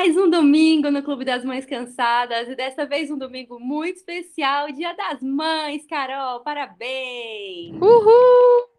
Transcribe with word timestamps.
Mais 0.00 0.16
um 0.16 0.30
domingo 0.30 0.90
no 0.90 1.02
Clube 1.02 1.26
das 1.26 1.44
Mães 1.44 1.66
Cansadas 1.66 2.48
e 2.48 2.56
dessa 2.56 2.86
vez 2.86 3.10
um 3.10 3.18
domingo 3.18 3.60
muito 3.60 3.98
especial, 3.98 4.72
Dia 4.72 4.94
das 4.94 5.20
Mães, 5.20 5.86
Carol, 5.86 6.40
parabéns! 6.40 7.74
Uhul! 7.74 8.70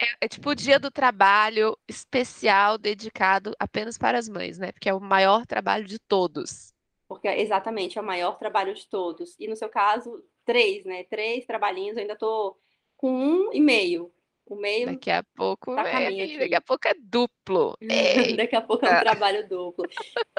É, 0.00 0.26
é 0.26 0.28
tipo 0.28 0.50
o 0.50 0.54
dia 0.54 0.78
do 0.78 0.88
trabalho 0.88 1.76
especial 1.88 2.78
dedicado 2.78 3.52
apenas 3.58 3.98
para 3.98 4.16
as 4.18 4.28
mães, 4.28 4.56
né? 4.56 4.70
Porque 4.70 4.88
é 4.88 4.94
o 4.94 5.00
maior 5.00 5.44
trabalho 5.44 5.84
de 5.84 5.98
todos. 5.98 6.72
Porque 7.08 7.26
exatamente 7.26 7.98
é 7.98 8.00
o 8.00 8.06
maior 8.06 8.38
trabalho 8.38 8.72
de 8.72 8.88
todos. 8.88 9.34
E 9.40 9.48
no 9.48 9.56
seu 9.56 9.68
caso, 9.68 10.22
três, 10.44 10.84
né? 10.84 11.02
Três 11.10 11.44
trabalhinhos, 11.44 11.96
eu 11.96 12.02
ainda 12.02 12.14
tô 12.14 12.56
com 12.96 13.12
um 13.12 13.52
e 13.52 13.60
meio. 13.60 14.12
O 14.46 14.56
meio. 14.56 14.86
Daqui 14.86 15.10
a 15.10 15.22
pouco 15.22 15.74
tá 15.74 15.88
é, 15.88 16.38
daqui 16.38 16.54
a 16.54 16.60
pouco 16.60 16.88
é 16.88 16.94
duplo. 16.98 17.76
daqui 18.36 18.54
a 18.54 18.60
pouco 18.60 18.84
é 18.84 18.98
um 18.98 19.00
trabalho 19.00 19.48
duplo. 19.48 19.86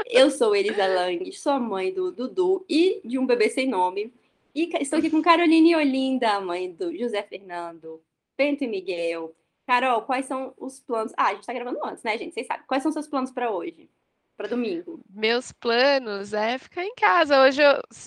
Eu 0.06 0.30
sou 0.30 0.56
Elisa 0.56 0.86
Lang, 0.86 1.32
sou 1.32 1.60
mãe 1.60 1.92
do 1.92 2.12
Dudu 2.12 2.64
e 2.70 3.02
de 3.04 3.18
um 3.18 3.26
bebê 3.26 3.50
sem 3.50 3.68
nome. 3.68 4.14
E 4.54 4.70
estou 4.80 5.00
aqui 5.00 5.10
com 5.10 5.22
Caroline 5.22 5.76
Olinda, 5.76 6.40
mãe 6.40 6.72
do 6.72 6.96
José 6.96 7.24
Fernando, 7.24 8.02
Bento 8.38 8.64
e 8.64 8.68
Miguel. 8.68 9.36
Carol, 9.66 10.04
quais 10.04 10.28
são 10.28 10.54
os 10.58 10.80
planos? 10.80 11.12
Ah, 11.18 11.28
a 11.28 11.32
gente 11.32 11.42
está 11.42 11.54
gravando 11.54 11.84
antes, 11.84 12.04
né, 12.04 12.18
gente? 12.18 12.34
Vocês 12.34 12.46
sabem. 12.46 12.66
Quais 12.68 12.84
são 12.84 12.90
os 12.90 12.94
seus 12.94 13.08
planos 13.08 13.32
para 13.32 13.50
hoje? 13.50 13.90
Para 14.38 14.48
domingo? 14.48 15.02
Meus 15.10 15.52
planos 15.52 16.34
é 16.34 16.58
ficar 16.58 16.86
em 16.86 16.94
casa. 16.94 17.42
Hoje, 17.42 17.62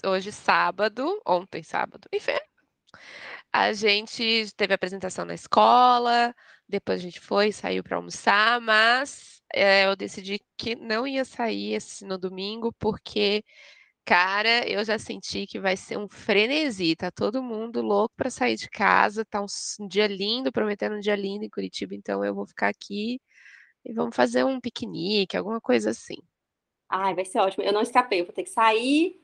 hoje 0.07 0.30
sábado, 0.30 1.21
ontem 1.27 1.62
sábado, 1.62 2.09
enfim, 2.12 2.38
a 3.52 3.73
gente 3.73 4.52
teve 4.57 4.75
apresentação 4.75 5.25
na 5.25 5.34
escola, 5.34 6.34
depois 6.69 7.01
a 7.01 7.02
gente 7.02 7.21
foi, 7.21 7.52
saiu 7.52 7.82
para 7.82 7.96
almoçar, 7.96 8.60
mas 8.60 9.43
é, 9.52 9.87
eu 9.87 9.96
decidi 9.96 10.41
que 10.57 10.74
não 10.77 11.07
ia 11.07 11.24
sair 11.24 11.74
esse 11.74 12.04
no 12.04 12.19
domingo, 12.19 12.73
porque, 12.79 13.43
cara, 14.04 14.69
eu 14.69 14.85
já 14.85 14.99
senti 14.99 15.46
que 15.46 15.59
vai 15.59 15.76
ser 15.76 15.99
um 15.99 16.09
frenesi, 16.09 16.95
tá 16.96 17.10
todo 17.10 17.43
mundo 17.43 17.80
louco 17.82 18.15
para 18.16 18.30
sair 18.30 18.57
de 18.57 18.69
casa, 18.69 19.24
tá 19.24 19.41
um, 19.41 19.46
um 19.80 19.88
dia 19.88 20.07
lindo, 20.07 20.52
prometendo 20.52 20.96
um 20.96 21.01
dia 21.01 21.16
lindo 21.16 21.45
em 21.45 21.51
Curitiba, 21.51 21.95
então 21.95 22.24
eu 22.24 22.35
vou 22.35 22.46
ficar 22.46 22.69
aqui 22.69 23.21
e 23.85 23.93
vamos 23.93 24.15
fazer 24.15 24.45
um 24.45 24.60
piquenique, 24.60 25.37
alguma 25.37 25.60
coisa 25.60 25.91
assim. 25.91 26.19
Ai, 26.91 27.15
vai 27.15 27.24
ser 27.24 27.38
ótimo. 27.38 27.65
Eu 27.65 27.73
não 27.73 27.82
escapei, 27.82 28.21
eu 28.21 28.24
vou 28.24 28.35
ter 28.35 28.45
que 28.45 28.51
sair 28.51 29.21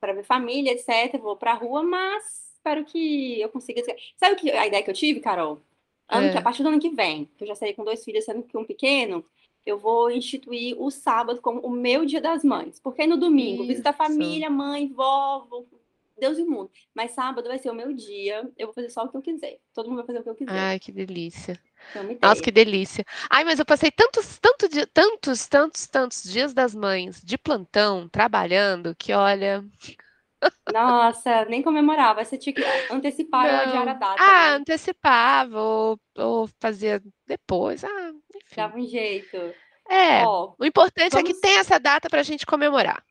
para 0.00 0.12
ver 0.12 0.24
família, 0.24 0.72
etc. 0.72 1.18
Vou 1.20 1.36
para 1.36 1.52
a 1.52 1.54
rua, 1.54 1.82
mas 1.82 2.49
espero 2.60 2.84
que 2.84 3.40
eu 3.40 3.48
consiga. 3.48 3.82
Sabe 4.16 4.34
o 4.34 4.36
que, 4.36 4.50
a 4.50 4.66
ideia 4.66 4.82
que 4.82 4.90
eu 4.90 4.94
tive, 4.94 5.20
Carol? 5.20 5.60
Ano 6.08 6.26
é. 6.26 6.32
que, 6.32 6.38
a 6.38 6.42
partir 6.42 6.62
do 6.62 6.68
ano 6.68 6.80
que 6.80 6.90
vem, 6.90 7.28
que 7.36 7.44
eu 7.44 7.48
já 7.48 7.54
serei 7.54 7.74
com 7.74 7.84
dois 7.84 8.04
filhos, 8.04 8.24
sendo 8.24 8.42
que 8.42 8.56
um 8.56 8.64
pequeno, 8.64 9.24
eu 9.64 9.78
vou 9.78 10.10
instituir 10.10 10.80
o 10.80 10.90
sábado 10.90 11.40
como 11.40 11.60
o 11.60 11.70
meu 11.70 12.04
dia 12.04 12.20
das 12.20 12.44
mães. 12.44 12.80
Porque 12.80 13.06
no 13.06 13.16
domingo, 13.16 13.62
Isso. 13.62 13.68
visita 13.68 13.90
a 13.90 13.94
família, 13.94 14.50
mãe, 14.50 14.88
vovó, 14.88 15.64
Deus 16.18 16.38
e 16.38 16.42
o 16.42 16.50
mundo. 16.50 16.70
Mas 16.94 17.12
sábado 17.12 17.48
vai 17.48 17.58
ser 17.58 17.70
o 17.70 17.74
meu 17.74 17.92
dia, 17.94 18.48
eu 18.58 18.66
vou 18.66 18.74
fazer 18.74 18.90
só 18.90 19.04
o 19.04 19.08
que 19.08 19.16
eu 19.16 19.22
quiser. 19.22 19.58
Todo 19.72 19.88
mundo 19.88 19.98
vai 19.98 20.06
fazer 20.06 20.20
o 20.20 20.22
que 20.22 20.30
eu 20.30 20.34
quiser. 20.34 20.58
Ai, 20.58 20.78
que 20.78 20.92
delícia. 20.92 21.58
Então, 21.94 22.28
Nossa, 22.28 22.42
que 22.42 22.50
delícia. 22.50 23.04
Ai, 23.30 23.42
mas 23.44 23.58
eu 23.58 23.64
passei 23.64 23.90
tantos, 23.90 24.38
tantos, 24.38 24.68
tantos, 24.92 25.46
tantos, 25.46 25.86
tantos 25.86 26.22
dias 26.24 26.52
das 26.52 26.74
mães 26.74 27.22
de 27.22 27.38
plantão, 27.38 28.06
trabalhando, 28.08 28.94
que 28.94 29.14
olha, 29.14 29.64
nossa, 30.72 31.44
nem 31.46 31.62
comemorava. 31.62 32.24
Você 32.24 32.38
tinha 32.38 32.54
que 32.54 32.64
antecipar 32.90 33.46
não. 33.46 33.54
ou 33.54 33.60
adiar 33.60 33.88
a 33.88 33.94
data. 33.94 34.22
Ah, 34.22 34.50
né? 34.50 34.56
antecipava 34.56 35.60
ou, 35.60 36.00
ou 36.16 36.48
fazia 36.60 37.02
depois. 37.26 37.84
Ah, 37.84 38.12
enfim. 38.34 38.56
Dava 38.56 38.78
um 38.78 38.86
jeito. 38.86 39.36
É, 39.88 40.24
Ó, 40.24 40.54
o 40.58 40.64
importante 40.64 41.12
vamos... 41.12 41.28
é 41.28 41.32
que 41.32 41.40
tem 41.40 41.58
essa 41.58 41.78
data 41.78 42.08
para 42.08 42.20
a 42.20 42.24
gente 42.24 42.46
comemorar. 42.46 43.02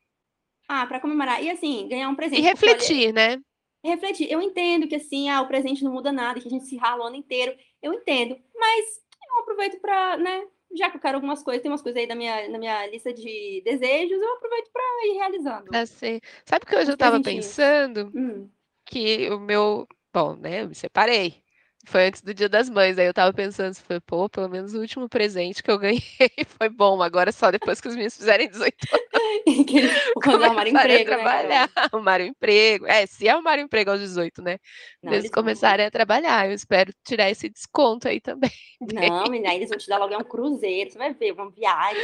Ah, 0.67 0.85
para 0.87 0.99
comemorar. 0.99 1.43
E 1.43 1.49
assim, 1.49 1.87
ganhar 1.89 2.09
um 2.09 2.15
presente. 2.15 2.41
E 2.41 2.43
refletir, 2.43 3.13
né? 3.13 3.39
refletir. 3.83 4.31
Eu 4.31 4.41
entendo 4.41 4.87
que 4.87 4.95
assim, 4.95 5.29
ah, 5.29 5.41
o 5.41 5.47
presente 5.47 5.83
não 5.83 5.91
muda 5.91 6.11
nada, 6.11 6.39
que 6.39 6.47
a 6.47 6.51
gente 6.51 6.65
se 6.65 6.77
rala 6.77 7.03
o 7.03 7.07
ano 7.07 7.15
inteiro. 7.15 7.55
Eu 7.81 7.93
entendo. 7.93 8.37
Mas 8.55 8.85
eu 9.27 9.39
aproveito 9.39 9.79
para, 9.79 10.17
né, 10.17 10.43
já 10.75 10.89
que 10.89 10.97
eu 10.97 11.01
quero 11.01 11.17
algumas 11.17 11.43
coisas, 11.43 11.61
tem 11.61 11.71
umas 11.71 11.81
coisas 11.81 11.99
aí 11.99 12.07
na 12.07 12.15
minha, 12.15 12.47
na 12.49 12.57
minha 12.57 12.87
lista 12.87 13.13
de 13.13 13.61
desejos, 13.65 14.21
eu 14.21 14.33
aproveito 14.33 14.69
para 14.71 14.83
ir 15.07 15.13
realizando. 15.13 15.65
Assim, 15.73 16.19
sabe 16.45 16.65
que 16.65 16.75
hoje 16.75 16.91
eu 16.91 16.93
estava 16.93 17.21
pensando 17.21 18.11
hum. 18.15 18.49
que 18.85 19.29
o 19.29 19.39
meu. 19.39 19.87
Bom, 20.13 20.35
né? 20.35 20.63
Eu 20.63 20.69
me 20.69 20.75
separei. 20.75 21.43
Foi 21.85 22.07
antes 22.07 22.21
do 22.21 22.33
Dia 22.33 22.49
das 22.49 22.69
Mães. 22.69 22.97
Aí 22.97 23.05
eu 23.05 23.13
tava 23.13 23.33
pensando, 23.33 23.75
foi, 23.75 23.99
pô, 23.99 24.27
pelo 24.27 24.49
menos 24.49 24.73
o 24.73 24.79
último 24.79 25.07
presente 25.07 25.63
que 25.63 25.71
eu 25.71 25.77
ganhei 25.77 26.01
foi 26.59 26.69
bom. 26.69 27.01
Agora 27.01 27.31
só 27.31 27.51
depois 27.51 27.79
que 27.79 27.87
os 27.87 27.95
meninos 27.95 28.17
fizerem 28.17 28.49
18 28.49 28.75
anos. 28.91 29.08
Quando 30.23 30.43
arrumarem 30.43 30.73
emprego, 30.73 31.13
a 31.13 31.17
né, 31.17 31.23
trabalhar, 31.23 31.67
né, 31.67 31.71
arrumarem 31.75 32.27
emprego. 32.27 32.85
É, 32.87 33.05
se 33.05 33.27
arrumarem 33.27 33.65
emprego 33.65 33.91
aos 33.91 33.99
18, 33.99 34.41
né? 34.41 34.57
Não, 35.01 35.11
eles, 35.13 35.25
eles 35.25 35.33
começarem 35.33 35.85
a 35.85 35.91
trabalhar. 35.91 36.47
Eu 36.47 36.53
espero 36.53 36.93
tirar 37.03 37.29
esse 37.29 37.49
desconto 37.49 38.07
aí 38.07 38.19
também. 38.19 38.51
Não, 38.93 39.23
menina, 39.29 39.53
eles 39.53 39.69
vão 39.69 39.77
te 39.77 39.87
dar 39.87 39.97
logo 39.97 40.15
um 40.15 40.23
cruzeiro, 40.23 40.89
você 40.89 40.97
vai 40.97 41.13
ver, 41.13 41.33
uma 41.33 41.49
viagem. 41.51 42.01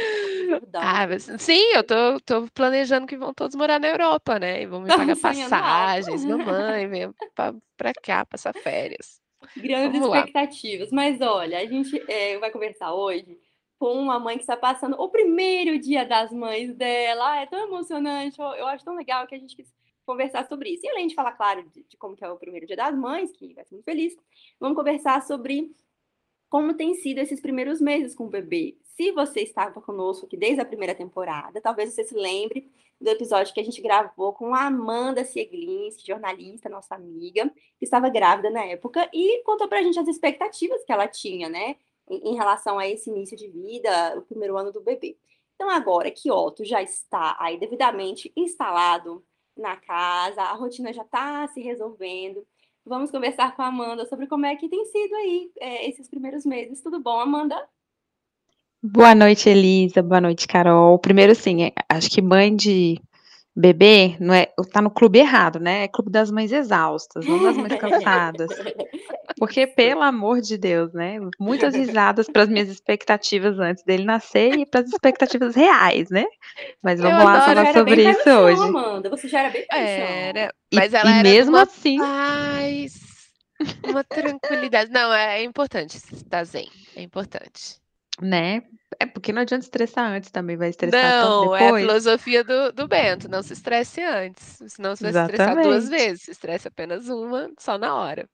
Ah, 0.74 1.06
mas, 1.06 1.28
sim, 1.38 1.72
eu 1.74 1.82
tô, 1.82 2.20
tô 2.20 2.48
planejando 2.52 3.06
que 3.06 3.16
vão 3.16 3.32
todos 3.32 3.56
morar 3.56 3.80
na 3.80 3.88
Europa, 3.88 4.38
né? 4.38 4.62
E 4.62 4.66
vão 4.66 4.80
me 4.80 4.88
pagar 4.88 5.16
passagens, 5.16 6.24
mamãe, 6.24 6.86
vem 6.86 7.12
pra, 7.34 7.54
pra 7.76 7.92
cá, 7.94 8.24
passar 8.26 8.54
férias. 8.54 9.20
Grandes 9.56 10.02
expectativas. 10.02 10.90
Mas 10.90 11.20
olha, 11.20 11.58
a 11.58 11.66
gente 11.66 12.02
é, 12.08 12.38
vai 12.38 12.50
conversar 12.50 12.92
hoje 12.94 13.38
com 13.78 13.92
uma 13.94 14.18
mãe 14.18 14.36
que 14.36 14.42
está 14.42 14.56
passando 14.56 15.00
o 15.00 15.08
primeiro 15.08 15.78
dia 15.78 16.04
das 16.04 16.32
mães 16.32 16.74
dela. 16.74 17.32
Ah, 17.32 17.40
é 17.42 17.46
tão 17.46 17.66
emocionante, 17.66 18.40
eu, 18.40 18.46
eu, 18.54 18.66
acho 18.66 18.84
tão 18.84 18.96
legal 18.96 19.26
que 19.26 19.34
a 19.34 19.38
gente 19.38 19.54
quis 19.54 19.72
conversar 20.04 20.46
sobre 20.48 20.70
isso. 20.70 20.86
E 20.86 20.88
além 20.88 21.06
de 21.06 21.14
falar, 21.14 21.32
claro, 21.32 21.68
de, 21.70 21.84
de 21.84 21.96
como 21.96 22.16
que 22.16 22.24
é 22.24 22.30
o 22.30 22.38
primeiro 22.38 22.66
dia 22.66 22.76
das 22.76 22.96
mães, 22.96 23.32
que 23.32 23.52
vai 23.54 23.64
ser 23.64 23.74
muito 23.74 23.84
feliz, 23.84 24.16
vamos 24.58 24.76
conversar 24.76 25.22
sobre 25.22 25.74
como 26.48 26.74
tem 26.74 26.94
sido 26.94 27.18
esses 27.18 27.40
primeiros 27.40 27.80
meses 27.80 28.14
com 28.14 28.24
o 28.24 28.30
bebê. 28.30 28.78
Se 28.82 29.12
você 29.12 29.40
estava 29.40 29.80
conosco 29.80 30.26
aqui 30.26 30.36
desde 30.36 30.60
a 30.60 30.64
primeira 30.64 30.94
temporada, 30.94 31.60
talvez 31.60 31.92
você 31.92 32.04
se 32.04 32.14
lembre 32.14 32.70
do 33.00 33.10
episódio 33.10 33.52
que 33.52 33.60
a 33.60 33.64
gente 33.64 33.82
gravou 33.82 34.32
com 34.32 34.54
a 34.54 34.66
Amanda 34.66 35.24
Sieglins, 35.24 36.02
jornalista, 36.02 36.68
nossa 36.68 36.94
amiga, 36.94 37.52
que 37.78 37.84
estava 37.84 38.08
grávida 38.08 38.48
na 38.48 38.64
época, 38.64 39.08
e 39.12 39.42
contou 39.42 39.68
pra 39.68 39.82
gente 39.82 39.98
as 39.98 40.08
expectativas 40.08 40.82
que 40.84 40.92
ela 40.92 41.06
tinha, 41.06 41.48
né, 41.48 41.76
em, 42.08 42.34
relação 42.34 42.78
a 42.78 42.86
esse 42.88 43.10
início 43.10 43.36
de 43.36 43.48
vida, 43.48 44.16
o 44.18 44.22
primeiro 44.22 44.56
ano 44.56 44.72
do 44.72 44.80
bebê. 44.80 45.16
Então, 45.54 45.70
agora 45.70 46.10
que 46.10 46.30
Otto 46.30 46.64
já 46.64 46.82
está 46.82 47.36
aí 47.38 47.58
devidamente 47.58 48.32
instalado 48.36 49.24
na 49.56 49.76
casa, 49.76 50.42
a 50.42 50.52
rotina 50.52 50.92
já 50.92 51.02
está 51.02 51.48
se 51.48 51.60
resolvendo, 51.60 52.46
vamos 52.84 53.10
conversar 53.10 53.56
com 53.56 53.62
a 53.62 53.66
Amanda 53.66 54.06
sobre 54.06 54.26
como 54.26 54.46
é 54.46 54.54
que 54.54 54.68
tem 54.68 54.84
sido 54.84 55.14
aí 55.14 55.50
é, 55.60 55.88
esses 55.88 56.08
primeiros 56.08 56.44
meses. 56.44 56.82
Tudo 56.82 57.00
bom, 57.00 57.18
Amanda? 57.18 57.66
Boa 58.82 59.14
noite, 59.14 59.48
Elisa. 59.48 60.02
Boa 60.02 60.20
noite, 60.20 60.46
Carol. 60.46 60.98
Primeiro, 60.98 61.32
assim, 61.32 61.64
é, 61.64 61.72
acho 61.88 62.10
que 62.10 62.22
mãe 62.22 62.54
de 62.54 63.00
bebê 63.56 64.16
não 64.20 64.34
é, 64.34 64.48
tá 64.70 64.82
no 64.82 64.90
clube 64.90 65.18
errado, 65.18 65.58
né? 65.58 65.84
É 65.84 65.88
clube 65.88 66.10
das 66.10 66.30
mães 66.30 66.52
exaustas, 66.52 67.24
não 67.24 67.42
das 67.42 67.56
mães 67.56 67.74
cansadas. 67.80 68.50
Porque, 69.38 69.66
pelo 69.66 70.02
amor 70.02 70.42
de 70.42 70.58
Deus, 70.58 70.92
né? 70.92 71.18
Muitas 71.40 71.74
risadas 71.74 72.26
para 72.28 72.42
as 72.42 72.48
minhas 72.50 72.68
expectativas 72.68 73.58
antes 73.58 73.82
dele 73.82 74.04
nascer 74.04 74.54
e 74.58 74.66
para 74.66 74.80
as 74.80 74.90
expectativas 74.90 75.54
reais, 75.54 76.10
né? 76.10 76.26
Mas 76.82 77.00
vamos 77.00 77.18
Eu 77.18 77.24
lá 77.24 77.40
falar 77.40 77.72
sobre 77.72 78.10
isso 78.10 78.28
hoje. 78.28 78.62
Amanda. 78.62 79.08
Você 79.08 79.26
já 79.26 79.40
era 79.40 79.50
bem 79.50 79.66
Era, 79.70 80.54
mas 80.74 80.92
e, 80.92 80.96
ela 80.96 81.10
e 81.10 81.12
era 81.14 81.22
mesmo 81.22 81.56
assim. 81.56 81.98
Paz, 81.98 83.00
uma 83.84 84.04
tranquilidade. 84.04 84.90
Não, 84.90 85.12
é, 85.12 85.40
é 85.40 85.44
importante 85.44 85.96
estar 85.96 86.44
zen. 86.44 86.68
É 86.94 87.00
importante. 87.00 87.76
Né? 88.20 88.62
É 88.98 89.06
porque 89.06 89.32
não 89.32 89.42
adianta 89.42 89.64
estressar 89.64 90.10
antes 90.10 90.30
também, 90.30 90.56
vai 90.56 90.70
estressar 90.70 91.00
Não, 91.00 91.54
é 91.54 91.68
a 91.68 91.78
filosofia 91.78 92.42
do, 92.42 92.72
do 92.72 92.88
Bento, 92.88 93.28
não 93.28 93.42
se 93.42 93.52
estresse 93.52 94.00
antes, 94.02 94.58
senão 94.68 94.96
você 94.96 95.04
vai 95.04 95.12
se 95.12 95.18
estressar 95.20 95.62
duas 95.62 95.88
vezes, 95.88 96.22
se 96.22 96.30
estresse 96.30 96.68
apenas 96.68 97.08
uma, 97.08 97.50
só 97.58 97.76
na 97.76 97.94
hora. 97.94 98.28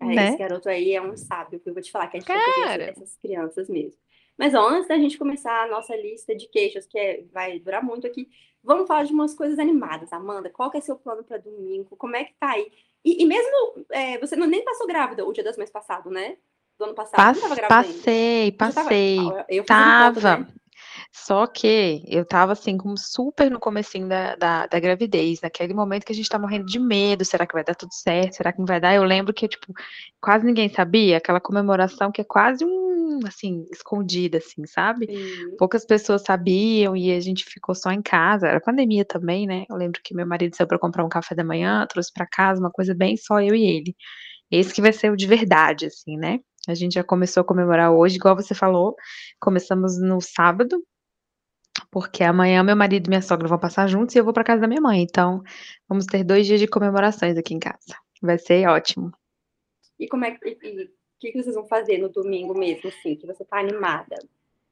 É, 0.00 0.06
Né? 0.06 0.28
esse 0.28 0.38
garoto 0.38 0.68
aí 0.68 0.92
é 0.92 1.00
um 1.00 1.16
sábio, 1.16 1.60
que 1.60 1.68
eu 1.68 1.74
vou 1.74 1.82
te 1.82 1.90
falar 1.90 2.08
que 2.08 2.16
a 2.16 2.20
gente 2.20 2.28
tem 2.28 2.36
que 2.36 2.50
ver 2.50 2.66
Cara, 2.66 2.84
essas 2.90 3.16
crianças 3.16 3.68
mesmo. 3.68 3.98
Mas 4.36 4.54
ó, 4.54 4.68
antes 4.68 4.88
da 4.88 4.96
gente 4.98 5.18
começar 5.18 5.62
a 5.64 5.68
nossa 5.68 5.94
lista 5.94 6.34
de 6.34 6.48
queixas, 6.48 6.86
que 6.86 6.98
é- 6.98 7.24
vai 7.32 7.58
durar 7.60 7.82
muito 7.82 8.06
aqui, 8.06 8.28
vamos 8.62 8.86
falar 8.86 9.04
de 9.04 9.12
umas 9.12 9.34
coisas 9.34 9.58
animadas. 9.58 10.12
Amanda, 10.12 10.50
qual 10.50 10.70
que 10.70 10.78
é 10.78 10.80
seu 10.80 10.96
plano 10.96 11.22
para 11.22 11.38
domingo? 11.38 11.96
Como 11.96 12.16
é 12.16 12.24
que 12.24 12.34
tá 12.38 12.50
aí? 12.52 12.70
E, 13.04 13.22
e 13.22 13.26
mesmo, 13.26 13.86
é, 13.90 14.18
você 14.18 14.36
não, 14.36 14.46
nem 14.46 14.64
passou 14.64 14.86
grávida 14.86 15.24
o 15.24 15.32
Dia 15.32 15.44
das 15.44 15.56
Mães 15.56 15.70
passado, 15.70 16.10
né? 16.10 16.36
Do 16.82 16.86
ano 16.86 16.94
passado? 16.94 17.16
Pass, 17.16 17.40
não 17.40 17.68
passei, 17.68 18.52
passei. 18.52 19.16
Tava, 19.16 19.46
eu 19.48 19.64
tava. 19.64 20.38
né? 20.38 20.46
Só 21.14 21.46
que 21.46 22.02
eu 22.08 22.24
tava 22.24 22.52
assim, 22.52 22.78
como 22.78 22.96
super 22.96 23.50
no 23.50 23.60
comecinho 23.60 24.08
da, 24.08 24.34
da, 24.34 24.66
da, 24.66 24.80
gravidez, 24.80 25.42
naquele 25.42 25.74
momento 25.74 26.06
que 26.06 26.12
a 26.12 26.14
gente 26.14 26.28
tá 26.28 26.38
morrendo 26.38 26.64
de 26.64 26.78
medo, 26.78 27.22
será 27.22 27.46
que 27.46 27.52
vai 27.52 27.62
dar 27.62 27.74
tudo 27.74 27.92
certo? 27.92 28.36
Será 28.36 28.50
que 28.50 28.58
não 28.58 28.66
vai 28.66 28.80
dar? 28.80 28.94
Eu 28.94 29.04
lembro 29.04 29.32
que, 29.32 29.46
tipo, 29.46 29.74
quase 30.22 30.46
ninguém 30.46 30.70
sabia, 30.70 31.18
aquela 31.18 31.38
comemoração 31.38 32.10
que 32.10 32.22
é 32.22 32.24
quase 32.24 32.64
um 32.64 33.20
assim, 33.26 33.66
escondida, 33.70 34.38
assim, 34.38 34.66
sabe? 34.66 35.06
Sim. 35.06 35.56
Poucas 35.58 35.84
pessoas 35.84 36.22
sabiam 36.22 36.96
e 36.96 37.12
a 37.12 37.20
gente 37.20 37.44
ficou 37.44 37.74
só 37.74 37.90
em 37.92 38.00
casa. 38.00 38.48
Era 38.48 38.60
pandemia 38.60 39.04
também, 39.04 39.46
né? 39.46 39.64
Eu 39.68 39.76
lembro 39.76 40.00
que 40.02 40.14
meu 40.14 40.26
marido 40.26 40.56
saiu 40.56 40.66
para 40.66 40.78
comprar 40.78 41.04
um 41.04 41.10
café 41.10 41.34
da 41.34 41.44
manhã, 41.44 41.86
trouxe 41.86 42.10
para 42.10 42.26
casa 42.26 42.58
uma 42.58 42.70
coisa 42.70 42.94
bem 42.94 43.18
só 43.18 43.38
eu 43.40 43.54
e 43.54 43.64
ele. 43.64 43.94
Esse 44.50 44.72
que 44.72 44.82
vai 44.82 44.92
ser 44.92 45.10
o 45.12 45.16
de 45.16 45.26
verdade, 45.26 45.86
assim, 45.86 46.16
né? 46.16 46.40
A 46.68 46.74
gente 46.74 46.94
já 46.94 47.04
começou 47.04 47.40
a 47.40 47.44
comemorar 47.44 47.90
hoje, 47.90 48.16
igual 48.16 48.36
você 48.36 48.54
falou. 48.54 48.94
Começamos 49.40 50.00
no 50.00 50.20
sábado, 50.20 50.82
porque 51.90 52.22
amanhã 52.22 52.62
meu 52.62 52.76
marido 52.76 53.06
e 53.06 53.08
minha 53.08 53.22
sogra 53.22 53.48
vão 53.48 53.58
passar 53.58 53.88
juntos 53.88 54.14
e 54.14 54.18
eu 54.18 54.24
vou 54.24 54.32
para 54.32 54.44
casa 54.44 54.60
da 54.60 54.68
minha 54.68 54.80
mãe. 54.80 55.02
Então, 55.02 55.42
vamos 55.88 56.06
ter 56.06 56.22
dois 56.24 56.46
dias 56.46 56.60
de 56.60 56.68
comemorações 56.68 57.36
aqui 57.36 57.54
em 57.54 57.58
casa. 57.58 57.96
Vai 58.20 58.38
ser 58.38 58.66
ótimo. 58.68 59.12
E 59.98 60.08
como 60.08 60.24
é 60.24 60.32
que. 60.32 60.48
E, 60.48 60.90
que 61.20 61.40
vocês 61.40 61.54
vão 61.54 61.66
fazer 61.66 61.98
no 61.98 62.08
domingo 62.08 62.52
mesmo, 62.52 62.88
assim, 62.88 63.14
que 63.14 63.26
você 63.26 63.44
tá 63.44 63.60
animada? 63.60 64.16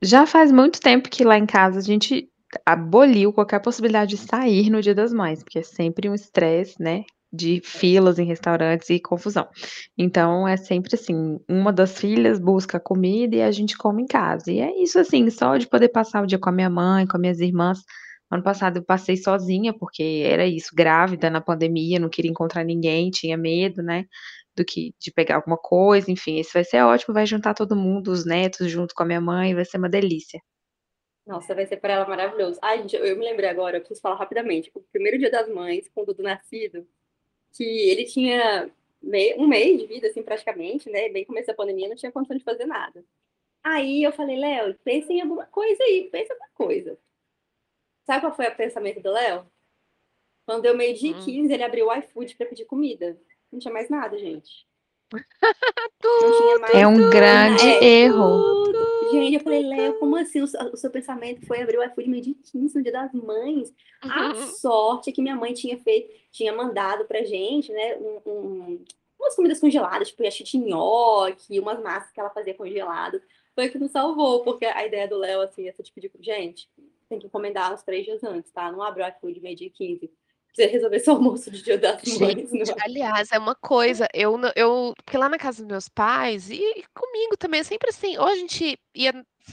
Já 0.03 0.27
faz 0.27 0.51
muito 0.51 0.81
tempo 0.81 1.09
que 1.09 1.23
lá 1.23 1.39
em 1.39 1.47
casa 1.47 1.79
a 1.79 1.83
gente 1.83 2.29
aboliu 2.67 3.33
qualquer 3.33 3.61
possibilidade 3.61 4.17
de 4.17 4.17
sair 4.17 4.69
no 4.69 4.83
Dia 4.83 4.95
das 4.95 5.13
Mães, 5.13 5.45
porque 5.45 5.61
é 5.61 5.63
sempre 5.63 6.09
um 6.09 6.15
estresse, 6.15 6.83
né? 6.83 7.05
De 7.33 7.61
filas 7.65 8.19
em 8.19 8.25
restaurantes 8.25 8.91
e 8.91 8.99
confusão. 8.99 9.49
Então 9.97 10.49
é 10.49 10.57
sempre 10.57 10.95
assim: 10.95 11.39
uma 11.49 11.73
das 11.73 11.97
filhas 11.99 12.41
busca 12.41 12.81
comida 12.81 13.37
e 13.37 13.43
a 13.43 13.51
gente 13.53 13.79
come 13.79 14.03
em 14.03 14.07
casa. 14.07 14.51
E 14.51 14.59
é 14.59 14.83
isso, 14.83 14.99
assim, 14.99 15.29
só 15.31 15.57
de 15.57 15.69
poder 15.69 15.91
passar 15.91 16.23
o 16.23 16.27
dia 16.27 16.39
com 16.39 16.49
a 16.49 16.53
minha 16.53 16.71
mãe, 16.71 17.07
com 17.07 17.17
as 17.17 17.21
minhas 17.21 17.41
irmãs. 17.41 17.79
Ano 18.31 18.43
passado 18.43 18.79
eu 18.79 18.85
passei 18.85 19.17
sozinha, 19.17 19.73
porque 19.73 20.23
era 20.25 20.47
isso, 20.47 20.71
grávida 20.75 21.29
na 21.31 21.41
pandemia, 21.41 21.99
não 21.99 22.09
queria 22.09 22.31
encontrar 22.31 22.65
ninguém, 22.65 23.11
tinha 23.11 23.37
medo, 23.37 23.83
né? 23.83 24.07
do 24.57 24.65
que 24.65 24.95
de 24.99 25.11
pegar 25.13 25.37
alguma 25.37 25.57
coisa, 25.57 26.11
enfim, 26.11 26.39
esse 26.39 26.53
vai 26.53 26.65
ser 26.65 26.83
ótimo, 26.83 27.15
vai 27.15 27.27
juntar 27.27 27.55
todo 27.55 27.77
mundo, 27.77 28.11
os 28.11 28.25
netos, 28.27 28.71
junto 28.71 28.95
com 28.95 29.03
a 29.03 29.07
minha 29.07 29.21
mãe, 29.21 29.55
vai 29.55 29.65
ser 29.65 29.79
uma 29.79 29.89
delícia. 29.89 30.41
Nossa, 31.27 31.55
vai 31.55 31.67
ser 31.67 31.77
para 31.77 31.95
ela 31.95 32.09
maravilhoso. 32.09 32.59
Ai, 32.63 32.79
gente, 32.79 32.97
eu 32.97 33.17
me 33.17 33.25
lembrei 33.25 33.49
agora, 33.49 33.77
eu 33.77 33.81
preciso 33.81 34.01
falar 34.01 34.17
rapidamente. 34.17 34.71
O 34.75 34.81
primeiro 34.93 35.19
dia 35.19 35.31
das 35.31 35.49
mães, 35.49 35.89
com 35.95 36.03
o 36.03 36.07
Dudu 36.07 36.23
nascido, 36.23 36.87
que 37.53 37.65
ele 37.65 38.05
tinha 38.05 38.71
um 39.37 39.47
mês 39.47 39.81
de 39.81 39.87
vida, 39.87 40.09
assim, 40.09 40.23
praticamente, 40.23 40.91
né? 40.91 41.09
Bem 41.09 41.25
começo 41.25 41.47
da 41.47 41.55
pandemia, 41.55 41.89
não 41.89 41.97
tinha 41.97 42.13
condição 42.13 42.37
de 42.37 42.45
fazer 42.45 42.67
nada. 42.67 43.05
Aí 43.63 44.03
eu 44.03 44.13
falei, 44.13 44.39
Léo, 44.39 44.75
pensa 44.85 45.13
em 45.13 45.21
alguma 45.21 45.47
coisa 45.47 45.83
aí, 45.83 46.09
pensa 46.11 46.33
em 46.33 46.37
alguma 46.37 46.51
coisa. 46.55 46.99
Sabe 48.07 48.21
qual 48.23 48.35
foi 48.35 48.47
o 48.49 48.57
pensamento 48.57 49.01
do 49.01 49.11
Léo? 49.11 49.47
Quando 50.47 50.63
deu 50.63 50.77
meio 50.77 50.95
dia 50.95 51.15
hum. 51.15 51.25
15, 51.25 51.53
ele 51.53 51.63
abriu 51.63 51.87
o 51.87 51.95
iFood 51.95 52.35
para 52.37 52.47
pedir 52.47 52.65
comida. 52.65 53.17
Não 53.53 53.59
tinha 53.59 53.73
mais 53.73 53.89
nada, 53.89 54.19
gente. 54.19 54.67
tudo, 56.01 56.61
mais 56.61 56.75
é 56.75 56.87
um 56.87 56.95
tudo, 56.95 57.11
grande 57.11 57.67
é, 57.67 57.85
erro. 57.85 58.65
Tudo. 58.65 59.00
Gente, 59.11 59.35
eu 59.35 59.41
falei, 59.41 59.63
Léo, 59.67 59.99
como 59.99 60.17
assim? 60.17 60.41
O, 60.41 60.45
o, 60.45 60.77
seu 60.77 60.91
pensamento 60.91 61.47
foi 61.47 61.63
abrir 61.63 61.79
o 61.79 61.85
iFood 61.85 62.09
meio 62.09 62.23
de 62.23 62.35
15 62.35 62.77
no 62.77 62.83
dia 62.83 62.93
das 62.93 63.13
mães? 63.13 63.73
Uhum. 64.05 64.11
A 64.11 64.35
sorte 64.35 65.11
é 65.11 65.13
que 65.13 65.23
minha 65.23 65.37
mãe 65.37 65.53
tinha 65.53 65.79
feito, 65.79 66.13
tinha 66.31 66.53
mandado 66.53 67.05
pra 67.05 67.23
gente, 67.23 67.73
né, 67.73 67.97
um, 67.97 68.31
um, 68.31 68.85
umas 69.19 69.35
comidas 69.35 69.61
congeladas, 69.61 70.09
tipo 70.09 70.27
achite 70.27 70.59
nhoque, 70.59 71.61
umas 71.61 71.81
massas 71.83 72.11
que 72.13 72.21
ela 72.21 72.31
fazia 72.31 72.55
congelado. 72.55 73.21
Foi 73.55 73.67
o 73.67 73.73
que 73.73 73.79
nos 73.79 73.91
salvou, 73.91 74.43
porque 74.43 74.65
a 74.65 74.87
ideia 74.87 75.09
do 75.09 75.19
Léo, 75.19 75.43
assim, 75.43 75.69
essa 75.69 75.83
tipo 75.83 76.01
de, 76.01 76.11
gente, 76.21 76.69
tem 77.09 77.19
que 77.19 77.27
encomendar 77.27 77.73
uns 77.75 77.83
três 77.83 78.05
dias 78.05 78.23
antes, 78.23 78.53
tá? 78.53 78.71
Não 78.71 78.83
abre 78.83 79.03
o 79.03 79.09
iFood 79.09 79.41
meio 79.41 79.57
dia 79.57 79.71
15 79.71 80.11
você 80.53 80.67
resolver 80.67 80.99
seu 81.01 81.15
almoço 81.15 81.51
de 81.51 81.63
dia 81.63 81.79
das 81.79 82.03
mães. 82.19 82.51
Gente, 82.51 82.75
aliás, 82.83 83.31
é 83.33 83.39
uma 83.39 83.55
coisa, 83.55 84.09
eu, 84.13 84.39
eu, 84.57 84.93
porque 85.05 85.17
lá 85.17 85.29
na 85.29 85.39
casa 85.39 85.59
dos 85.63 85.71
meus 85.71 85.89
pais, 85.89 86.51
e, 86.51 86.57
e 86.57 86.85
comigo 86.95 87.37
também, 87.37 87.61
é 87.61 87.65
sempre 87.65 87.91
assim, 87.91 88.17
ou 88.19 88.27
a 88.27 88.35
gente 88.35 88.79
ia 88.95 89.13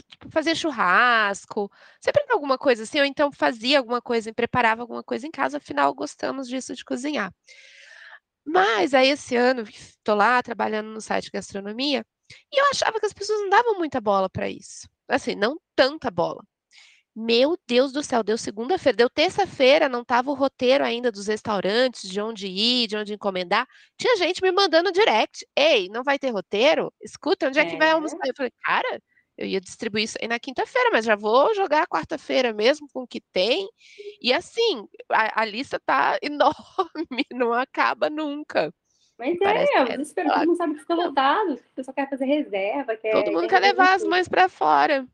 tipo, 0.10 0.30
fazer 0.30 0.56
churrasco, 0.56 1.72
sempre 2.02 2.24
alguma 2.30 2.58
coisa 2.58 2.84
assim, 2.84 3.00
ou 3.00 3.06
então 3.06 3.32
fazia 3.32 3.80
alguma 3.80 4.02
coisa 4.02 4.30
e 4.30 4.34
preparava 4.34 4.82
alguma 4.82 5.04
coisa 5.04 5.28
em 5.28 5.32
casa, 5.32 5.58
afinal 5.58 5.94
gostamos 5.94 6.48
disso 6.48 6.76
de 6.76 6.84
cozinhar. 6.84 7.34
Mas 8.46 8.94
aí 8.94 9.10
esse 9.10 9.36
ano, 9.36 9.62
estou 9.64 10.16
lá 10.16 10.42
trabalhando 10.42 10.90
no 10.90 11.02
site 11.02 11.26
de 11.26 11.32
gastronomia, 11.32 12.06
e 12.52 12.60
eu 12.60 12.66
achava 12.72 13.00
que 13.00 13.06
as 13.06 13.14
pessoas 13.14 13.40
não 13.42 13.50
davam 13.50 13.78
muita 13.78 14.02
bola 14.02 14.30
para 14.30 14.50
isso. 14.50 14.88
Assim, 15.08 15.36
não 15.36 15.58
tanta 15.76 16.12
bola. 16.12 16.44
Meu 17.20 17.58
Deus 17.68 17.92
do 17.92 18.04
céu, 18.04 18.22
deu 18.22 18.38
segunda-feira, 18.38 18.96
deu 18.96 19.10
terça-feira, 19.10 19.90
não 19.90 20.06
tava 20.06 20.30
o 20.30 20.36
roteiro 20.36 20.84
ainda 20.84 21.12
dos 21.12 21.26
restaurantes, 21.26 22.08
de 22.08 22.22
onde 22.22 22.46
ir, 22.46 22.86
de 22.86 22.96
onde 22.96 23.12
encomendar. 23.12 23.68
Tinha 23.98 24.16
gente 24.18 24.40
me 24.40 24.52
mandando 24.52 24.92
direct. 24.92 25.44
Ei, 25.58 25.90
não 25.90 26.04
vai 26.04 26.20
ter 26.20 26.30
roteiro? 26.30 26.94
Escuta, 27.02 27.48
onde 27.48 27.58
é, 27.58 27.64
é 27.64 27.66
que 27.66 27.76
vai 27.76 27.90
almoçar? 27.90 28.20
Eu 28.24 28.36
falei, 28.38 28.52
cara, 28.64 29.02
eu 29.36 29.48
ia 29.48 29.60
distribuir 29.60 30.04
isso 30.04 30.16
aí 30.22 30.28
na 30.28 30.38
quinta-feira, 30.38 30.92
mas 30.94 31.06
já 31.06 31.16
vou 31.16 31.56
jogar 31.56 31.88
quarta-feira 31.88 32.54
mesmo 32.54 32.88
com 32.94 33.02
o 33.02 33.08
que 33.08 33.20
tem. 33.34 33.68
E 34.22 34.32
assim, 34.32 34.88
a, 35.12 35.42
a 35.42 35.46
lista 35.46 35.82
tá 35.84 36.20
enorme, 36.22 37.26
não 37.34 37.52
acaba 37.52 38.12
nunca. 38.12 38.72
Mas 39.18 39.40
Parece 39.40 39.76
é, 39.76 39.82
o 39.82 39.86
desespero, 39.88 40.30
todo 40.30 40.46
mundo 40.46 40.58
sabe 40.58 40.74
que 40.76 40.82
fica 40.82 40.94
lotado, 40.94 41.54
o 41.54 41.76
pessoal 41.76 41.96
quer 41.96 42.08
fazer 42.08 42.26
reserva, 42.26 42.96
quer. 42.96 43.12
Todo 43.12 43.32
mundo 43.32 43.48
quer 43.48 43.60
levar 43.60 43.96
as 43.96 44.04
mães 44.04 44.28
para 44.28 44.48
fora. 44.48 45.08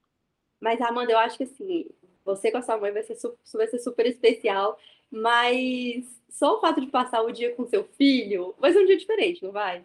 Mas, 0.64 0.80
Amanda, 0.80 1.12
eu 1.12 1.18
acho 1.18 1.36
que 1.36 1.44
assim, 1.44 1.86
você 2.24 2.50
com 2.50 2.58
a 2.58 2.62
sua 2.62 2.78
mãe 2.78 2.94
vai 2.94 3.04
ser, 3.04 3.18
vai 3.54 3.68
ser 3.68 3.80
super 3.80 4.06
especial, 4.06 4.80
mas 5.12 6.06
só 6.30 6.58
o 6.58 6.62
fato 6.62 6.80
de 6.80 6.88
passar 6.88 7.22
o 7.22 7.34
dia 7.34 7.54
com 7.54 7.68
seu 7.68 7.84
filho 7.98 8.56
vai 8.58 8.72
ser 8.72 8.80
um 8.80 8.86
dia 8.86 8.96
diferente, 8.96 9.44
não 9.44 9.52
vai? 9.52 9.84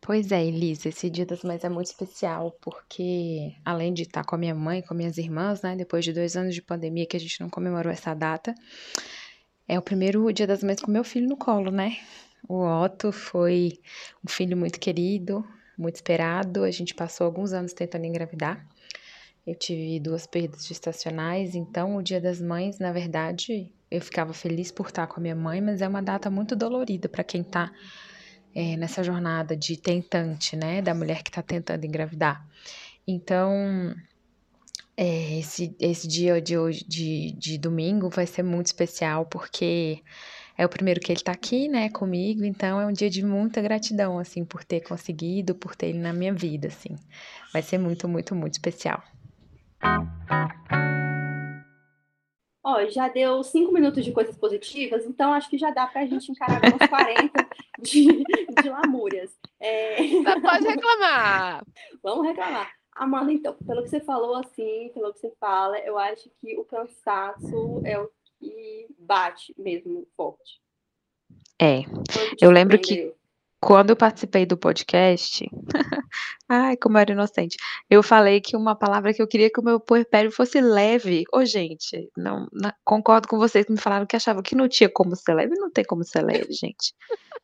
Pois 0.00 0.32
é, 0.32 0.44
Elisa, 0.44 0.88
esse 0.88 1.08
Dia 1.08 1.24
das 1.24 1.44
Mães 1.44 1.62
é 1.62 1.68
muito 1.68 1.86
especial, 1.86 2.56
porque 2.60 3.54
além 3.64 3.94
de 3.94 4.02
estar 4.02 4.24
com 4.24 4.34
a 4.34 4.38
minha 4.38 4.54
mãe, 4.54 4.82
com 4.82 4.94
minhas 4.94 5.16
irmãs, 5.16 5.62
né, 5.62 5.76
depois 5.76 6.04
de 6.04 6.12
dois 6.12 6.36
anos 6.36 6.56
de 6.56 6.62
pandemia 6.62 7.06
que 7.06 7.16
a 7.16 7.20
gente 7.20 7.40
não 7.40 7.48
comemorou 7.48 7.92
essa 7.92 8.12
data, 8.12 8.52
é 9.68 9.78
o 9.78 9.82
primeiro 9.82 10.32
Dia 10.32 10.46
das 10.48 10.64
Mães 10.64 10.80
com 10.80 10.90
meu 10.90 11.04
filho 11.04 11.28
no 11.28 11.36
colo, 11.36 11.70
né? 11.70 11.96
O 12.48 12.64
Otto 12.64 13.12
foi 13.12 13.78
um 14.26 14.28
filho 14.28 14.56
muito 14.56 14.80
querido, 14.80 15.46
muito 15.78 15.94
esperado, 15.94 16.64
a 16.64 16.70
gente 16.72 16.96
passou 16.96 17.26
alguns 17.26 17.52
anos 17.52 17.72
tentando 17.72 18.06
engravidar, 18.06 18.66
eu 19.50 19.54
tive 19.56 19.98
duas 19.98 20.28
perdas 20.28 20.64
gestacionais, 20.64 21.56
então 21.56 21.96
o 21.96 22.02
Dia 22.02 22.20
das 22.20 22.40
Mães, 22.40 22.78
na 22.78 22.92
verdade, 22.92 23.72
eu 23.90 24.00
ficava 24.00 24.32
feliz 24.32 24.70
por 24.70 24.86
estar 24.86 25.08
com 25.08 25.18
a 25.18 25.20
minha 25.20 25.34
mãe, 25.34 25.60
mas 25.60 25.82
é 25.82 25.88
uma 25.88 26.00
data 26.00 26.30
muito 26.30 26.54
dolorida 26.54 27.08
para 27.08 27.24
quem 27.24 27.40
está 27.40 27.72
é, 28.54 28.76
nessa 28.76 29.02
jornada 29.02 29.56
de 29.56 29.76
tentante, 29.76 30.54
né, 30.54 30.80
da 30.80 30.94
mulher 30.94 31.24
que 31.24 31.30
está 31.30 31.42
tentando 31.42 31.84
engravidar. 31.84 32.46
Então, 33.04 33.92
é, 34.96 35.40
esse, 35.40 35.74
esse 35.80 36.06
dia 36.06 36.40
de 36.40 36.56
hoje, 36.56 36.84
de, 36.86 37.32
de 37.32 37.58
domingo, 37.58 38.08
vai 38.08 38.28
ser 38.28 38.44
muito 38.44 38.66
especial 38.66 39.26
porque 39.26 40.00
é 40.56 40.64
o 40.64 40.68
primeiro 40.68 41.00
que 41.00 41.10
ele 41.10 41.18
está 41.18 41.32
aqui, 41.32 41.66
né, 41.66 41.90
comigo, 41.90 42.44
então 42.44 42.80
é 42.80 42.86
um 42.86 42.92
dia 42.92 43.10
de 43.10 43.24
muita 43.24 43.60
gratidão, 43.60 44.16
assim, 44.16 44.44
por 44.44 44.62
ter 44.62 44.80
conseguido, 44.82 45.56
por 45.56 45.74
ter 45.74 45.88
ele 45.88 45.98
na 45.98 46.12
minha 46.12 46.32
vida, 46.32 46.68
assim. 46.68 46.94
Vai 47.52 47.62
ser 47.62 47.78
muito, 47.78 48.06
muito, 48.06 48.32
muito 48.36 48.52
especial. 48.52 49.02
Ó, 52.62 52.86
já 52.90 53.08
deu 53.08 53.42
cinco 53.42 53.72
minutos 53.72 54.04
de 54.04 54.12
coisas 54.12 54.36
positivas, 54.36 55.06
então 55.06 55.32
acho 55.32 55.48
que 55.48 55.58
já 55.58 55.70
dá 55.70 55.86
para 55.86 56.02
a 56.02 56.06
gente 56.06 56.30
encarar 56.30 56.60
uns 56.74 56.88
40 56.88 57.48
de, 57.80 58.22
de 58.62 58.68
lamúrias. 58.68 59.36
É... 59.58 59.96
Pode 60.40 60.66
reclamar. 60.66 61.64
Vamos 62.02 62.26
reclamar. 62.26 62.70
Amanda, 62.94 63.32
então, 63.32 63.54
pelo 63.66 63.82
que 63.82 63.88
você 63.88 64.00
falou 64.00 64.36
assim, 64.36 64.90
pelo 64.92 65.12
que 65.12 65.20
você 65.20 65.32
fala, 65.40 65.78
eu 65.78 65.96
acho 65.96 66.30
que 66.40 66.56
o 66.58 66.64
cansaço 66.64 67.80
é 67.84 67.98
o 67.98 68.10
que 68.38 68.86
bate 68.98 69.54
mesmo 69.56 70.06
forte. 70.16 70.60
É. 71.58 71.82
Eu 72.40 72.50
lembro 72.50 72.78
que 72.78 73.14
quando 73.60 73.90
eu 73.90 73.96
participei 73.96 74.46
do 74.46 74.56
podcast, 74.56 75.46
ai, 76.48 76.76
como 76.78 76.96
eu 76.96 77.00
era 77.02 77.12
inocente, 77.12 77.58
eu 77.90 78.02
falei 78.02 78.40
que 78.40 78.56
uma 78.56 78.74
palavra 78.74 79.12
que 79.12 79.20
eu 79.20 79.28
queria 79.28 79.50
que 79.50 79.60
o 79.60 79.64
meu 79.64 79.78
puerpério 79.78 80.32
fosse 80.32 80.60
leve. 80.60 81.24
Ô, 81.32 81.44
gente, 81.44 82.08
não, 82.16 82.48
não, 82.52 82.72
concordo 82.84 83.28
com 83.28 83.36
vocês 83.38 83.66
que 83.66 83.72
me 83.72 83.78
falaram 83.78 84.06
que 84.06 84.16
achavam 84.16 84.42
que 84.42 84.56
não 84.56 84.66
tinha 84.66 84.88
como 84.88 85.14
ser 85.14 85.34
leve. 85.34 85.54
Não 85.56 85.70
tem 85.70 85.84
como 85.84 86.02
ser 86.02 86.22
leve, 86.22 86.52
gente. 86.52 86.94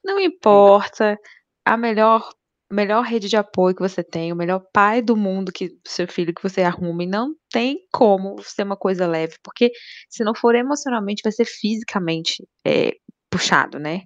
Não 0.03 0.19
importa. 0.19 1.19
A 1.65 1.77
melhor, 1.77 2.33
melhor 2.73 3.03
rede 3.05 3.29
de 3.29 3.37
apoio 3.37 3.75
que 3.75 3.83
você 3.83 4.03
tem, 4.03 4.33
o 4.33 4.37
melhor 4.37 4.63
pai 4.73 5.03
do 5.03 5.17
mundo 5.17 5.53
que 5.53 5.77
seu 5.87 6.09
filho 6.09 6.35
que 6.35 6.43
você 6.43 6.63
arrume, 6.63 7.07
não 7.07 7.35
tem 7.51 7.79
como 7.93 8.41
ser 8.43 8.63
uma 8.63 8.77
coisa 8.77 9.07
leve, 9.07 9.37
porque 9.43 9.71
se 10.09 10.25
não 10.25 10.35
for 10.35 10.55
emocionalmente, 10.55 11.23
vai 11.23 11.33
ser 11.33 11.45
fisicamente 11.45 12.47
é, 12.65 12.93
puxado, 13.31 13.79
né? 13.79 14.03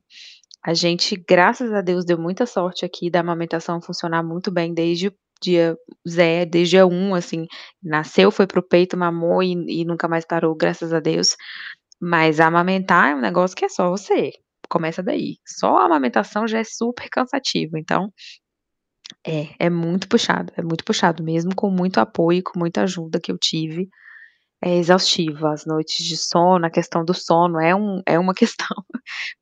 A 0.65 0.75
gente, 0.75 1.17
graças 1.17 1.73
a 1.73 1.81
Deus, 1.81 2.05
deu 2.05 2.19
muita 2.19 2.47
sorte 2.47 2.85
aqui 2.85 3.11
da 3.11 3.21
amamentação 3.21 3.81
funcionar 3.81 4.23
muito 4.23 4.51
bem 4.51 4.75
desde 4.75 5.09
o 5.09 5.15
dia 5.43 5.77
zero, 6.09 6.51
desde 6.51 6.73
dia 6.73 6.87
um, 6.87 7.15
assim, 7.15 7.47
nasceu, 7.83 8.31
foi 8.31 8.47
pro 8.47 8.63
peito, 8.67 8.97
mamou 8.97 9.43
e, 9.43 9.53
e 9.83 9.85
nunca 9.87 10.07
mais 10.09 10.25
parou, 10.27 10.55
graças 10.55 10.93
a 10.93 11.01
Deus. 11.01 11.35
Mas 12.01 12.41
amamentar 12.41 13.11
é 13.13 13.15
um 13.17 13.21
negócio 13.21 13.57
que 13.57 13.65
é 13.67 13.69
só 13.71 13.91
você, 13.91 14.33
começa 14.71 15.03
daí. 15.03 15.37
Só 15.47 15.79
a 15.79 15.87
amamentação 15.87 16.49
já 16.49 16.59
é 16.61 16.65
super 16.65 17.09
cansativo, 17.11 17.79
então 17.79 18.13
É, 19.27 19.67
é 19.67 19.71
muito 19.71 20.09
puxado, 20.09 20.53
é 20.57 20.63
muito 20.63 20.85
puxado 20.85 21.23
mesmo, 21.23 21.55
com 21.55 21.71
muito 21.71 21.99
apoio, 21.99 22.43
com 22.43 22.59
muita 22.59 22.83
ajuda 22.83 23.21
que 23.21 23.31
eu 23.33 23.39
tive. 23.39 23.89
É 24.63 24.77
exaustivo, 24.77 25.47
as 25.47 25.65
noites 25.65 26.05
de 26.05 26.17
sono, 26.19 26.67
a 26.67 26.71
questão 26.71 27.03
do 27.03 27.15
sono 27.15 27.59
é 27.59 27.75
um 27.75 28.03
é 28.07 28.19
uma 28.19 28.35
questão. 28.37 28.77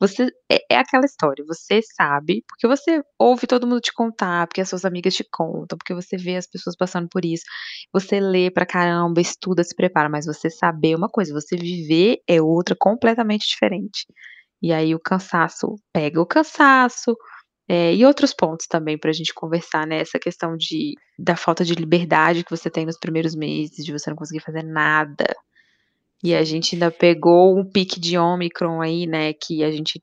Você 0.01 0.31
é 0.51 0.59
é 0.71 0.77
aquela 0.79 1.05
história, 1.07 1.45
você 1.47 1.81
sabe, 1.83 2.45
porque 2.49 2.69
você 2.69 3.03
ouve 3.19 3.47
todo 3.47 3.67
mundo 3.67 3.81
te 3.81 3.93
contar, 3.93 4.47
porque 4.47 4.61
as 4.61 4.69
suas 4.69 4.85
amigas 4.85 5.15
te 5.15 5.25
contam, 5.33 5.77
porque 5.79 5.95
você 5.95 6.17
vê 6.17 6.37
as 6.37 6.47
pessoas 6.47 6.77
passando 6.77 7.09
por 7.11 7.25
isso, 7.25 7.45
você 7.93 8.21
lê 8.21 8.51
pra 8.51 8.67
caramba, 8.67 9.21
estuda, 9.21 9.65
se 9.65 9.75
prepara, 9.75 10.09
mas 10.09 10.27
você 10.27 10.49
saber 10.51 10.93
é 10.93 10.97
uma 10.97 11.09
coisa, 11.09 11.33
você 11.33 11.57
viver 11.57 12.19
é 12.29 12.41
outra 12.41 12.77
completamente 12.79 13.49
diferente. 13.49 14.07
E 14.63 14.73
aí 14.73 14.95
o 14.95 15.01
cansaço 15.01 15.77
pega 15.93 16.21
o 16.21 16.27
cansaço, 16.27 17.17
eh, 17.69 17.95
e 17.95 18.05
outros 18.07 18.33
pontos 18.35 18.67
também 18.67 18.99
pra 18.99 19.13
gente 19.13 19.35
conversar, 19.35 19.87
né, 19.87 20.01
essa 20.01 20.19
questão 20.19 20.57
de 20.57 20.95
da 21.19 21.37
falta 21.37 21.65
de 21.65 21.75
liberdade 21.75 22.45
que 22.45 22.51
você 22.51 22.71
tem 22.71 22.87
nos 22.87 22.99
primeiros 22.99 23.35
meses, 23.37 23.85
de 23.85 23.93
você 23.93 24.11
não 24.11 24.17
conseguir 24.17 24.41
fazer 24.41 24.63
nada. 24.65 25.27
E 26.25 26.35
a 26.35 26.45
gente 26.45 26.75
ainda 26.75 26.91
pegou 26.91 27.59
um 27.59 27.65
pique 27.71 28.01
de 28.01 28.19
Ômicron 28.19 28.81
aí, 28.83 29.07
né, 29.07 29.33
que 29.35 29.63
a 29.65 29.71
gente 29.71 30.03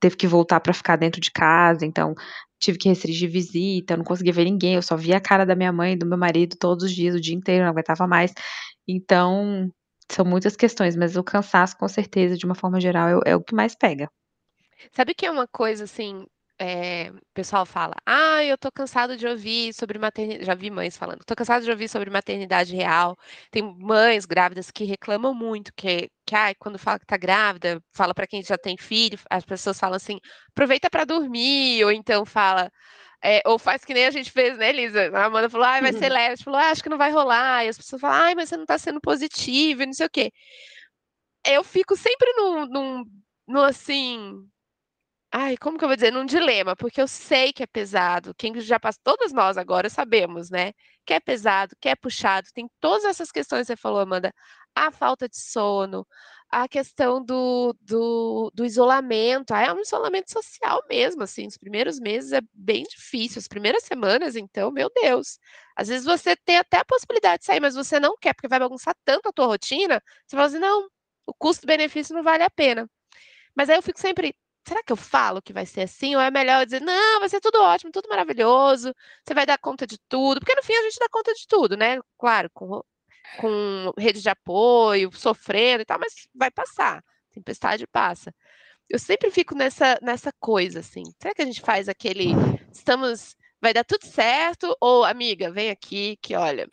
teve 0.00 0.16
que 0.16 0.26
voltar 0.26 0.60
pra 0.60 0.72
ficar 0.74 0.96
dentro 0.96 1.20
de 1.20 1.30
casa, 1.32 1.84
então 1.86 2.14
tive 2.60 2.78
que 2.78 2.88
restringir 2.88 3.30
visita, 3.30 3.96
não 3.96 4.04
conseguia 4.04 4.32
ver 4.32 4.44
ninguém, 4.44 4.74
eu 4.76 4.82
só 4.82 4.96
via 4.96 5.18
a 5.18 5.20
cara 5.20 5.44
da 5.46 5.56
minha 5.56 5.72
mãe 5.72 5.94
e 5.94 5.96
do 5.98 6.06
meu 6.06 6.18
marido 6.18 6.56
todos 6.58 6.84
os 6.84 6.92
dias, 6.92 7.14
o 7.14 7.20
dia 7.20 7.34
inteiro, 7.36 7.64
não 7.64 7.70
aguentava 7.72 8.06
mais. 8.06 8.32
Então, 8.88 9.70
são 10.12 10.24
muitas 10.24 10.56
questões, 10.56 10.96
mas 10.96 11.16
o 11.16 11.24
cansaço 11.24 11.76
com 11.78 11.88
certeza, 11.88 12.36
de 12.36 12.46
uma 12.46 12.54
forma 12.54 12.80
geral, 12.80 13.20
é 13.26 13.32
é 13.32 13.36
o 13.36 13.42
que 13.42 13.54
mais 13.54 13.74
pega. 13.76 14.08
Sabe 14.92 15.14
que 15.14 15.26
é 15.26 15.30
uma 15.30 15.46
coisa, 15.48 15.84
assim, 15.84 16.26
eh, 16.60 17.10
o 17.12 17.20
pessoal 17.34 17.66
fala: 17.66 17.94
"Ai, 18.06 18.50
eu 18.52 18.58
tô 18.58 18.70
cansado 18.72 19.16
de 19.16 19.26
ouvir 19.26 19.72
sobre 19.74 19.98
materni" 19.98 20.44
já 20.44 20.54
vi 20.54 20.70
mães 20.70 20.96
falando: 20.96 21.24
"Tô 21.26 21.34
cansado 21.34 21.64
de 21.64 21.70
ouvir 21.70 21.88
sobre 21.88 22.10
maternidade 22.10 22.74
real". 22.76 23.16
Tem 23.50 23.62
mães 23.62 24.24
grávidas 24.26 24.70
que 24.70 24.84
reclamam 24.84 25.34
muito 25.34 25.72
que 25.76 26.10
que, 26.26 26.34
ai, 26.34 26.54
quando 26.54 26.78
fala 26.78 26.98
que 26.98 27.06
tá 27.06 27.16
grávida, 27.18 27.80
fala 27.94 28.14
pra 28.14 28.26
quem 28.26 28.42
já 28.42 28.56
tem 28.58 28.76
filho, 28.78 29.18
as 29.30 29.44
pessoas 29.44 29.78
falam 29.78 29.96
assim: 29.96 30.18
"Aproveita 30.50 30.90
pra 30.90 31.04
dormir", 31.04 31.84
ou 31.84 31.92
então 31.92 32.24
fala, 32.26 32.70
eh, 33.24 33.42
ou 33.46 33.58
faz 33.58 33.84
que 33.84 33.94
nem 33.94 34.06
a 34.06 34.10
gente 34.12 34.30
fez, 34.30 34.58
né, 34.58 34.70
Elisa? 34.70 35.10
A 35.16 35.26
Amanda 35.26 35.50
falou: 35.50 35.66
"Ai, 35.66 35.82
vai 35.82 35.92
ser 35.92 36.08
leve", 36.10 36.34
a 36.34 36.36
gente 36.36 36.44
falou: 36.44 36.60
"Ah, 36.60 36.70
acho 36.70 36.82
que 36.82 36.88
não 36.90 36.98
vai 36.98 37.10
rolar", 37.12 37.64
e 37.64 37.68
as 37.68 37.76
pessoas 37.78 38.00
falam: 38.00 38.16
"Ai, 38.22 38.34
mas 38.36 38.48
você 38.50 38.56
não 38.56 38.66
tá 38.66 38.78
sendo 38.78 39.00
positiva 39.00 39.82
e 39.84 39.86
não 39.86 39.92
sei 39.94 40.06
o 40.06 40.10
quê". 40.10 40.32
Eu 41.46 41.62
fico 41.62 41.96
sempre 41.96 42.32
num 42.36 42.66
num 42.66 43.04
num 43.46 43.62
assim 43.62 44.48
ai, 45.36 45.56
como 45.56 45.76
que 45.78 45.84
eu 45.84 45.88
vou 45.88 45.96
dizer? 45.96 46.12
Num 46.12 46.24
dilema, 46.26 46.76
porque 46.76 47.00
eu 47.02 47.08
sei 47.08 47.52
que 47.52 47.62
é 47.62 47.66
pesado, 47.66 48.34
quem 48.38 48.58
já 48.60 48.78
passou 48.78 49.00
todas 49.04 49.32
nós 49.32 49.56
agora 49.58 49.90
sabemos, 49.90 50.48
né, 50.50 50.72
que 51.04 51.12
é 51.14 51.20
pesado, 51.20 51.74
que 51.80 51.88
é 51.88 51.96
puxado, 51.96 52.48
tem 52.54 52.68
todas 52.80 53.04
essas 53.04 53.32
questões 53.32 53.62
que 53.62 53.74
você 53.74 53.76
falou, 53.76 54.00
Amanda, 54.00 54.32
a 54.76 54.90
falta 54.92 55.28
de 55.28 55.36
sono, 55.38 56.06
a 56.50 56.68
questão 56.68 57.24
do 57.24 57.74
do 57.80 58.50
do 58.54 58.64
isolamento, 58.64 59.52
ah, 59.52 59.62
é 59.62 59.72
um 59.72 59.80
isolamento 59.80 60.30
social 60.32 60.82
mesmo, 60.88 61.22
assim, 61.24 61.46
os 61.48 61.58
primeiros 61.58 61.98
meses 62.00 62.32
é 62.32 62.40
bem 62.52 62.84
difícil, 62.84 63.38
as 63.40 63.48
primeiras 63.48 63.82
semanas, 63.84 64.36
então, 64.36 64.70
meu 64.70 64.88
Deus. 64.94 65.38
Às 65.76 65.88
vezes 65.88 66.04
você 66.06 66.36
tem 66.36 66.58
até 66.58 66.78
a 66.78 66.84
possibilidade 66.84 67.40
de 67.40 67.46
sair, 67.46 67.60
mas 67.60 67.74
você 67.74 67.98
não 68.00 68.16
quer, 68.20 68.34
porque 68.34 68.48
vai 68.48 68.60
bagunçar 68.60 68.94
tanto 69.04 69.28
a 69.28 69.32
tua 69.32 69.46
rotina, 69.46 70.00
você 70.26 70.36
fala 70.36 70.46
assim: 70.48 70.58
"Não, 70.60 70.88
o 71.26 71.34
custo-benefício 71.34 72.14
não 72.14 72.22
vale 72.22 72.44
a 72.44 72.50
pena". 72.50 72.88
Mas 73.56 73.70
aí 73.70 73.76
eu 73.76 73.82
fico 73.82 74.00
sempre: 74.00 74.34
"Será 74.66 74.82
que 74.82 74.92
eu 74.92 74.96
falo 74.96 75.42
que 75.42 75.52
vai 75.52 75.66
ser 75.66 75.82
assim? 75.82 76.14
Ou 76.16 76.20
é 76.22 76.30
melhor 76.30 76.62
eu 76.62 76.66
dizer: 76.66 76.80
'Não, 76.80 77.20
vai 77.20 77.28
ser 77.28 77.40
tudo 77.40 77.60
ótimo, 77.62 77.92
tudo 77.92 78.08
maravilhoso, 78.08 78.94
você 79.24 79.34
vai 79.34 79.46
dar 79.46 79.58
conta 79.58 79.86
de 79.86 79.98
tudo'", 80.08 80.40
porque 80.40 80.54
no 80.54 80.62
fim 80.62 80.74
a 80.74 80.82
gente 80.82 80.98
dá 80.98 81.08
conta 81.10 81.32
de 81.34 81.46
tudo, 81.48 81.76
né, 81.76 81.98
claro, 82.18 82.50
com 82.54 82.82
com 83.40 83.92
rede 83.98 84.22
de 84.22 84.28
apoio, 84.30 85.10
sofrendo 85.12 85.82
e 85.82 85.84
tal, 85.86 85.98
mas 85.98 86.14
vai 86.34 86.50
passar, 86.50 87.02
tempestade 87.32 87.86
passa. 87.86 88.34
Eu 88.90 88.98
sempre 88.98 89.30
fico 89.30 89.54
nessa 89.56 89.98
nessa 90.02 90.32
coisa, 90.40 90.80
assim, 90.80 91.04
será 91.22 91.34
que 91.34 91.42
a 91.42 91.46
gente 91.46 91.60
faz 91.62 91.88
aquele 91.88 92.38
estamos 92.72 93.36
vai 93.62 93.72
dar 93.74 93.84
tudo 93.84 94.04
certo? 94.06 94.76
Ou: 94.80 95.04
"Amiga, 95.04 95.50
vem 95.52 95.70
aqui 95.70 96.16
que 96.22 96.36
olha, 96.36 96.68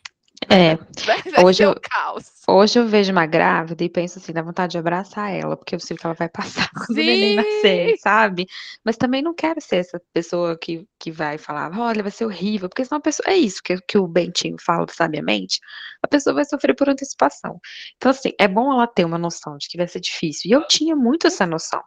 É, 0.50 0.76
vai 1.06 1.44
hoje 1.44 1.62
eu 1.62 1.74
caos". 1.80 2.24
hoje 2.48 2.78
eu 2.78 2.86
vejo 2.86 3.12
uma 3.12 3.26
grávida 3.26 3.84
e 3.84 3.88
penso 3.88 4.18
assim, 4.18 4.32
dá 4.32 4.42
vontade 4.42 4.72
de 4.72 4.78
abraçar 4.78 5.32
ela, 5.32 5.56
porque 5.56 5.74
eu 5.74 5.80
sei 5.80 5.96
que 5.96 6.06
ela 6.06 6.14
vai 6.14 6.28
passar 6.28 6.68
quando 6.88 6.98
o 6.98 7.04
neném 7.04 7.34
nascer, 7.34 7.90
Sim. 7.90 7.96
sabe. 7.98 8.46
Mas 8.84 8.96
também 8.96 9.22
não 9.22 9.34
quero 9.34 9.60
ser 9.60 9.76
essa 9.76 10.00
pessoa 10.12 10.58
que 10.58 10.86
que 10.98 11.10
vai 11.10 11.38
falar: 11.38 11.70
"Olha, 11.78 12.02
vai 12.02 12.10
ser 12.12 12.24
horrível", 12.24 12.68
porque 12.68 12.84
senão 12.84 12.98
a 12.98 13.02
pessoa 13.02 13.30
é 13.32 13.36
isso 13.36 13.60
que 13.62 13.76
que 13.88 13.98
o 13.98 14.06
Bentinho 14.08 14.56
fala 14.64 14.86
sabiamente, 14.90 15.58
a 16.02 16.08
pessoa 16.08 16.34
vai 16.34 16.44
sofrer 16.44 16.74
por 16.74 16.88
antecipação. 16.88 17.60
Então, 17.96 18.10
assim, 18.10 18.32
é 18.38 18.48
bom 18.48 18.72
ela 18.72 18.86
ter 18.86 19.04
uma 19.04 19.18
noção 19.18 19.56
de 19.58 19.68
que 19.68 19.76
vai 19.78 19.86
ser 19.88 20.00
difícil, 20.00 20.50
e 20.50 20.54
eu 20.54 20.66
tinha 20.66 20.96
muito 20.96 21.26
essa 21.26 21.46
noção, 21.46 21.82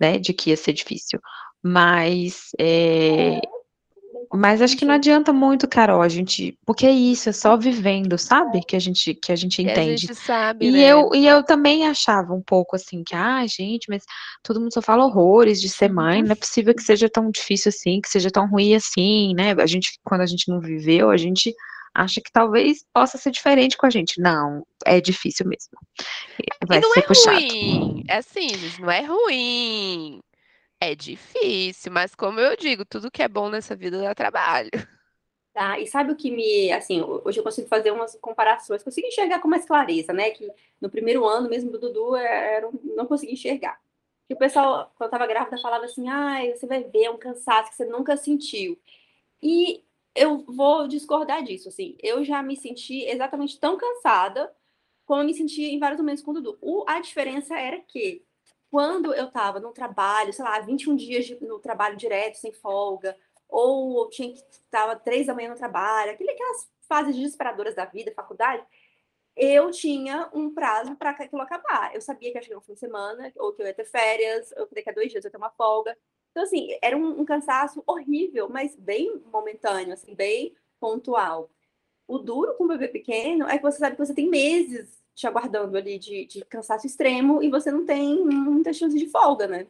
né, 0.00 0.18
de 0.18 0.32
que 0.34 0.50
ia 0.50 0.56
ser 0.58 0.72
difícil, 0.74 1.20
mas, 1.62 2.50
eh, 2.60 3.40
mas 4.32 4.62
acho 4.62 4.76
que 4.76 4.84
não 4.84 4.94
adianta 4.94 5.32
muito, 5.32 5.66
Carol, 5.68 6.02
a 6.02 6.08
gente 6.08 6.56
porque 6.66 6.86
é 6.86 6.90
isso, 6.92 7.28
é 7.28 7.32
só 7.32 7.56
vivendo, 7.56 8.16
sabe, 8.18 8.60
que 8.64 8.76
a 8.76 8.78
gente 8.78 9.14
que 9.14 9.32
a 9.32 9.36
gente 9.36 9.62
Que 9.62 9.68
a 9.68 9.72
entende. 9.72 10.06
gente 10.06 10.14
sabe, 10.14 10.66
E 10.66 10.72
né. 10.72 10.78
eu 10.80 11.10
e 11.14 11.26
eu 11.26 11.42
também 11.44 11.86
achava 11.86 12.32
um 12.34 12.42
pouco 12.42 12.76
assim 12.76 13.02
que: 13.04 13.14
"Ai, 13.14 13.48
gente, 13.48 13.86
mas 13.88 14.04
todo 14.42 14.60
mundo 14.60 14.72
só 14.74 14.82
fala 14.82 15.04
horrores 15.04 15.60
de 15.60 15.68
ser 15.68 15.90
mãe, 15.92 16.22
não 16.22 16.32
é 16.32 16.34
possível 16.36 16.74
que 16.74 16.82
seja 16.82 17.08
tão 17.08 17.30
difícil 17.30 17.68
assim, 17.70 18.00
que 18.00 18.08
seja 18.08 18.30
tão 18.30 18.48
ruim 18.48 18.74
assim", 18.74 19.34
né, 19.34 19.52
a 19.52 19.66
gente 19.66 19.98
quando 20.04 20.20
a 20.22 20.26
gente 20.26 20.48
não 20.48 20.60
viveu, 20.60 21.10
a 21.10 21.16
gente 21.16 21.54
acha 21.94 22.20
que 22.20 22.30
talvez 22.32 22.84
possa 22.94 23.18
ser 23.18 23.32
diferente 23.32 23.76
com 23.76 23.84
a 23.86 23.90
gente. 23.90 24.20
Não, 24.20 24.64
é 24.86 25.00
difícil 25.00 25.44
mesmo. 25.46 25.76
E 26.38 26.66
Vai 26.66 26.80
não 26.80 26.94
ser 26.94 27.00
é 27.00 27.02
puxado. 27.02 27.36
ruim, 27.40 28.04
é 28.08 28.16
assim, 28.18 28.48
gente, 28.58 28.80
não 28.80 28.90
é 28.90 29.00
ruim, 29.04 30.20
é 30.80 30.94
difícil, 30.94 31.92
mas 31.92 32.14
como 32.14 32.40
eu 32.40 32.56
digo, 32.56 32.84
tudo 32.84 33.10
que 33.10 33.22
é 33.22 33.28
bom 33.28 33.48
nessa 33.50 33.76
vida 33.76 34.00
dá 34.02 34.14
trabalho. 34.14 34.70
Tá, 35.52 35.80
e 35.80 35.86
sabe 35.86 36.12
o 36.12 36.16
que 36.16 36.30
me 36.30 36.70
assim, 36.70 37.00
ho 37.00 37.22
hoje 37.24 37.40
eu 37.40 37.42
consigo 37.44 37.66
fazer 37.66 37.90
umas 37.90 38.14
comparações, 38.20 38.84
consigo 38.84 39.08
enxergar 39.08 39.40
com 39.40 39.48
mais 39.48 39.64
clareza, 39.66 40.12
né, 40.12 40.30
que 40.30 40.48
no 40.80 40.88
primeiro 40.88 41.26
ano 41.26 41.48
mesmo 41.48 41.72
do 41.72 41.78
Dudu, 41.80 42.14
eh, 42.16 42.56
era 42.56 42.70
não 42.84 43.04
conseguia 43.06 43.34
enxergar. 43.34 43.80
Que 44.28 44.34
o 44.34 44.38
pessoal, 44.38 44.92
quando 44.96 45.08
eu 45.10 45.16
estava 45.16 45.26
grávida, 45.26 45.58
falava 45.58 45.84
assim: 45.86 46.08
"Ai, 46.08 46.52
você 46.54 46.66
vai 46.68 46.84
ver, 46.84 47.04
é 47.06 47.10
um 47.10 47.18
cansaço 47.18 47.70
que 47.70 47.76
você 47.76 47.84
nunca 47.84 48.16
sentiu". 48.16 48.78
E 49.42 49.84
eu 50.14 50.44
vou 50.46 50.88
discordar 50.88 51.42
disso, 51.44 51.68
assim, 51.68 51.96
eu 52.02 52.24
já 52.24 52.42
me 52.42 52.56
senti 52.56 53.04
exatamente 53.04 53.58
tão 53.60 53.76
cansada, 53.78 54.52
como 55.06 55.22
eu 55.22 55.26
me 55.26 55.34
sentia 55.34 55.68
em 55.68 55.78
vários 55.78 56.00
momentos 56.00 56.22
com 56.24 56.30
o 56.32 56.34
Dudu. 56.34 56.58
O 56.62 56.84
a 56.88 57.00
diferença 57.00 57.58
era 57.58 57.80
que, 57.80 58.24
quando 58.70 59.12
eu 59.14 59.26
estava 59.26 59.58
no 59.60 59.72
trabalho, 59.72 60.32
sei 60.32 60.44
lá, 60.44 60.60
21 60.60 60.96
dias 60.96 61.26
de 61.26 61.38
no 61.44 61.58
trabalho 61.58 61.96
direto, 61.96 62.36
sem 62.36 62.52
folga, 62.52 63.16
ou 63.48 64.04
eu 64.04 64.10
tinha 64.10 64.32
que 64.32 64.38
estava 64.38 64.96
3h 64.96 65.48
no 65.48 65.56
trabalho, 65.56 66.12
aquele 66.12 66.30
aquelas 66.30 66.70
fases 66.88 67.16
desesperadoras 67.16 67.74
da 67.74 67.84
vida, 67.84 68.12
faculdade, 68.14 68.64
eu 69.36 69.70
tinha 69.70 70.28
um 70.32 70.52
prazo 70.52 70.94
pra 70.96 71.14
que 71.14 71.22
aquilo 71.22 71.42
acabar. 71.42 71.94
Eu 71.94 72.00
sabia 72.00 72.30
que 72.30 72.38
ia 72.38 72.42
chegar 72.42 72.58
um 72.58 72.60
fim 72.60 72.74
de 72.74 72.80
semana, 72.80 73.32
ou 73.36 73.52
que 73.52 73.62
eu 73.62 73.66
ia 73.66 73.74
ter 73.74 73.84
férias, 73.84 74.52
ou 74.56 74.66
que 74.66 74.74
daqui 74.74 74.90
a 74.90 74.92
2 74.92 75.10
dias 75.10 75.24
eu 75.24 75.28
ia 75.28 75.32
ter 75.32 75.38
uma 75.38 75.50
folga. 75.50 75.96
Então, 76.30 76.42
assim, 76.42 76.76
era 76.82 76.96
um 76.96 77.20
um 77.20 77.24
cansaço 77.24 77.82
horrível, 77.86 78.48
mas 78.48 78.76
bem 78.76 79.20
momentâneo, 79.32 79.92
assim, 79.94 80.14
bem 80.14 80.54
pontual. 80.78 81.50
O 82.06 82.18
duro 82.18 82.54
com 82.56 82.64
o 82.64 82.68
bebê 82.68 82.88
pequeno 82.88 83.48
é 83.48 83.56
que 83.56 83.62
você 83.62 83.78
sabe 83.78 83.96
que 83.96 84.04
você 84.04 84.14
tem 84.14 84.28
meses 84.28 85.00
te 85.20 85.26
aguardando 85.26 85.76
ali 85.76 85.98
de 85.98 86.26
de 86.26 86.44
cansaço 86.46 86.86
extremo 86.86 87.42
e 87.42 87.50
você 87.50 87.70
não 87.70 87.84
tem 87.86 88.24
muita 88.24 88.72
chance 88.72 88.96
de 88.98 89.06
folga, 89.08 89.46
né. 89.46 89.66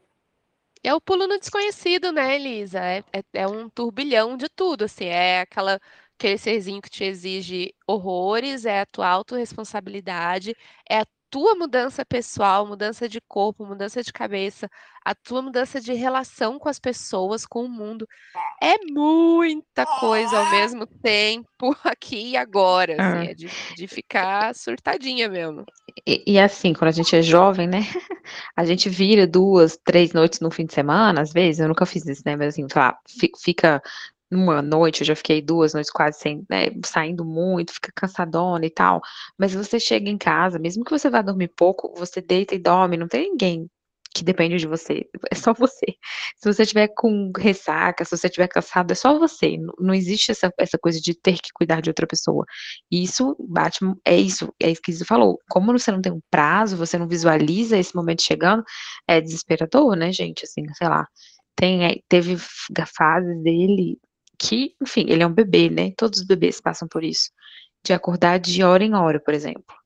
É 0.82 0.94
o 0.94 1.00
pulo 1.00 1.26
no 1.26 1.38
desconhecido, 1.38 2.10
né, 2.12 2.36
Elisa, 2.36 2.80
é 2.80 3.04
é 3.12 3.22
é 3.34 3.46
um 3.46 3.68
turbilhão 3.68 4.36
de 4.36 4.48
tudo, 4.48 4.84
assim, 4.84 5.04
é 5.06 5.40
aquela 5.42 5.78
aquele 6.18 6.38
serzinho 6.38 6.80
que 6.82 6.90
te 6.90 7.04
exige 7.04 7.74
horrores, 7.86 8.64
é 8.66 8.80
a 8.80 8.86
tua 8.86 9.08
autorresponsabilidade, 9.08 10.54
é 10.88 11.00
a 11.00 11.06
tua 11.30 11.54
mudança 11.54 12.04
pessoal, 12.04 12.66
mudança 12.66 13.08
de 13.08 13.20
corpo, 13.22 13.64
mudança 13.66 14.02
de 14.02 14.12
cabeça, 14.12 14.68
a 15.04 15.14
tua 15.14 15.42
mudança 15.42 15.80
de 15.80 15.92
relação 15.94 16.58
com 16.58 16.68
as 16.68 16.78
pessoas, 16.78 17.46
com 17.46 17.64
o 17.64 17.68
mundo. 17.68 18.06
É 18.62 18.76
muita 18.92 19.86
coisa 20.00 20.38
ao 20.38 20.50
mesmo 20.50 20.86
tempo, 20.86 21.46
aqui 21.84 22.30
e 22.32 22.36
agora, 22.36 22.94
assim, 22.94 23.02
Hã. 23.02 23.30
é 23.30 23.34
de 23.34 23.48
de 23.76 23.88
ficar 23.88 24.54
surtadinha 24.54 25.28
mesmo. 25.28 25.64
E 26.06 26.24
e 26.34 26.38
assim, 26.38 26.72
quando 26.74 26.88
a 26.90 26.92
gente 26.92 27.14
é 27.16 27.22
jovem, 27.22 27.66
né, 27.68 27.80
a 28.56 28.64
gente 28.64 28.88
vira 28.88 29.26
2, 29.26 29.78
3 29.84 30.12
noites 30.12 30.40
no 30.40 30.50
fim 30.50 30.66
de 30.66 30.74
semana, 30.74 31.22
às 31.22 31.32
vezes, 31.32 31.60
eu 31.60 31.68
nunca 31.68 31.86
fiz 31.86 32.06
isso, 32.06 32.22
né, 32.26 32.36
mas 32.36 32.48
assim, 32.48 32.66
lá, 32.74 32.96
fi 33.08 33.30
fica 33.42 33.82
1 34.30 34.62
noite, 34.62 35.00
eu 35.02 35.06
já 35.06 35.16
fiquei 35.16 35.42
2 35.42 35.74
noites 35.74 35.90
quase 35.90 36.18
sem, 36.20 36.44
né, 36.50 36.66
saindo 36.84 37.24
muito, 37.24 37.72
fica 37.74 37.90
cansadona 37.94 38.64
e 38.66 38.70
tal, 38.70 39.00
mas 39.38 39.54
você 39.54 39.80
chega 39.80 40.08
em 40.10 40.18
casa, 40.18 40.58
mesmo 40.58 40.84
que 40.84 40.90
você 40.90 41.10
vá 41.10 41.22
dormir 41.22 41.48
pouco, 41.56 41.92
você 41.96 42.20
deita 42.20 42.54
e 42.54 42.58
dorme, 42.58 42.96
não 42.96 43.08
tem 43.08 43.30
ninguém 43.30 43.68
que 44.14 44.24
depende 44.24 44.56
de 44.56 44.66
você. 44.66 45.08
É 45.30 45.34
só 45.34 45.52
você. 45.54 45.86
Se 46.36 46.52
você 46.52 46.66
tiver 46.66 46.88
com 46.88 47.30
ressaca, 47.36 48.04
se 48.04 48.16
você 48.16 48.28
tiver 48.28 48.48
cansado, 48.48 48.90
é 48.92 48.94
só 48.94 49.18
você. 49.18 49.56
Não, 49.56 49.72
não 49.78 49.94
existe 49.94 50.32
essa, 50.32 50.52
essa 50.58 50.78
coisa 50.78 51.00
de 51.00 51.14
ter 51.14 51.34
que 51.34 51.50
cuidar 51.54 51.80
de 51.80 51.90
outra 51.90 52.06
pessoa. 52.06 52.44
E 52.90 53.02
isso 53.04 53.36
bate, 53.48 53.80
é 54.04 54.16
isso, 54.16 54.52
é 54.60 54.70
isso 54.70 54.82
que 54.82 54.92
você 54.92 55.04
falou. 55.04 55.38
Como 55.48 55.72
você 55.72 55.92
não 55.92 56.02
tem 56.02 56.12
um 56.12 56.20
prazo, 56.30 56.76
você 56.76 56.98
não 56.98 57.08
visualiza 57.08 57.78
esse 57.78 57.94
momento 57.94 58.22
chegando, 58.22 58.64
é 59.06 59.20
desesperador, 59.20 59.94
né, 59.96 60.12
gente? 60.12 60.44
Assim, 60.44 60.62
sei 60.74 60.88
lá. 60.88 61.06
Tem, 61.56 61.84
é, 61.84 62.00
teve 62.08 62.36
fases 62.38 63.42
dele 63.42 63.98
que, 64.38 64.74
enfim, 64.82 65.06
ele 65.08 65.22
é 65.22 65.26
um 65.26 65.32
bebê, 65.32 65.70
né? 65.70 65.92
Todos 65.96 66.20
os 66.20 66.26
bebês 66.26 66.60
passam 66.60 66.88
por 66.88 67.04
isso. 67.04 67.30
De 67.84 67.92
acordar 67.92 68.38
de 68.38 68.62
hora 68.62 68.84
em 68.84 68.94
hora, 68.94 69.20
por 69.20 69.34
exemplo 69.34 69.79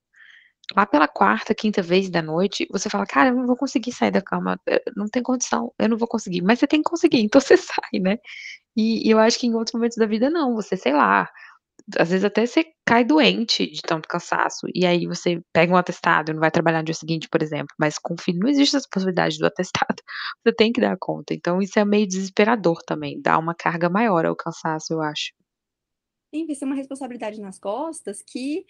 lá 0.75 0.87
pela 0.87 1.09
quarta, 1.09 1.55
quinta 1.55 1.83
vez 1.83 2.09
da 2.11 2.23
noite, 2.23 2.67
você 2.71 2.89
fala, 2.89 3.07
cara, 3.07 3.31
eu 3.31 3.37
não 3.37 3.47
vou 3.47 3.57
conseguir 3.57 3.93
sair 3.93 4.11
da 4.11 4.23
cama, 4.23 4.59
eh, 4.67 4.83
não 4.97 5.07
tem 5.09 5.23
condição, 5.23 5.73
eu 5.79 5.89
não 5.89 5.97
vou 5.97 6.09
conseguir, 6.09 6.43
mas 6.43 6.59
você 6.59 6.67
tem 6.67 6.83
que 6.83 6.89
conseguir, 6.89 7.21
então 7.21 7.41
você 7.41 7.57
sai, 7.59 8.01
né? 8.01 8.19
E, 8.77 9.07
e 9.07 9.11
eu 9.11 9.19
acho 9.19 9.39
que 9.39 9.47
em 9.47 9.55
outros 9.55 9.75
momentos 9.75 9.97
da 9.97 10.07
vida 10.07 10.31
não, 10.31 10.55
você, 10.55 10.77
sei 10.77 10.93
lá, 10.93 11.31
às 11.99 12.11
vezes 12.11 12.25
até 12.25 12.47
você 12.47 12.65
cai 12.87 13.05
doente 13.05 13.67
de 13.71 13.83
tanto 13.83 14.09
cansaço, 14.09 14.67
e 14.75 14.87
aí 14.87 15.07
você 15.07 15.41
pega 15.53 15.73
um 15.73 15.77
atestado 15.77 16.31
e 16.31 16.35
não 16.35 16.41
vai 16.41 16.51
trabalhar 16.51 16.79
no 16.79 16.85
dia 16.85 16.95
seguinte, 16.95 17.29
por 17.29 17.43
exemplo, 17.43 17.75
mas 17.79 17.99
com 17.99 18.17
filho 18.17 18.41
não 18.41 18.49
existe 18.49 18.77
essa 18.77 18.89
possibilidade 18.91 19.39
do 19.39 19.47
atestado, 19.47 19.97
você 20.45 20.55
tem 20.55 20.73
que 20.73 20.81
dar 20.81 20.97
conta, 20.99 21.35
então 21.35 21.61
isso 21.61 21.79
é 21.79 21.85
meio 21.85 22.07
desesperador 22.07 22.79
também, 22.87 23.21
dá 23.21 23.39
uma 23.39 23.55
carga 23.55 23.91
maior 23.91 24.25
ao 24.27 24.37
cansaço, 24.37 24.95
eu 24.95 25.03
acho. 25.03 25.33
Sim, 26.35 26.47
vai 26.47 26.57
ser 26.57 26.65
uma 26.65 26.75
responsabilidade 26.75 27.41
nas 27.41 27.61
costas 27.61 28.23
que 28.27 28.65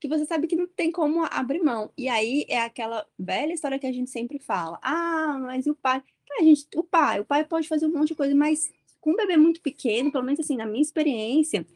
que 0.00 0.08
você 0.08 0.24
sabe 0.24 0.46
que 0.46 0.56
não 0.56 0.66
tem 0.66 0.90
como 0.90 1.24
abrir 1.30 1.62
mão. 1.62 1.92
E 1.96 2.08
aí 2.08 2.46
é 2.48 2.60
aquela 2.60 3.06
velha 3.18 3.52
história 3.52 3.78
que 3.78 3.86
a 3.86 3.92
gente 3.92 4.10
sempre 4.10 4.38
fala. 4.38 4.78
Ah, 4.82 5.38
mas 5.40 5.66
o 5.66 5.74
pai. 5.74 6.02
a 6.38 6.42
gente, 6.42 6.66
o 6.76 6.82
pai, 6.82 7.20
o 7.20 7.24
pai 7.24 7.44
pode 7.44 7.68
fazer 7.68 7.86
um 7.86 7.92
monte 7.92 8.08
de 8.08 8.14
coisa, 8.14 8.34
mas 8.34 8.72
com 9.00 9.12
um 9.12 9.16
bebê 9.16 9.36
muito 9.36 9.60
pequeno, 9.60 10.10
pelo 10.12 10.24
menos 10.24 10.40
assim, 10.40 10.56
na 10.56 10.66
minha 10.66 10.82
experiência, 10.82 11.66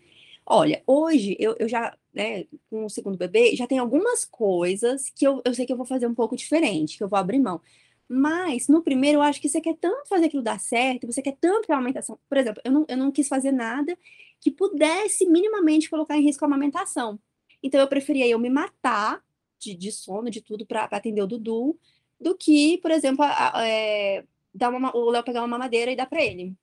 olha, 0.47 0.83
hoje 0.87 1.37
eu, 1.39 1.57
eu 1.59 1.69
já, 1.69 1.97
né, 2.13 2.47
com 2.71 2.87
o 2.87 2.91
segundo 2.91 3.19
bebê, 3.19 3.55
já 3.57 3.67
tem 3.67 3.79
algumas 3.79 4.25
coisas 4.25 5.11
que 5.11 5.27
eu, 5.27 5.43
eu 5.45 5.55
sei 5.55 5.67
que 5.67 5.73
eu 5.73 5.77
vou 5.77 5.87
fazer 5.87 6.07
um 6.07 6.15
pouco 6.15 6.37
diferente, 6.37 6.99
que 6.99 7.05
eu 7.05 7.09
vou 7.09 7.19
abrir 7.19 7.39
mão. 7.41 7.61
Mas 8.09 8.69
no 8.69 8.83
primeiro, 8.83 9.19
eu 9.19 9.23
acho 9.23 9.41
que 9.41 9.49
você 9.49 9.61
quer 9.61 9.77
tanto 9.77 10.09
fazer 10.09 10.27
aquilo 10.27 10.43
dar 10.43 10.61
certo, 10.61 11.07
você 11.07 11.23
quer 11.23 11.37
tanto 11.41 11.67
que 11.67 11.73
a 11.73 11.77
amamentação. 11.77 12.19
Por 12.29 12.39
exemplo, 12.39 12.63
eu 12.65 12.73
não, 12.73 12.87
eu 12.89 12.97
não 12.97 13.11
quis 13.11 13.29
fazer 13.29 13.53
nada 13.53 13.97
que 14.41 14.51
pudesse 14.51 15.27
minimamente 15.27 15.89
colocar 15.89 16.17
em 16.17 16.23
risco 16.23 16.45
a 16.45 16.49
amamentação. 16.49 17.19
Então 17.65 17.81
eu 17.81 17.89
preferia 17.89 18.29
eu 18.29 18.39
me 18.39 18.51
matar 18.51 19.25
de, 19.59 19.75
de 19.75 19.91
sono, 19.91 20.31
de 20.31 20.43
tudo, 20.43 20.67
para 20.67 20.85
atender 20.85 21.23
o 21.23 21.27
Dudu, 21.27 21.79
do 22.21 22.37
que, 22.37 22.77
por 22.79 22.91
exemplo, 22.91 23.25
a, 23.25 23.59
a, 23.59 23.67
é, 23.67 24.25
dar 24.55 24.69
uma, 24.69 24.95
o 24.95 25.11
Léo 25.11 25.25
pegar 25.25 25.41
uma 25.41 25.49
mamadeira 25.49 25.91
e 25.91 25.97
dar 25.97 26.07
para 26.07 26.23
ele. 26.23 26.55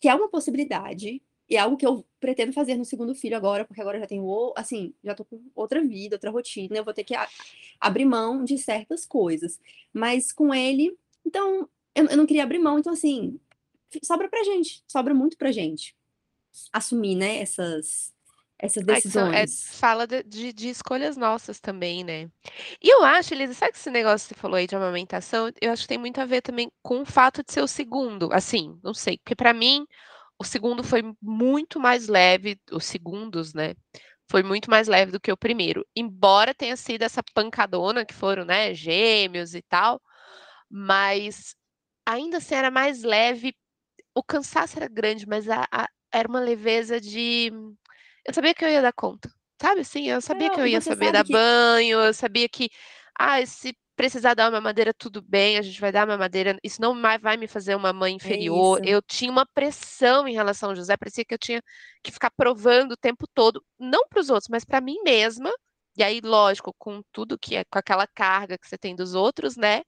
Que 0.00 0.08
é 0.08 0.14
uma 0.14 0.28
possibilidade, 0.28 1.20
e 1.48 1.56
é 1.56 1.58
algo 1.58 1.76
que 1.76 1.84
eu 1.84 2.06
pretendo 2.20 2.52
fazer 2.52 2.76
no 2.76 2.84
segundo 2.84 3.14
filho 3.14 3.36
agora, 3.36 3.64
porque 3.64 3.80
agora 3.80 3.96
eu 3.96 4.00
já 4.02 4.06
tenho, 4.06 4.52
assim, 4.56 4.94
já 5.02 5.14
tô 5.16 5.24
com 5.24 5.42
outra 5.54 5.82
vida, 5.82 6.14
outra 6.14 6.30
rotina, 6.30 6.76
eu 6.76 6.84
vou 6.84 6.94
ter 6.94 7.04
que 7.04 7.14
a, 7.14 7.28
abrir 7.80 8.04
mão 8.04 8.44
de 8.44 8.56
certas 8.56 9.04
coisas. 9.04 9.60
Mas 9.92 10.32
com 10.32 10.54
ele, 10.54 10.96
então, 11.26 11.68
eu, 11.94 12.06
eu 12.06 12.16
não 12.16 12.26
queria 12.26 12.44
abrir 12.44 12.60
mão, 12.60 12.78
então, 12.78 12.92
assim, 12.92 13.40
sobra 14.02 14.28
pra 14.28 14.44
gente, 14.44 14.84
sobra 14.86 15.12
muito 15.12 15.36
pra 15.36 15.50
gente 15.50 15.96
assumir, 16.72 17.16
né, 17.16 17.40
essas, 17.40 18.13
essas 18.58 18.82
é, 18.82 18.86
decisões. 18.86 19.34
É, 19.34 19.76
fala 19.76 20.06
de, 20.06 20.22
de, 20.22 20.52
de, 20.52 20.68
escolhas 20.68 21.16
nossas 21.16 21.60
também, 21.60 22.04
né? 22.04 22.28
E 22.82 22.88
eu 22.88 23.04
acho, 23.04 23.34
Elisa, 23.34 23.54
sabe 23.54 23.72
que 23.72 23.78
esse 23.78 23.90
negócio 23.90 24.28
que 24.28 24.34
você 24.34 24.40
falou 24.40 24.56
aí 24.56 24.66
de 24.66 24.76
amamentação, 24.76 25.50
eu 25.60 25.72
acho 25.72 25.82
que 25.82 25.88
tem 25.88 25.98
muito 25.98 26.20
a 26.20 26.24
ver 26.24 26.40
também 26.40 26.70
com 26.82 27.02
o 27.02 27.06
fato 27.06 27.42
de 27.42 27.52
ser 27.52 27.62
o 27.62 27.68
segundo, 27.68 28.32
assim, 28.32 28.78
não 28.82 28.94
sei, 28.94 29.18
porque 29.18 29.34
para 29.34 29.52
mim 29.52 29.86
o 30.38 30.44
segundo 30.44 30.82
foi 30.82 31.02
muito 31.20 31.78
mais 31.78 32.08
leve, 32.08 32.58
os 32.70 32.84
segundos, 32.84 33.54
né? 33.54 33.74
Foi 34.30 34.42
muito 34.42 34.70
mais 34.70 34.88
leve 34.88 35.12
do 35.12 35.20
que 35.20 35.30
o 35.30 35.36
primeiro, 35.36 35.86
embora 35.94 36.54
tenha 36.54 36.76
sido 36.76 37.02
essa 37.02 37.22
pancadona 37.34 38.04
que 38.06 38.14
foram, 38.14 38.44
né, 38.44 38.72
gêmeos 38.74 39.54
e 39.54 39.62
tal, 39.62 40.00
mas 40.70 41.54
ainda 42.06 42.38
assim 42.38 42.54
era 42.54 42.70
mais 42.70 43.02
leve. 43.02 43.54
O 44.14 44.22
cansaço 44.22 44.78
era 44.78 44.88
grande, 44.88 45.26
mas 45.26 45.48
a, 45.48 45.66
a, 45.70 45.88
era 46.12 46.28
uma 46.28 46.40
leveza 46.40 47.00
de 47.00 47.52
eu 48.26 48.34
sabia 48.34 48.54
que 48.54 48.64
eu 48.64 48.68
ia 48.68 48.82
dar 48.82 48.92
conta, 48.92 49.30
sabe 49.60 49.80
assim? 49.80 50.08
Eu 50.08 50.20
sabia 50.20 50.50
que 50.50 50.60
eu 50.60 50.66
ia 50.66 50.80
saber 50.80 51.12
dar 51.12 51.24
que... 51.24 51.32
banho, 51.32 52.00
eu 52.00 52.14
sabia 52.14 52.48
que, 52.48 52.70
ah, 53.18 53.44
se 53.44 53.76
precisar 53.96 54.34
dar 54.34 54.50
uma 54.50 54.60
madeira, 54.60 54.92
tudo 54.92 55.22
bem, 55.22 55.56
a 55.56 55.62
gente 55.62 55.80
vai 55.80 55.92
dar 55.92 56.06
uma 56.06 56.16
madeira, 56.16 56.58
isso 56.62 56.80
não 56.80 57.00
vai 57.20 57.36
me 57.36 57.46
fazer 57.46 57.74
uma 57.74 57.92
mãe 57.92 58.12
é 58.12 58.16
inferior. 58.16 58.84
É 58.84 58.88
eu 58.88 59.00
tinha 59.02 59.30
uma 59.30 59.46
pressão 59.46 60.26
em 60.26 60.34
relação 60.34 60.70
ao 60.70 60.76
José, 60.76 60.96
parecia 60.96 61.24
que 61.24 61.34
eu 61.34 61.38
tinha 61.38 61.62
que 62.02 62.10
ficar 62.10 62.30
provando 62.30 62.92
o 62.92 62.96
tempo 62.96 63.26
todo, 63.32 63.64
não 63.78 64.06
para 64.08 64.20
os 64.20 64.30
outros, 64.30 64.48
mas 64.48 64.64
para 64.64 64.80
mim 64.80 64.96
mesma. 65.04 65.52
E 65.96 66.02
aí, 66.02 66.20
lógico, 66.20 66.74
com 66.76 67.02
tudo 67.12 67.38
que 67.38 67.54
é 67.54 67.64
com 67.64 67.78
aquela 67.78 68.06
carga 68.06 68.58
que 68.58 68.66
você 68.66 68.76
tem 68.76 68.96
dos 68.96 69.14
outros, 69.14 69.56
né? 69.56 69.82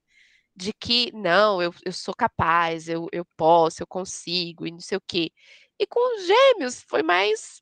De 0.55 0.71
que 0.73 1.11
não, 1.13 1.61
eu, 1.61 1.73
eu 1.85 1.91
sou 1.91 2.15
capaz, 2.15 2.87
eu, 2.87 3.07
eu 3.11 3.25
posso, 3.35 3.83
eu 3.83 3.87
consigo, 3.87 4.65
e 4.65 4.71
não 4.71 4.79
sei 4.79 4.97
o 4.97 5.01
quê. 5.05 5.31
E 5.77 5.85
com 5.85 5.99
os 6.15 6.25
gêmeos 6.25 6.81
foi 6.87 7.03
mais 7.03 7.61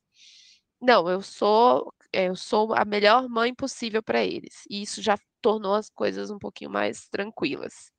não, 0.80 1.08
eu 1.08 1.22
sou 1.22 1.92
eu 2.12 2.34
sou 2.34 2.74
a 2.74 2.84
melhor 2.84 3.28
mãe 3.28 3.54
possível 3.54 4.02
para 4.02 4.24
eles, 4.24 4.64
e 4.70 4.82
isso 4.82 5.02
já 5.02 5.18
tornou 5.42 5.74
as 5.74 5.90
coisas 5.90 6.30
um 6.30 6.38
pouquinho 6.38 6.70
mais 6.70 7.08
tranquilas. 7.08 7.92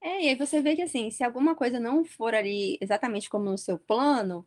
É, 0.00 0.24
e 0.24 0.28
aí 0.28 0.34
você 0.36 0.62
vê 0.62 0.76
que 0.76 0.82
assim, 0.82 1.10
se 1.10 1.24
alguma 1.24 1.54
coisa 1.54 1.80
não 1.80 2.04
for 2.04 2.34
ali 2.34 2.78
exatamente 2.80 3.28
como 3.28 3.46
no 3.46 3.58
seu 3.58 3.78
plano, 3.78 4.46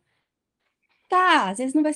tá, 1.08 1.50
às 1.50 1.58
vezes 1.58 1.74
não 1.74 1.82
vai 1.82 1.92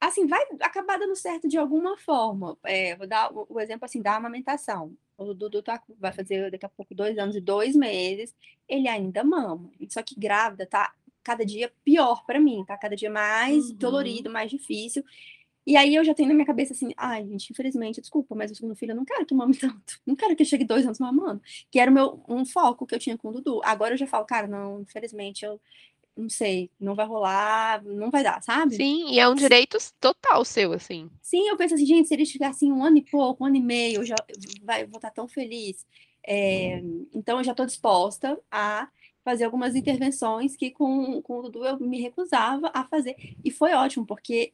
assim, 0.00 0.26
vai 0.26 0.40
acabar 0.60 0.98
dando 0.98 1.16
certo 1.16 1.48
de 1.48 1.58
alguma 1.58 1.96
forma. 1.98 2.56
É, 2.64 2.96
vou 2.96 3.06
dar 3.06 3.32
o, 3.32 3.46
o 3.48 3.60
exemplo 3.60 3.84
assim 3.84 4.00
da 4.00 4.16
amamentação. 4.16 4.96
O 5.18 5.32
Dudu 5.34 5.62
tá, 5.62 5.82
vai 5.98 6.12
fazer 6.12 6.50
daqui 6.50 6.66
a 6.66 6.68
pouco 6.68 6.94
dois 6.94 7.18
anos 7.18 7.36
e 7.36 7.40
dois 7.40 7.74
meses, 7.74 8.34
ele 8.68 8.88
ainda 8.88 9.24
mama. 9.24 9.70
Só 9.88 10.02
que 10.02 10.18
grávida, 10.18 10.66
tá? 10.66 10.94
Cada 11.26 11.44
dia 11.44 11.72
pior 11.84 12.24
para 12.24 12.38
mim, 12.38 12.64
tá? 12.64 12.78
Cada 12.78 12.94
dia 12.94 13.10
mais 13.10 13.70
uhum. 13.70 13.76
dolorido, 13.76 14.30
mais 14.30 14.48
difícil. 14.48 15.04
E 15.66 15.76
aí 15.76 15.96
eu 15.96 16.04
já 16.04 16.14
tenho 16.14 16.28
na 16.28 16.34
minha 16.34 16.46
cabeça 16.46 16.72
assim, 16.72 16.92
ai, 16.96 17.26
gente, 17.26 17.50
infelizmente, 17.50 18.00
desculpa, 18.00 18.36
mas 18.36 18.52
o 18.52 18.54
segundo 18.54 18.76
filho 18.76 18.92
eu 18.92 18.96
não 18.96 19.04
quero 19.04 19.26
que 19.26 19.34
mame 19.34 19.56
tanto. 19.58 20.00
Não 20.06 20.14
quero 20.14 20.36
que 20.36 20.44
chegue 20.44 20.64
dois 20.64 20.84
anos 20.84 21.00
mamando. 21.00 21.42
Que 21.68 21.80
era 21.80 21.90
o 21.90 21.94
meu, 21.94 22.22
um 22.28 22.46
foco 22.46 22.86
que 22.86 22.94
eu 22.94 22.98
tinha 23.00 23.18
com 23.18 23.30
o 23.30 23.32
Dudu. 23.32 23.60
Agora 23.64 23.94
eu 23.94 23.98
já 23.98 24.06
falo, 24.06 24.24
cara, 24.24 24.46
não, 24.46 24.82
infelizmente, 24.82 25.44
eu 25.44 25.60
não 26.16 26.28
sei, 26.28 26.70
não 26.78 26.94
vai 26.94 27.04
rolar, 27.04 27.82
não 27.82 28.08
vai 28.08 28.22
dar, 28.22 28.40
sabe? 28.40 28.76
Sim, 28.76 29.10
e 29.10 29.18
é 29.18 29.28
um 29.28 29.34
direito 29.34 29.76
total 30.00 30.44
seu, 30.44 30.72
assim. 30.72 31.10
Sim, 31.20 31.48
eu 31.48 31.56
penso 31.56 31.74
assim, 31.74 31.84
gente, 31.84 32.06
se 32.06 32.14
ele 32.14 32.24
chegar 32.24 32.50
assim 32.50 32.70
um 32.70 32.84
ano 32.84 32.98
e 32.98 33.02
pouco, 33.02 33.42
um 33.42 33.48
ano 33.48 33.56
e 33.56 33.62
meio, 33.62 34.00
eu 34.00 34.04
já 34.04 34.14
vai, 34.62 34.86
vou 34.86 34.98
estar 34.98 35.10
tão 35.10 35.26
feliz. 35.26 35.84
É, 36.24 36.80
então 37.12 37.38
eu 37.38 37.44
já 37.44 37.50
estou 37.50 37.66
disposta 37.66 38.40
a 38.50 38.88
fazer 39.26 39.42
algumas 39.42 39.74
intervenções 39.74 40.54
que 40.54 40.70
com, 40.70 41.20
com 41.20 41.38
o 41.40 41.42
Dudu 41.42 41.64
eu 41.64 41.80
me 41.80 42.00
recusava 42.00 42.70
a 42.72 42.84
fazer. 42.84 43.16
E 43.44 43.50
foi 43.50 43.74
ótimo, 43.74 44.06
porque 44.06 44.52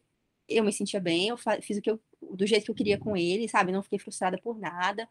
eu 0.48 0.64
me 0.64 0.72
sentia 0.72 0.98
bem, 0.98 1.28
eu 1.28 1.37
fiz 1.61 1.76
o 1.76 1.82
que 1.82 1.90
eu, 1.90 2.00
do 2.22 2.46
jeito 2.46 2.64
que 2.64 2.70
eu 2.70 2.74
queria 2.74 2.98
com 2.98 3.14
ele, 3.14 3.46
sabe? 3.50 3.70
Não 3.70 3.82
fiquei 3.82 3.98
frustrada 3.98 4.38
por 4.38 4.58
nada. 4.58 5.06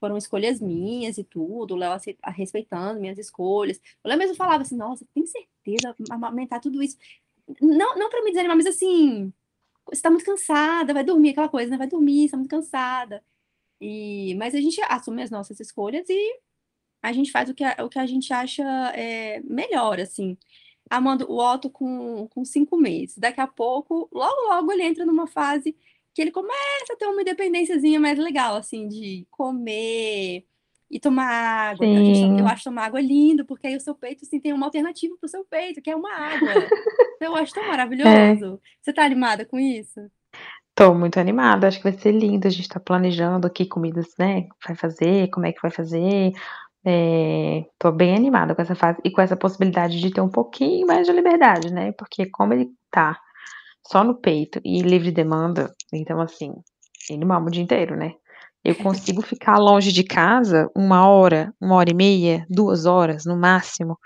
Foram 0.00 0.16
escolhas 0.16 0.60
minhas 0.60 1.16
e 1.16 1.22
tudo, 1.22 1.74
o 1.74 1.76
Léo 1.76 1.92
respeitando 2.26 3.00
minhas 3.00 3.16
escolhas. 3.16 3.80
O 4.02 4.08
Léo 4.08 4.18
mesmo 4.18 4.34
falava 4.34 4.62
assim: 4.62 4.76
nossa, 4.76 5.06
tem 5.14 5.24
certeza 5.24 5.94
aumentar 6.10 6.58
tudo 6.58 6.82
isso? 6.82 6.98
Não, 7.60 7.96
não 7.96 8.10
para 8.10 8.20
me 8.24 8.30
desanimar, 8.30 8.56
mas 8.56 8.66
assim, 8.66 9.32
você 9.86 9.94
está 9.94 10.10
muito 10.10 10.24
cansada, 10.24 10.92
vai 10.92 11.04
dormir, 11.04 11.30
aquela 11.30 11.48
coisa, 11.48 11.70
né? 11.70 11.76
Vai 11.76 11.86
dormir, 11.86 12.24
está 12.24 12.36
muito 12.36 12.50
cansada. 12.50 13.22
E, 13.80 14.34
mas 14.36 14.56
a 14.56 14.60
gente 14.60 14.80
assume 14.82 15.22
as 15.22 15.30
nossas 15.30 15.60
escolhas 15.60 16.08
e 16.10 16.40
a 17.04 17.12
gente 17.12 17.30
faz 17.30 17.50
o 17.50 17.54
que 17.54 17.62
a, 17.62 17.76
o 17.80 17.88
que 17.90 17.98
a 17.98 18.06
gente 18.06 18.32
acha 18.32 18.62
é, 18.94 19.38
melhor, 19.44 20.00
assim. 20.00 20.38
Amando 20.88 21.30
o 21.30 21.38
Otto 21.38 21.68
com, 21.68 22.26
com 22.28 22.44
cinco 22.46 22.78
meses. 22.78 23.18
Daqui 23.18 23.42
a 23.42 23.46
pouco, 23.46 24.08
logo, 24.10 24.48
logo 24.48 24.72
ele 24.72 24.84
entra 24.84 25.04
numa 25.04 25.26
fase 25.26 25.76
que 26.14 26.22
ele 26.22 26.30
começa 26.30 26.94
a 26.94 26.96
ter 26.96 27.06
uma 27.06 27.20
independênciazinha 27.20 28.00
mais 28.00 28.18
legal, 28.18 28.56
assim, 28.56 28.88
de 28.88 29.26
comer 29.30 30.46
e 30.90 30.98
tomar 30.98 31.26
água. 31.26 31.86
Gente, 31.86 32.40
eu 32.40 32.48
acho 32.48 32.64
tomar 32.64 32.86
água 32.86 33.02
lindo, 33.02 33.44
porque 33.44 33.66
aí 33.66 33.76
o 33.76 33.80
seu 33.80 33.94
peito 33.94 34.24
assim, 34.24 34.40
tem 34.40 34.54
uma 34.54 34.66
alternativa 34.66 35.14
para 35.20 35.26
o 35.26 35.30
seu 35.30 35.44
peito, 35.44 35.82
que 35.82 35.90
é 35.90 35.96
uma 35.96 36.10
água. 36.10 36.48
eu 37.20 37.36
acho 37.36 37.52
tão 37.52 37.66
maravilhoso. 37.68 38.08
É. 38.08 38.58
Você 38.80 38.94
tá 38.94 39.04
animada 39.04 39.44
com 39.44 39.58
isso? 39.58 40.00
Tô 40.74 40.92
muito 40.92 41.20
animada, 41.20 41.68
acho 41.68 41.78
que 41.78 41.84
vai 41.84 41.92
ser 41.92 42.12
lindo. 42.12 42.48
A 42.48 42.50
gente 42.50 42.68
tá 42.68 42.80
planejando 42.80 43.46
aqui 43.46 43.64
comidas, 43.64 44.14
né? 44.18 44.48
Vai 44.66 44.74
fazer, 44.74 45.28
como 45.28 45.46
é 45.46 45.52
que 45.52 45.62
vai 45.62 45.70
fazer, 45.70 46.32
é, 46.84 47.64
tô 47.78 47.90
bem 47.90 48.14
animada 48.14 48.54
com 48.54 48.62
essa 48.62 48.74
fase 48.74 48.98
e 49.04 49.10
com 49.10 49.20
essa 49.20 49.36
possibilidade 49.36 50.00
de 50.00 50.10
ter 50.10 50.20
um 50.20 50.28
pouquinho 50.28 50.86
mais 50.86 51.06
de 51.06 51.12
liberdade, 51.12 51.72
né? 51.72 51.92
Porque 51.92 52.26
como 52.30 52.52
ele 52.52 52.68
tá 52.90 53.18
só 53.86 54.04
no 54.04 54.14
peito 54.14 54.60
e 54.64 54.82
livre 54.82 55.10
demanda, 55.10 55.74
então 55.92 56.20
assim, 56.20 56.52
ele 57.08 57.24
mama 57.24 57.46
o 57.48 57.50
dia 57.50 57.62
inteiro, 57.62 57.96
né? 57.96 58.12
Eu 58.64 58.74
consigo 58.76 59.20
ficar 59.22 59.58
longe 59.58 59.92
de 59.92 60.02
casa 60.02 60.70
uma 60.74 61.06
hora, 61.06 61.52
uma 61.60 61.76
hora 61.76 61.90
e 61.90 61.94
meia, 61.94 62.46
duas 62.48 62.86
horas 62.86 63.24
no 63.26 63.36
máximo, 63.36 63.98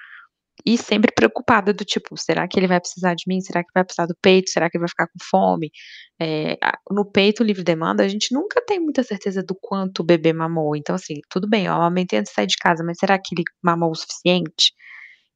e 0.67 0.77
sempre 0.79 1.13
preocupada 1.15 1.73
do 1.73 1.85
tipo, 1.85 2.17
será 2.17 2.47
que 2.49 2.59
ele 2.59 2.67
vai 2.67 2.81
precisar 2.81 3.15
de 3.15 3.25
mim? 3.27 3.41
Será 3.41 3.63
que 3.63 3.71
vai 3.75 3.85
precisar 3.85 4.07
do 4.07 4.17
peito? 4.21 4.51
Será 4.51 4.69
que 4.69 4.77
ele 4.77 4.83
vai 4.83 4.89
ficar 4.89 5.07
com 5.07 5.19
fome? 5.31 5.71
É, 6.21 6.57
no 6.91 7.05
peito 7.11 7.43
livre 7.45 7.63
demanda, 7.63 8.03
a 8.05 8.09
gente 8.09 8.35
nunca 8.35 8.61
tem 8.65 8.81
muita 8.81 9.03
certeza 9.03 9.43
do 9.43 9.57
quanto 9.61 10.01
o 10.01 10.05
bebê 10.05 10.33
mamou. 10.33 10.77
Então, 10.77 10.95
assim, 10.95 11.15
tudo 11.31 11.49
bem, 11.49 11.67
eu 11.67 11.73
amamentei 11.73 12.19
antes 12.19 12.31
de 12.33 12.35
sair 12.37 12.47
de 12.47 12.57
casa, 12.57 12.83
mas 12.85 12.99
será 12.99 13.19
que 13.19 13.35
ele 13.35 13.45
mamou 13.63 13.91
o 13.91 13.95
suficiente? 13.95 14.73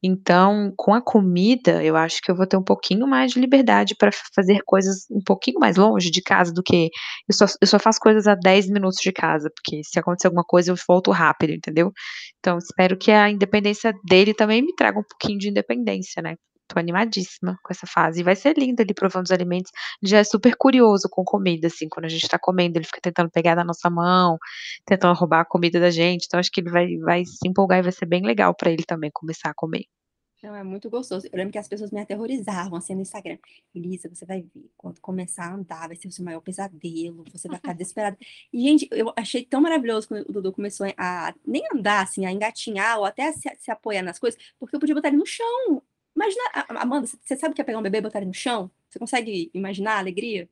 Então, 0.05 0.73
com 0.77 0.93
a 0.93 1.01
comida, 1.01 1.81
eu 1.83 1.95
acho 1.95 2.19
que 2.21 2.29
eu 2.29 2.35
vou 2.35 2.45
ter 2.45 2.57
um 2.57 2.63
pouquinho 2.63 3.07
mais 3.07 3.31
de 3.31 3.39
liberdade 3.39 3.95
para 3.97 4.11
fazer 4.35 4.61
coisas 4.65 5.05
um 5.09 5.21
pouquinho 5.25 5.59
mais 5.59 5.77
longe 5.77 6.11
de 6.11 6.21
casa 6.21 6.51
do 6.53 6.61
que 6.61 6.89
eu 7.29 7.33
só, 7.33 7.45
eu 7.61 7.67
só 7.67 7.79
faço 7.79 7.99
coisas 8.01 8.27
a 8.27 8.35
10 8.35 8.67
minutos 8.69 8.99
de 9.01 9.11
casa, 9.13 9.49
porque 9.55 9.81
se 9.83 9.97
acontecer 9.99 10.27
alguma 10.27 10.43
coisa 10.43 10.71
eu 10.71 10.75
volto 10.87 11.09
rápido, 11.11 11.53
entendeu? 11.53 11.91
Então, 12.39 12.57
espero 12.57 12.97
que 12.97 13.11
a 13.11 13.29
independência 13.29 13.93
dele 14.05 14.33
também 14.33 14.61
me 14.61 14.75
traga 14.75 14.99
um 14.99 15.03
pouquinho 15.03 15.39
de 15.39 15.49
independência, 15.49 16.21
né? 16.21 16.35
Tô 16.67 16.79
animadíssima 16.79 17.57
com 17.63 17.71
essa 17.73 17.85
fase. 17.85 18.21
E 18.21 18.23
vai 18.23 18.35
ser 18.35 18.57
lindo 18.57 18.81
ele 18.81 18.93
provando 18.93 19.25
os 19.25 19.31
alimentos. 19.31 19.71
Ele 20.01 20.09
já 20.09 20.19
é 20.19 20.23
super 20.23 20.55
curioso 20.55 21.07
com 21.09 21.23
comida, 21.23 21.67
assim, 21.67 21.87
quando 21.89 22.05
a 22.05 22.09
gente 22.09 22.27
tá 22.27 22.39
comendo, 22.39 22.77
ele 22.77 22.85
fica 22.85 23.01
tentando 23.01 23.29
pegar 23.29 23.55
da 23.55 23.63
nossa 23.63 23.89
mão, 23.89 24.37
tentando 24.85 25.13
roubar 25.13 25.41
a 25.41 25.45
comida 25.45 25.79
da 25.79 25.89
gente. 25.91 26.25
Então, 26.25 26.39
acho 26.39 26.51
que 26.51 26.61
ele 26.61 26.71
vai, 26.71 26.97
vai 26.97 27.25
se 27.25 27.47
empolgar 27.47 27.79
e 27.79 27.83
vai 27.83 27.91
ser 27.91 28.05
bem 28.05 28.23
legal 28.23 28.55
para 28.55 28.71
ele 28.71 28.83
também 28.83 29.11
começar 29.13 29.49
a 29.49 29.53
comer. 29.55 29.85
Não, 30.43 30.53
é 30.53 30.61
muito 30.61 30.89
gostoso. 30.89 31.25
Eu 31.31 31.37
lembro 31.37 31.53
que 31.53 31.57
as 31.57 31.69
pessoas 31.69 31.89
me 31.89 32.01
aterrorizavam 32.01 32.77
assim 32.77 32.93
no 32.93 33.01
Instagram. 33.01 33.37
Elisa, 33.73 34.09
você 34.09 34.25
vai 34.25 34.41
ver, 34.41 34.69
quando 34.75 34.99
começar 34.99 35.45
a 35.45 35.53
andar, 35.53 35.87
vai 35.87 35.95
ser 35.95 36.09
o 36.09 36.11
seu 36.11 36.25
maior 36.25 36.41
pesadelo, 36.41 37.23
você 37.31 37.47
vai 37.47 37.55
ficar 37.55 37.71
desesperada. 37.71 38.17
E, 38.51 38.61
gente, 38.61 38.85
eu 38.91 39.13
achei 39.15 39.45
tão 39.45 39.61
maravilhoso 39.61 40.05
quando 40.05 40.27
o 40.27 40.33
Dudu 40.33 40.51
começou 40.51 40.85
a 40.97 41.33
nem 41.47 41.63
andar, 41.73 42.03
assim, 42.03 42.25
a 42.25 42.31
engatinhar 42.31 42.99
ou 42.99 43.05
até 43.05 43.31
se, 43.31 43.49
se 43.57 43.71
apoiar 43.71 44.03
nas 44.03 44.19
coisas, 44.19 44.37
porque 44.59 44.75
eu 44.75 44.81
podia 44.81 44.93
botar 44.93 45.07
ele 45.07 45.17
no 45.17 45.25
chão. 45.25 45.81
Imagina, 46.15 46.43
Amanda, 46.79 47.07
você 47.07 47.35
sabe 47.35 47.53
o 47.53 47.55
que 47.55 47.61
é 47.61 47.63
pegar 47.65 47.79
um 47.79 47.83
bebê 47.83 47.97
e 47.97 48.01
botar 48.01 48.19
ele 48.19 48.27
no 48.27 48.33
chão? 48.33 48.69
Você 48.89 48.99
consegue 48.99 49.49
imaginar 49.53 49.95
a 49.95 49.99
alegria? 49.99 50.47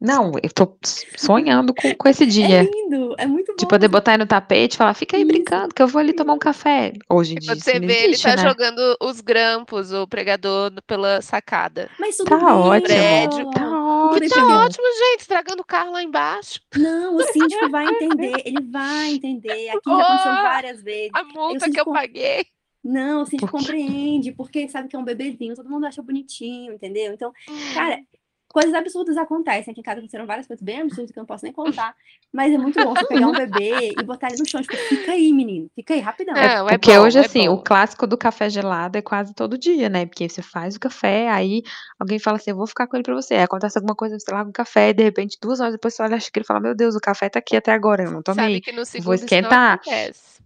Não, 0.00 0.32
eu 0.42 0.50
tô 0.52 0.76
sonhando 1.16 1.74
com, 1.74 1.94
com 1.94 2.08
esse 2.08 2.24
É 2.24 2.26
dia. 2.26 2.62
lindo, 2.62 3.14
é 3.18 3.26
muito 3.26 3.54
De 3.56 3.64
bom. 3.64 3.68
poder 3.68 3.88
botar 3.88 4.12
aí 4.12 4.18
no 4.18 4.26
tapete 4.26 4.74
e 4.74 4.76
falar, 4.76 4.92
fica 4.94 5.16
aí 5.16 5.22
Isso. 5.22 5.28
brincando, 5.32 5.74
que 5.74 5.82
eu 5.82 5.88
vou 5.88 6.00
ali 6.00 6.12
tomar 6.14 6.32
um 6.34 6.38
café. 6.38 6.92
Hoje 7.10 7.32
em 7.34 7.38
dia 7.38 7.52
quando 7.52 7.62
você 7.62 7.78
vê, 7.80 8.04
ele 8.04 8.18
tá 8.18 8.36
né? 8.36 8.42
jogando 8.42 8.96
os 9.00 9.20
grampos, 9.20 9.92
o 9.92 10.06
pregador 10.06 10.72
pela 10.86 11.20
sacada. 11.22 11.90
Mas 11.98 12.16
tudo 12.16 12.28
Tá 12.28 12.36
bem, 12.38 12.46
ótimo. 12.46 12.86
Prédio. 12.86 13.50
Tá 13.50 13.70
ótimo. 13.70 14.28
pra 14.30 14.44
mim. 14.44 14.52
Ótimo, 14.52 14.84
gente, 14.98 15.20
estragando 15.20 15.62
o 15.62 15.66
carro 15.66 15.92
lá 15.92 16.02
embaixo. 16.02 16.60
Não, 16.76 17.16
o 17.16 17.22
síndico 17.22 17.70
vai 17.70 17.86
entender, 17.86 18.42
ele 18.46 18.62
vai 18.70 19.12
entender. 19.14 19.68
Aqui 19.70 19.80
já 19.90 19.92
aconteceu 20.02 20.32
Oh! 20.32 20.36
várias 20.42 20.82
vezes. 20.82 21.10
A 21.14 21.22
multa 21.24 21.58
que 21.58 21.64
síndico 21.64 21.80
eu 21.80 21.84
com- 21.84 21.92
paguei. 21.92 22.46
Não, 22.86 23.22
o 23.22 23.26
Por 23.26 23.38
quê? 23.38 23.46
compreende, 23.46 24.32
porque 24.32 24.68
sabe 24.68 24.88
que 24.88 24.94
é 24.94 24.98
um 24.98 25.04
bebezinho, 25.04 25.56
todo 25.56 25.68
mundo 25.68 25.86
acha 25.86 26.00
bonitinho, 26.00 26.72
entendeu? 26.72 27.12
Então, 27.12 27.32
cara, 27.74 28.00
coisas 28.48 28.72
absurdas 28.72 29.16
acontecem. 29.16 29.72
Aqui 29.72 29.80
em 29.80 29.82
casa 29.82 29.98
aconteceram 29.98 30.24
várias 30.24 30.46
coisas 30.46 30.64
bem 30.64 30.82
absurdas 30.82 31.10
que 31.10 31.18
eu 31.18 31.22
não 31.22 31.26
posso 31.26 31.44
nem 31.44 31.52
contar. 31.52 31.96
Mas 32.32 32.54
é 32.54 32.58
muito 32.58 32.80
bom 32.82 32.94
você 32.94 33.04
pegar 33.06 33.26
um 33.26 33.32
bebê 33.34 33.92
e 33.98 34.02
botar 34.04 34.28
ele 34.28 34.38
no 34.38 34.46
chão. 34.46 34.62
Tipo, 34.62 34.76
fica 34.76 35.12
aí, 35.12 35.32
menino, 35.32 35.68
fica 35.74 35.94
aí, 35.94 36.00
rapidão. 36.00 36.34
Não, 36.34 36.68
é 36.68 36.78
Porque 36.78 36.96
bom, 36.96 37.04
hoje, 37.04 37.18
é 37.18 37.22
assim, 37.22 37.48
o 37.48 37.56
bom. 37.56 37.62
clássico 37.64 38.06
do 38.06 38.16
café 38.16 38.48
gelado 38.48 38.96
é 38.96 39.02
quase 39.02 39.34
todo 39.34 39.58
dia, 39.58 39.88
né? 39.88 40.06
Porque 40.06 40.28
você 40.28 40.42
faz 40.42 40.76
o 40.76 40.80
café, 40.80 41.28
aí 41.28 41.62
alguém 41.98 42.20
fala 42.20 42.36
assim, 42.36 42.50
eu 42.50 42.56
vou 42.56 42.66
ficar 42.66 42.86
com 42.86 42.96
ele 42.96 43.02
pra 43.02 43.14
você. 43.14 43.34
Aí 43.34 43.42
acontece 43.42 43.78
alguma 43.78 43.96
coisa, 43.96 44.18
você 44.18 44.30
larga 44.30 44.50
o 44.50 44.52
café, 44.52 44.90
e 44.90 44.94
de 44.94 45.02
repente, 45.02 45.36
duas 45.42 45.58
horas 45.60 45.72
depois, 45.72 45.94
você 45.94 46.02
olha 46.02 46.16
a 46.16 46.20
xícara 46.20 46.44
e 46.44 46.46
fala, 46.46 46.60
meu 46.60 46.74
Deus, 46.74 46.94
o 46.94 47.00
café 47.00 47.28
tá 47.28 47.40
aqui 47.40 47.56
até 47.56 47.72
agora, 47.72 48.04
eu 48.04 48.10
não 48.10 48.22
Sabe 48.24 48.38
tomei. 48.38 48.60
que 48.60 48.70
no 48.70 48.76
Vou 48.78 48.84
segundo 48.84 49.14
isso 49.14 49.22
não 49.22 49.26
esquentar. 49.26 49.74
acontece. 49.74 50.42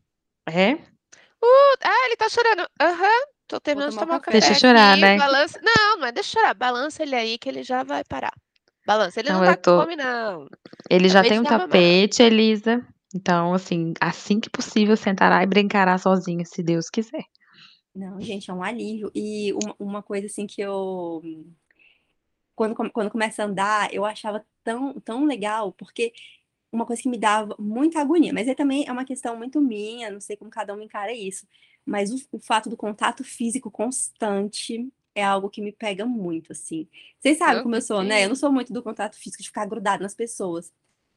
É? 0.48 0.78
Uh, 1.42 1.76
ah, 1.82 2.06
ele 2.06 2.16
tá 2.16 2.28
chorando. 2.28 2.68
Aham, 2.80 3.26
tô 3.48 3.60
terminando 3.60 3.90
de 3.90 3.96
tomar 3.96 4.06
tomar 4.06 4.14
um 4.14 4.18
o 4.18 4.22
café. 4.22 4.40
Deixa 4.40 4.54
chorar, 4.54 4.92
aqui, 4.92 5.00
né? 5.00 5.16
balança... 5.16 5.60
Não, 5.62 5.98
não 5.98 6.06
é 6.06 6.12
deixa 6.12 6.38
chorar. 6.38 6.54
Balança 6.54 7.02
ele 7.02 7.16
aí 7.16 7.38
que 7.38 7.48
ele 7.48 7.62
já 7.62 7.82
vai 7.82 8.04
parar. 8.04 8.32
Balança. 8.86 9.20
Ele 9.20 9.30
não, 9.30 9.40
Não, 9.40 9.46
tá 9.46 9.56
tô. 9.56 9.76
com 9.76 9.82
fome, 9.82 9.96
não. 9.96 10.48
Ele 10.88 11.08
já 11.08 11.22
tem 11.22 11.32
de 11.32 11.40
um 11.40 11.42
mamar. 11.42 11.60
tapete, 11.60 12.22
Elisa. 12.22 12.86
Então, 13.14 13.54
assim, 13.54 13.92
assim 14.00 14.38
que 14.38 14.50
possível, 14.50 14.96
sentará 14.96 15.42
e 15.42 15.46
brincará 15.46 15.98
sozinho, 15.98 16.44
se 16.46 16.62
Deus 16.62 16.88
quiser. 16.88 17.24
Não, 17.94 18.20
gente, 18.20 18.50
é 18.50 18.54
um 18.54 18.62
alívio. 18.62 19.10
E 19.14 19.52
uma, 19.52 19.74
uma 19.78 20.02
coisa 20.02 20.26
assim 20.26 20.46
que 20.46 20.60
eu. 20.60 21.22
Quando, 22.54 22.74
quando 22.92 23.10
começa 23.10 23.42
a 23.42 23.46
andar, 23.46 23.92
eu 23.92 24.04
achava 24.04 24.44
tão, 24.62 25.00
tão 25.00 25.24
legal, 25.24 25.72
porque 25.72 26.12
uma 26.72 26.86
coisa 26.86 27.02
que 27.02 27.08
me 27.08 27.18
dava 27.18 27.54
muita 27.58 28.00
agonia, 28.00 28.32
mas 28.32 28.48
aí 28.48 28.54
também 28.54 28.86
é 28.86 28.92
uma 28.92 29.04
questão 29.04 29.36
muito 29.36 29.60
minha, 29.60 30.10
não 30.10 30.20
sei 30.20 30.36
como 30.36 30.50
cada 30.50 30.74
um 30.74 30.80
encara 30.82 31.12
isso, 31.12 31.46
mas 31.84 32.12
o, 32.12 32.18
o 32.32 32.38
fato 32.38 32.70
do 32.70 32.76
contato 32.76 33.24
físico 33.24 33.70
constante 33.70 34.88
é 35.14 35.24
algo 35.24 35.50
que 35.50 35.60
me 35.60 35.72
pega 35.72 36.06
muito, 36.06 36.52
assim. 36.52 36.88
Vocês 37.18 37.38
sabem 37.38 37.58
Eu 37.58 37.62
como 37.62 37.74
eu 37.76 37.82
sou, 37.82 38.02
né? 38.02 38.24
Eu 38.24 38.28
não 38.28 38.36
sou 38.36 38.52
muito 38.52 38.72
do 38.72 38.82
contato 38.82 39.16
físico, 39.16 39.42
de 39.42 39.48
ficar 39.48 39.66
grudado 39.66 40.02
nas 40.02 40.14
pessoas. 40.14 40.72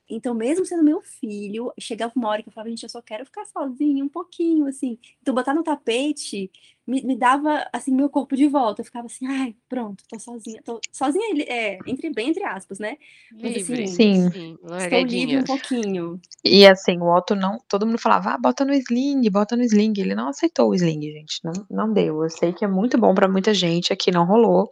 Então, 0.09 0.33
mesmo 0.33 0.65
sendo 0.65 0.83
meu 0.83 1.01
filho, 1.01 1.71
chegava 1.79 2.13
uma 2.15 2.29
hora 2.29 2.43
que 2.43 2.49
eu 2.49 2.53
falava, 2.53 2.69
gente, 2.69 2.83
eu 2.83 2.89
só 2.89 3.01
quero 3.01 3.25
ficar 3.25 3.45
sozinha 3.45 4.03
um 4.03 4.09
pouquinho, 4.09 4.67
assim. 4.67 4.97
Então, 5.21 5.33
botar 5.33 5.53
no 5.53 5.63
tapete 5.63 6.51
me, 6.85 7.01
me 7.01 7.15
dava, 7.15 7.67
assim, 7.71 7.93
meu 7.93 8.09
corpo 8.09 8.35
de 8.35 8.47
volta. 8.47 8.81
Eu 8.81 8.85
ficava 8.85 9.07
assim, 9.07 9.25
ai, 9.27 9.55
pronto, 9.69 10.03
tô 10.09 10.19
sozinha. 10.19 10.61
Tô 10.63 10.79
sozinha, 10.91 11.29
ele- 11.31 11.43
é, 11.43 11.79
entre, 11.87 12.09
bem 12.11 12.29
entre 12.29 12.43
aspas, 12.43 12.79
né? 12.79 12.97
Mas, 13.31 13.55
Livre. 13.55 13.83
assim, 13.83 13.95
Sim. 13.95 14.31
Sim, 14.31 14.57
estou 14.77 15.05
livre 15.05 15.37
um 15.37 15.43
pouquinho. 15.43 16.21
E 16.43 16.67
assim, 16.67 16.97
o 16.99 17.15
Otto 17.15 17.35
não. 17.35 17.57
Todo 17.67 17.85
mundo 17.85 17.97
falava, 17.97 18.31
ah, 18.31 18.37
bota 18.37 18.65
no 18.65 18.73
sling, 18.73 19.29
bota 19.29 19.55
no 19.55 19.63
sling. 19.63 19.93
Ele 19.97 20.13
não 20.15 20.27
aceitou 20.27 20.69
o 20.69 20.75
sling, 20.75 21.01
gente. 21.01 21.39
Não, 21.43 21.53
não 21.69 21.93
deu. 21.93 22.23
Eu 22.23 22.29
sei 22.29 22.51
que 22.51 22.65
é 22.65 22.67
muito 22.67 22.97
bom 22.97 23.13
pra 23.15 23.27
muita 23.27 23.53
gente, 23.53 23.93
aqui 23.93 24.11
não 24.11 24.25
rolou. 24.25 24.71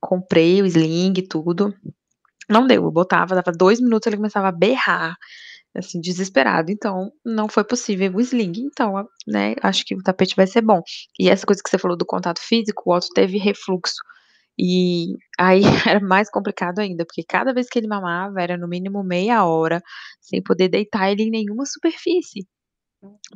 Comprei 0.00 0.62
o 0.62 0.66
sling 0.66 1.12
e 1.18 1.22
tudo. 1.22 1.74
Não 2.50 2.66
deu. 2.66 2.84
Eu 2.84 2.90
botava, 2.90 3.34
dava 3.34 3.52
dois 3.52 3.80
minutos, 3.80 4.06
ele 4.06 4.16
começava 4.16 4.48
a 4.48 4.52
berrar, 4.52 5.16
assim, 5.76 6.00
desesperado. 6.00 6.70
Então, 6.72 7.12
não 7.24 7.48
foi 7.48 7.64
possível 7.64 8.12
o 8.16 8.20
sling. 8.20 8.52
Então, 8.58 9.08
né, 9.26 9.54
acho 9.62 9.84
que 9.84 9.94
o 9.94 10.02
tapete 10.02 10.36
vai 10.36 10.46
ser 10.46 10.62
bom. 10.62 10.82
E 11.18 11.30
essa 11.30 11.46
coisa 11.46 11.62
que 11.62 11.70
você 11.70 11.78
falou 11.78 11.96
do 11.96 12.06
contato 12.06 12.40
físico, 12.40 12.84
o 12.86 12.96
Otto 12.96 13.08
teve 13.14 13.38
refluxo. 13.38 13.96
E 14.58 15.16
aí 15.38 15.62
era 15.98 16.00
mais 16.00 16.30
complicado 16.30 16.80
ainda, 16.80 17.04
porque 17.06 17.24
cada 17.28 17.54
vez 17.54 17.68
que 17.68 17.78
ele 17.78 17.88
mamava 17.88 18.40
era 18.42 18.56
no 18.58 18.68
mínimo 18.68 19.02
meia 19.04 19.44
hora, 19.46 19.82
sem 20.20 20.42
poder 20.42 20.68
deitar 20.68 21.10
ele 21.12 21.24
em 21.24 21.30
nenhuma 21.30 21.64
superfície. 21.66 22.46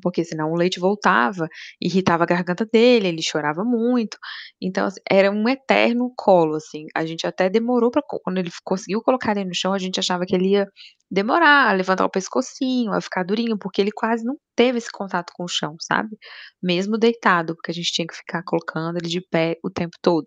Porque 0.03 0.25
senão 0.25 0.53
o 0.53 0.57
leite 0.57 0.79
voltava, 0.79 1.49
irritava 1.81 2.25
a 2.25 2.27
garganta 2.27 2.67
dele, 2.67 3.09
ele 3.09 3.23
chorava 3.23 3.65
muito. 3.65 4.19
Então, 4.61 4.87
assim, 4.87 5.01
era 5.11 5.31
um 5.31 5.49
eterno 5.49 6.13
colo, 6.17 6.57
assim. 6.57 6.87
A 6.95 7.07
gente 7.07 7.27
até 7.27 7.49
demorou 7.49 7.91
para 7.91 8.03
quando 8.25 8.39
ele 8.39 8.51
conseguiu 8.65 9.03
colocar 9.03 9.37
ele 9.37 9.47
no 9.47 9.55
chão, 9.55 9.73
a 9.73 9.79
gente 9.79 9.99
achava 9.99 10.27
que 10.27 10.35
ele 10.35 10.51
ia 10.51 10.67
demorar 11.11 11.69
a 11.71 11.73
levantar 11.73 12.05
o 12.05 12.11
pescocinho, 12.11 12.93
a 12.93 13.01
ficar 13.01 13.25
durinho, 13.25 13.59
porque 13.59 13.81
ele 13.81 13.93
quase 13.93 14.25
não 14.25 14.37
teve 14.57 14.79
esse 14.79 14.91
contato 14.93 15.33
com 15.35 15.45
o 15.45 15.49
chão, 15.49 15.77
sabe? 15.81 16.17
Mesmo 16.63 16.99
deitado, 16.99 17.55
porque 17.55 17.71
a 17.71 17.75
gente 17.75 17.93
tinha 17.93 18.07
que 18.07 18.15
ficar 18.17 18.43
colocando 18.45 18.99
ele 18.99 19.09
de 19.09 19.21
pé 19.21 19.57
o 19.65 19.71
tempo 19.71 19.97
todo. 20.03 20.25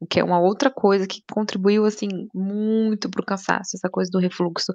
O 0.00 0.06
que 0.06 0.20
é 0.20 0.24
uma 0.24 0.40
outra 0.40 0.70
coisa 0.70 1.06
que 1.06 1.22
contribuiu, 1.32 1.86
assim, 1.86 2.08
muito 2.34 3.10
pro 3.10 3.24
cansaço, 3.24 3.76
essa 3.76 3.88
coisa 3.90 4.10
do 4.12 4.18
refluxo. 4.18 4.72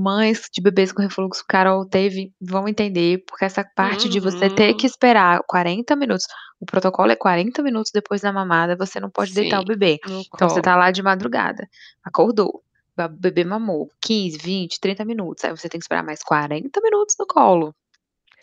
Mães 0.00 0.42
de 0.52 0.62
bebês 0.62 0.92
com 0.92 1.02
refluxo, 1.02 1.44
Carol 1.48 1.86
teve, 1.88 2.32
vão 2.40 2.68
entender, 2.68 3.22
porque 3.26 3.44
essa 3.44 3.64
parte 3.64 4.08
de 4.08 4.20
você 4.20 4.48
ter 4.50 4.74
que 4.74 4.86
Uhum. 4.86 4.86
esperar 4.86 5.42
40 5.46 5.96
minutos, 5.96 6.26
o 6.60 6.66
protocolo 6.66 7.12
é 7.12 7.16
40 7.16 7.62
minutos 7.62 7.90
depois 7.92 8.20
da 8.22 8.32
mamada, 8.32 8.76
você 8.76 9.00
não 9.00 9.10
pode 9.10 9.34
deitar 9.34 9.60
o 9.60 9.64
Sim, 9.64 9.66
bebê. 9.66 9.98
Então 10.34 10.48
você 10.48 10.60
tá 10.62 10.76
lá 10.76 10.90
de 10.90 11.02
madrugada, 11.02 11.68
acordou, 12.04 12.62
o 12.98 13.08
bebê 13.08 13.44
mamou 13.44 13.88
15, 14.00 14.38
20, 14.38 14.80
30 14.80 15.04
minutos, 15.04 15.44
aí 15.44 15.50
você 15.50 15.68
tem 15.68 15.78
que 15.78 15.84
esperar 15.84 16.04
mais 16.04 16.22
40 16.22 16.80
minutos 16.82 17.16
no 17.18 17.26
colo 17.26 17.74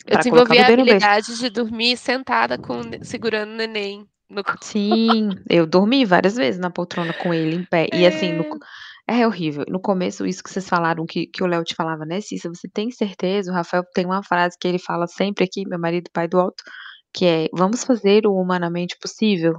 Eu 0.06 0.18
desenvolvi 0.18 0.60
a 0.60 0.68
habilidade 0.68 1.38
de 1.38 1.50
dormir 1.50 1.98
sentada 1.98 2.58
com 2.58 2.82
segurando 3.02 3.52
o 3.52 3.56
neném 3.56 4.08
no 4.30 4.44
colo. 4.44 4.60
Sim, 4.62 5.30
eu 5.50 5.66
dormi 5.68 6.06
várias 6.06 6.36
vezes 6.36 6.60
na 6.60 6.70
poltrona 6.72 7.14
com 7.14 7.34
ele 7.34 7.56
em 7.56 7.64
pé. 7.66 7.88
E 7.94 8.06
assim, 8.06 8.34
no, 8.34 8.46
É. 9.08 9.26
horrível. 9.28 9.66
No 9.70 9.80
começo, 9.80 10.26
isso 10.26 10.44
que 10.44 10.50
vocês 10.50 10.68
falaram, 10.68 11.06
que, 11.06 11.28
que 11.28 11.44
o 11.44 11.48
Léo 11.48 11.64
te 11.64 11.76
falava, 11.76 12.06
né, 12.06 12.20
Cissa? 12.22 12.50
Você 12.50 12.68
tem 12.68 12.92
certeza? 12.92 13.52
O 13.52 13.56
Rafael 13.56 13.84
tem 13.94 14.06
uma 14.06 14.24
frase 14.24 14.58
que 14.60 14.68
ele 14.68 14.80
fala 14.80 15.08
sempre 15.08 15.46
aqui, 15.46 15.68
meu 15.68 15.80
marido, 15.80 16.10
pai 16.14 16.28
do 16.28 16.40
alto, 16.40 16.64
que 17.14 17.26
é: 17.26 17.48
vamos 17.54 17.84
fazer 17.84 18.26
o 18.28 18.34
humanamente 18.34 18.96
possível. 19.02 19.54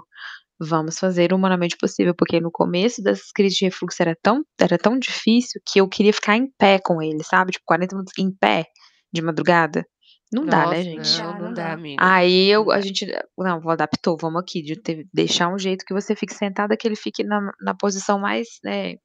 Vamos 0.60 0.98
fazer 0.98 1.32
o 1.32 1.36
humanamente 1.36 1.76
possível, 1.76 2.14
porque 2.16 2.40
no 2.40 2.50
começo 2.50 3.00
dessas 3.02 3.30
crises 3.32 3.56
de 3.58 3.64
refluxo 3.66 4.02
era 4.02 4.16
tão, 4.20 4.42
era 4.60 4.76
tão 4.76 4.98
difícil 4.98 5.60
que 5.64 5.80
eu 5.80 5.88
queria 5.88 6.12
ficar 6.12 6.36
em 6.36 6.50
pé 6.58 6.80
com 6.84 7.00
ele, 7.00 7.22
sabe? 7.22 7.52
Tipo, 7.52 7.64
40 7.64 7.94
minutos 7.94 8.12
em 8.18 8.30
pé 8.32 8.64
de 9.12 9.22
madrugada. 9.22 9.86
Não 10.32 10.44
dá, 10.44 10.66
né, 10.66 10.82
Nossa, 10.82 10.82
gente? 10.82 11.18
não, 11.22 11.26
dá, 11.26 11.32
não 11.38 11.42
não 11.46 11.54
dá, 11.54 11.72
amiga. 11.72 11.96
Aí 12.04 12.48
eu, 12.48 12.70
a 12.72 12.80
gente, 12.80 13.06
não, 13.38 13.60
vou 13.60 13.72
adaptou, 13.72 14.16
vamos 14.20 14.40
aqui, 14.42 14.60
de 14.62 14.74
ter- 14.80 15.06
deixar 15.14 15.48
um 15.48 15.58
jeito 15.58 15.84
que 15.86 15.94
você 15.94 16.14
fique 16.14 16.34
sentada, 16.34 16.76
que 16.76 16.86
ele 16.86 16.96
fique 16.96 17.24
na, 17.24 17.40
na 17.62 17.74
posição 17.74 18.18
mais, 18.18 18.46
né, 18.64 18.96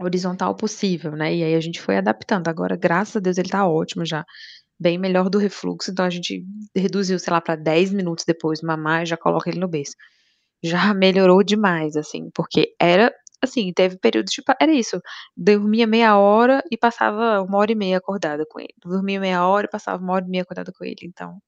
horizontal 0.00 0.54
possível, 0.54 1.12
né? 1.12 1.34
E 1.34 1.44
aí 1.44 1.54
a 1.54 1.60
gente 1.60 1.80
foi 1.80 1.96
adaptando. 1.96 2.48
Agora, 2.48 2.76
graças 2.76 3.16
a 3.16 3.20
Deus, 3.20 3.38
ele 3.38 3.48
tá 3.48 3.66
ótimo 3.66 4.04
já. 4.04 4.24
Bem 4.80 4.98
melhor 4.98 5.30
do 5.30 5.38
refluxo, 5.38 5.90
então 5.92 6.04
a 6.04 6.10
gente 6.10 6.44
reduziu, 6.76 7.18
sei 7.18 7.32
lá, 7.32 7.40
para 7.40 7.56
10 7.56 7.92
minutos 7.92 8.24
depois 8.26 8.62
mamar 8.62 9.02
e 9.04 9.06
já 9.06 9.16
coloca 9.16 9.48
ele 9.48 9.60
no 9.60 9.68
berço. 9.68 9.94
Já 10.62 10.92
melhorou 10.94 11.42
demais, 11.44 11.96
assim, 11.96 12.30
porque 12.34 12.74
era 12.80 13.12
assim, 13.42 13.72
teve 13.72 13.98
períodos 13.98 14.32
de. 14.32 14.42
Era 14.60 14.72
isso. 14.72 15.00
Dormia 15.36 15.86
meia 15.86 16.16
hora 16.16 16.62
e 16.70 16.76
passava 16.76 17.42
uma 17.42 17.58
hora 17.58 17.72
e 17.72 17.74
meia 17.74 17.98
acordada 17.98 18.44
com 18.48 18.60
ele. 18.60 18.72
Dormia 18.82 19.20
meia 19.20 19.46
hora 19.46 19.66
e 19.66 19.70
passava 19.70 20.02
uma 20.02 20.12
hora 20.12 20.24
e 20.24 20.28
meia 20.28 20.42
acordada 20.42 20.72
com 20.72 20.84
ele. 20.84 21.00
Então, 21.02 21.38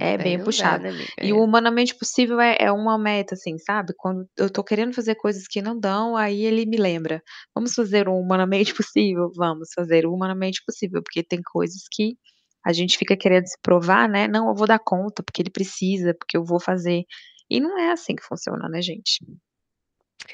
é, 0.00 0.14
é 0.14 0.18
bem 0.18 0.42
puxado. 0.42 0.84
Dá, 0.84 0.92
né, 0.92 1.04
e 1.22 1.32
o 1.32 1.38
é. 1.38 1.40
humanamente 1.40 1.94
possível 1.94 2.40
é, 2.40 2.56
é 2.58 2.72
uma 2.72 2.98
meta, 2.98 3.34
assim, 3.34 3.56
sabe? 3.58 3.94
Quando 3.96 4.28
eu 4.36 4.50
tô 4.50 4.64
querendo 4.64 4.92
fazer 4.92 5.14
coisas 5.14 5.46
que 5.46 5.62
não 5.62 5.78
dão, 5.78 6.16
aí 6.16 6.44
ele 6.44 6.66
me 6.66 6.76
lembra. 6.76 7.22
Vamos 7.54 7.74
fazer 7.74 8.08
o 8.08 8.18
humanamente 8.18 8.74
possível? 8.74 9.30
Vamos 9.36 9.68
fazer 9.74 10.06
o 10.06 10.12
humanamente 10.12 10.62
possível, 10.66 11.02
porque 11.02 11.22
tem 11.22 11.40
coisas 11.42 11.82
que 11.90 12.16
a 12.64 12.72
gente 12.72 12.96
fica 12.96 13.16
querendo 13.16 13.46
se 13.46 13.58
provar, 13.62 14.08
né? 14.08 14.26
Não, 14.26 14.48
eu 14.48 14.54
vou 14.54 14.66
dar 14.66 14.78
conta, 14.78 15.22
porque 15.22 15.42
ele 15.42 15.50
precisa, 15.50 16.14
porque 16.14 16.36
eu 16.36 16.44
vou 16.44 16.58
fazer. 16.58 17.04
E 17.50 17.60
não 17.60 17.78
é 17.78 17.92
assim 17.92 18.16
que 18.16 18.24
funciona, 18.24 18.68
né, 18.68 18.80
gente? 18.80 19.22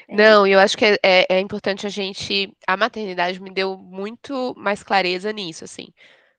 É. 0.07 0.15
Não, 0.15 0.45
eu 0.47 0.59
acho 0.59 0.77
que 0.77 0.85
é, 0.85 0.97
é, 1.03 1.25
é, 1.35 1.39
importante 1.39 1.85
a 1.87 1.89
gente. 1.89 2.55
A 2.67 2.77
maternidade 2.77 3.41
me 3.41 3.51
deu 3.51 3.77
muito 3.77 4.53
mais 4.57 4.83
clareza 4.83 5.31
nisso, 5.31 5.63
assim. 5.63 5.87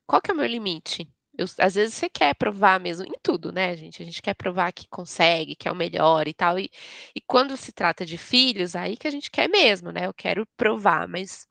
Qual 0.07 0.20
que 0.22 0.31
é 0.31 0.35
o 0.35 0.37
meu 0.37 0.46
limite? 0.46 1.09
Eu, 1.37 1.46
às 1.59 1.74
vezes 1.74 1.94
você 1.94 2.11
quer 2.11 2.35
provar 2.35 2.78
mesmo 2.81 3.07
em 3.07 3.18
tudo, 3.22 3.52
né, 3.52 3.76
gente? 3.76 4.02
A 4.02 4.07
gente 4.07 4.20
quer 4.22 4.35
provar 4.35 4.72
que 4.72 4.87
consegue, 4.88 5.57
que 5.57 5.68
é 5.68 5.72
o 5.72 5.74
melhor 5.76 6.28
e 6.28 6.35
tal. 6.35 6.59
E, 6.59 6.70
e 7.14 7.20
quando 7.22 7.57
se 7.57 7.72
trata 7.72 8.05
de 8.05 8.18
filhos, 8.18 8.76
aí 8.76 8.96
que 8.96 9.09
a 9.09 9.11
gente 9.11 9.31
quer 9.31 9.48
mesmo, 9.48 9.90
né? 9.92 10.07
Eu 10.07 10.14
quero 10.14 10.46
provar, 10.57 11.09
mas 11.09 11.46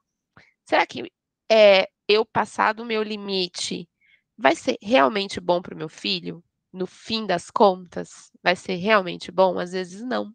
será 0.65 0.86
que 0.88 1.12
é, 1.51 1.89
eu 2.08 2.25
passar 2.25 2.73
do 2.73 2.86
meu 2.86 3.04
limite 3.04 3.89
vai 4.38 4.56
ser 4.56 4.77
realmente 4.82 5.39
bom 5.39 5.62
para 5.62 5.75
o 5.75 5.77
meu 5.77 5.89
filho? 5.89 6.43
No 6.73 6.88
fim 6.88 7.25
das 7.25 7.51
contas, 7.51 8.32
vai 8.43 8.56
ser 8.56 8.75
realmente 8.75 9.32
bom? 9.32 9.60
Às 9.60 9.73
vezes 9.73 10.01
não. 10.04 10.34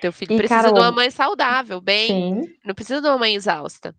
Teu 0.00 0.12
filho 0.12 0.32
e, 0.32 0.36
precisa 0.36 0.62
Carol, 0.62 0.74
de 0.74 0.80
uma 0.80 0.92
mãe 0.92 1.10
saudável, 1.10 1.80
bem. 1.80 2.06
Sim. 2.06 2.54
Não 2.64 2.74
precisa 2.74 3.00
de 3.00 3.08
uma 3.08 3.18
mãe 3.18 3.34
exausta. 3.34 3.94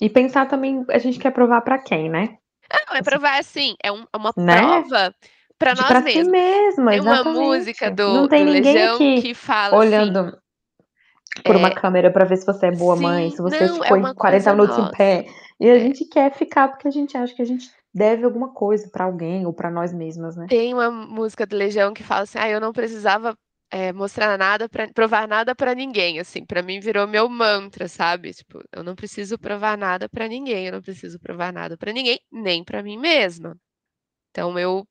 E 0.00 0.08
pensar 0.08 0.46
também, 0.46 0.84
a 0.90 0.98
gente 0.98 1.18
quer 1.18 1.30
provar 1.30 1.60
para 1.60 1.78
quem, 1.78 2.08
né? 2.10 2.36
Não, 2.88 2.96
é 2.96 3.02
provar 3.02 3.38
assim, 3.38 3.74
é, 3.82 3.92
um, 3.92 4.04
é 4.12 4.16
uma 4.16 4.32
né? 4.36 4.56
prova 4.56 5.14
para 5.58 5.74
nós 5.74 5.86
pra 5.86 6.00
mesmos. 6.00 6.24
Si 6.24 6.30
mesmo, 6.30 6.90
tem 6.90 7.00
uma 7.00 7.24
música 7.24 7.90
do, 7.90 8.12
Não 8.12 8.28
tem 8.28 8.44
do 8.44 8.52
ninguém 8.52 8.74
Legião 8.74 8.98
que, 8.98 9.22
que 9.22 9.34
fala 9.34 9.76
olhando 9.76 10.18
assim, 10.18 10.36
por 11.44 11.54
é, 11.54 11.58
uma 11.58 11.70
câmera 11.70 12.10
para 12.10 12.24
ver 12.24 12.36
se 12.36 12.46
você 12.46 12.66
é 12.66 12.72
boa 12.72 12.96
sim, 12.96 13.02
mãe, 13.02 13.30
se 13.30 13.40
você 13.40 13.66
não, 13.66 13.82
ficou 13.82 13.96
é 13.96 14.14
40 14.14 14.52
minutos 14.52 14.76
nossa. 14.76 14.90
em 14.94 14.96
pé. 14.96 15.26
E 15.60 15.70
a 15.70 15.76
é. 15.76 15.80
gente 15.80 16.04
quer 16.06 16.32
ficar 16.32 16.68
porque 16.68 16.88
a 16.88 16.90
gente 16.90 17.16
acha 17.16 17.34
que 17.34 17.42
a 17.42 17.46
gente 17.46 17.70
deve 17.92 18.24
alguma 18.24 18.48
coisa 18.48 18.88
para 18.90 19.04
alguém 19.04 19.46
ou 19.46 19.52
para 19.52 19.70
nós 19.70 19.92
mesmas, 19.92 20.36
né? 20.36 20.46
Tem 20.48 20.74
uma 20.74 20.90
música 20.90 21.46
do 21.46 21.56
Legião 21.56 21.94
que 21.94 22.02
fala 22.02 22.22
assim: 22.22 22.38
"Ah, 22.38 22.48
eu 22.48 22.60
não 22.60 22.72
precisava 22.72 23.36
é, 23.74 23.92
mostrar 23.92 24.38
nada 24.38 24.68
para 24.68 24.86
provar 24.92 25.26
nada 25.26 25.52
para 25.52 25.74
ninguém, 25.74 26.20
assim, 26.20 26.46
para 26.46 26.62
mim 26.62 26.78
virou 26.78 27.08
meu 27.08 27.28
mantra, 27.28 27.88
sabe? 27.88 28.32
Tipo, 28.32 28.62
eu 28.70 28.84
não 28.84 28.94
preciso 28.94 29.36
provar 29.36 29.76
nada 29.76 30.08
para 30.08 30.28
ninguém, 30.28 30.66
eu 30.66 30.72
não 30.74 30.80
preciso 30.82 31.18
provar 31.18 31.52
nada 31.52 31.76
para 31.76 31.92
ninguém, 31.92 32.20
nem 32.30 32.62
para 32.62 32.84
mim 32.84 32.96
mesma. 32.96 33.58
Então 34.30 34.56
eu 34.58 34.86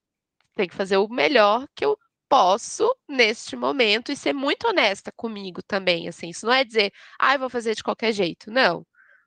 tenho 0.55 0.69
que 0.69 0.75
fazer 0.75 0.97
o 0.97 1.07
melhor 1.07 1.65
que 1.75 1.85
eu 1.85 1.97
posso 2.29 2.93
neste 3.07 3.55
momento 3.55 4.11
e 4.11 4.17
ser 4.17 4.33
muito 4.33 4.67
honesta 4.67 5.13
comigo 5.15 5.63
também, 5.63 6.09
assim. 6.09 6.29
Isso 6.29 6.45
não 6.45 6.53
é 6.53 6.65
dizer, 6.65 6.91
ah, 7.19 7.35
eu 7.35 7.39
vou 7.39 7.49
fazer 7.49 7.75
de 7.75 7.83
qualquer 7.83 8.11
jeito, 8.13 8.51
não. 8.51 8.85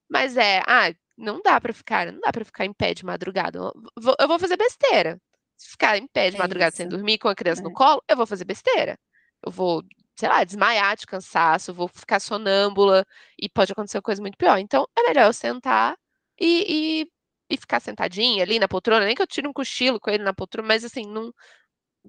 Mas 0.09 0.37
é, 0.37 0.63
ah, 0.67 0.95
não 1.17 1.41
dá 1.43 1.59
para 1.61 1.73
ficar, 1.73 2.13
não 2.13 2.21
dá 2.21 2.33
para 2.33 2.45
ficar 2.45 2.67
em 2.67 2.75
pé 2.75 2.95
de 2.95 3.07
madrugada. 3.07 3.59
Eu 3.59 3.73
vou, 4.03 4.17
eu 4.21 4.29
vou 4.29 4.39
fazer 4.39 4.57
besteira. 4.59 5.21
Se 5.57 5.71
ficar 5.71 5.97
em 5.99 6.07
pé 6.07 6.31
de 6.31 6.37
é 6.37 6.39
madrugada 6.41 6.71
isso. 6.71 6.77
sem 6.79 6.89
dormir 6.89 7.19
com 7.19 7.29
a 7.29 7.35
criança 7.35 7.63
é. 7.63 7.65
no 7.65 7.73
colo, 7.73 8.03
eu 8.09 8.17
vou 8.17 8.27
fazer 8.27 8.45
besteira 8.45 8.99
eu 9.45 9.51
vou, 9.51 9.83
sei 10.17 10.29
lá, 10.29 10.45
desmaiar 10.45 10.97
de 10.97 11.07
cansaço, 11.07 11.75
vou 11.75 11.89
ficar 11.89 12.21
sonâmbula 12.21 13.05
e 13.39 13.49
pode 13.49 13.73
acontecer 13.73 14.01
coisa 14.03 14.21
muito 14.21 14.37
pior. 14.37 14.59
Então, 14.59 14.87
é 14.97 15.03
melhor 15.03 15.27
eu 15.27 15.33
sentar 15.33 15.97
e, 16.41 17.03
e, 17.03 17.11
e 17.51 17.57
ficar 17.57 17.81
sentadinha 17.81 18.43
ali 18.43 18.59
na 18.59 18.69
poltrona, 18.69 19.05
nem 19.05 19.15
que 19.15 19.23
eu 19.23 19.27
tire 19.27 19.49
um 19.49 19.53
cochilo 19.53 20.01
com 20.01 20.11
ele 20.11 20.25
na 20.25 20.35
poltrona, 20.35 20.69
mas 20.69 20.85
assim, 20.85 21.07
num, 21.07 21.33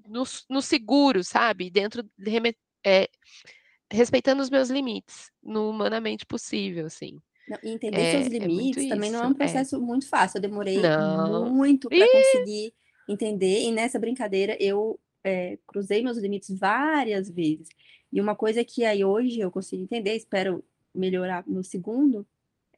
no, 0.06 0.24
no 0.48 0.62
seguro, 0.62 1.24
sabe? 1.24 1.70
Dentro, 1.70 2.02
de, 2.16 2.56
é, 2.84 3.08
respeitando 3.90 4.42
os 4.42 4.50
meus 4.50 4.68
limites, 4.68 5.30
no 5.42 5.70
humanamente 5.70 6.26
possível, 6.26 6.86
assim. 6.86 7.18
Não, 7.48 7.58
e 7.62 7.70
entender 7.70 8.00
é, 8.00 8.10
seus 8.10 8.26
é 8.26 8.38
limites 8.38 8.84
é 8.84 8.88
também 8.88 9.10
isso, 9.10 9.18
não 9.18 9.24
é 9.24 9.28
um 9.28 9.34
processo 9.34 9.76
é. 9.76 9.78
muito 9.78 10.08
fácil. 10.08 10.38
Eu 10.38 10.42
demorei 10.42 10.78
não. 10.78 11.48
muito 11.48 11.88
para 11.88 12.10
conseguir 12.10 12.74
entender. 13.08 13.62
E 13.62 13.72
nessa 13.72 13.98
brincadeira 13.98 14.56
eu 14.60 15.00
é, 15.24 15.58
cruzei 15.66 16.02
meus 16.02 16.18
limites 16.18 16.56
várias 16.58 17.30
vezes. 17.30 17.68
E 18.12 18.20
uma 18.20 18.34
coisa 18.34 18.64
que 18.64 18.84
aí 18.84 19.04
hoje 19.04 19.40
eu 19.40 19.50
consigo 19.50 19.82
entender, 19.82 20.16
espero 20.16 20.64
melhorar 20.94 21.44
no 21.46 21.62
segundo, 21.62 22.26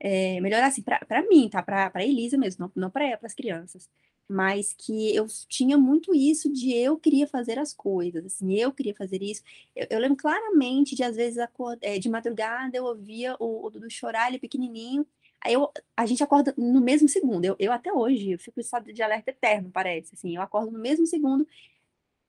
é, 0.00 0.40
melhorar 0.40 0.66
assim, 0.66 0.82
para 0.82 1.22
mim, 1.28 1.48
tá? 1.48 1.62
Para 1.62 2.04
Elisa 2.04 2.36
mesmo, 2.38 2.66
não, 2.74 2.84
não 2.84 2.90
para 2.90 3.18
as 3.22 3.34
crianças. 3.34 3.88
Mas 4.28 4.72
que 4.72 5.14
eu 5.14 5.26
tinha 5.48 5.76
muito 5.76 6.14
isso 6.14 6.52
de 6.52 6.72
eu 6.72 6.96
queria 6.96 7.26
fazer 7.26 7.58
as 7.58 7.72
coisas, 7.72 8.24
assim, 8.24 8.54
eu 8.54 8.72
queria 8.72 8.94
fazer 8.94 9.22
isso. 9.22 9.42
Eu, 9.74 9.86
eu 9.90 9.98
lembro 9.98 10.16
claramente 10.16 10.94
de, 10.94 11.02
às 11.02 11.16
vezes, 11.16 11.38
é, 11.82 11.98
de 11.98 12.08
madrugada 12.08 12.76
eu 12.76 12.84
ouvia 12.84 13.36
o, 13.40 13.66
o 13.66 13.70
Dudu 13.70 13.90
chorar, 13.90 14.28
ele 14.28 14.38
pequenininho, 14.38 15.06
Aí 15.42 15.54
eu, 15.54 15.70
a 15.96 16.04
gente 16.06 16.22
acorda 16.22 16.54
no 16.56 16.80
mesmo 16.80 17.08
segundo. 17.08 17.44
Eu, 17.44 17.56
eu 17.58 17.72
até 17.72 17.92
hoje, 17.92 18.32
eu 18.32 18.38
fico 18.38 18.60
em 18.60 18.62
estado 18.62 18.92
de 18.92 19.02
alerta 19.02 19.30
eterno, 19.30 19.70
parece. 19.72 20.14
Assim, 20.14 20.36
eu 20.36 20.42
acordo 20.42 20.70
no 20.70 20.78
mesmo 20.78 21.06
segundo 21.06 21.46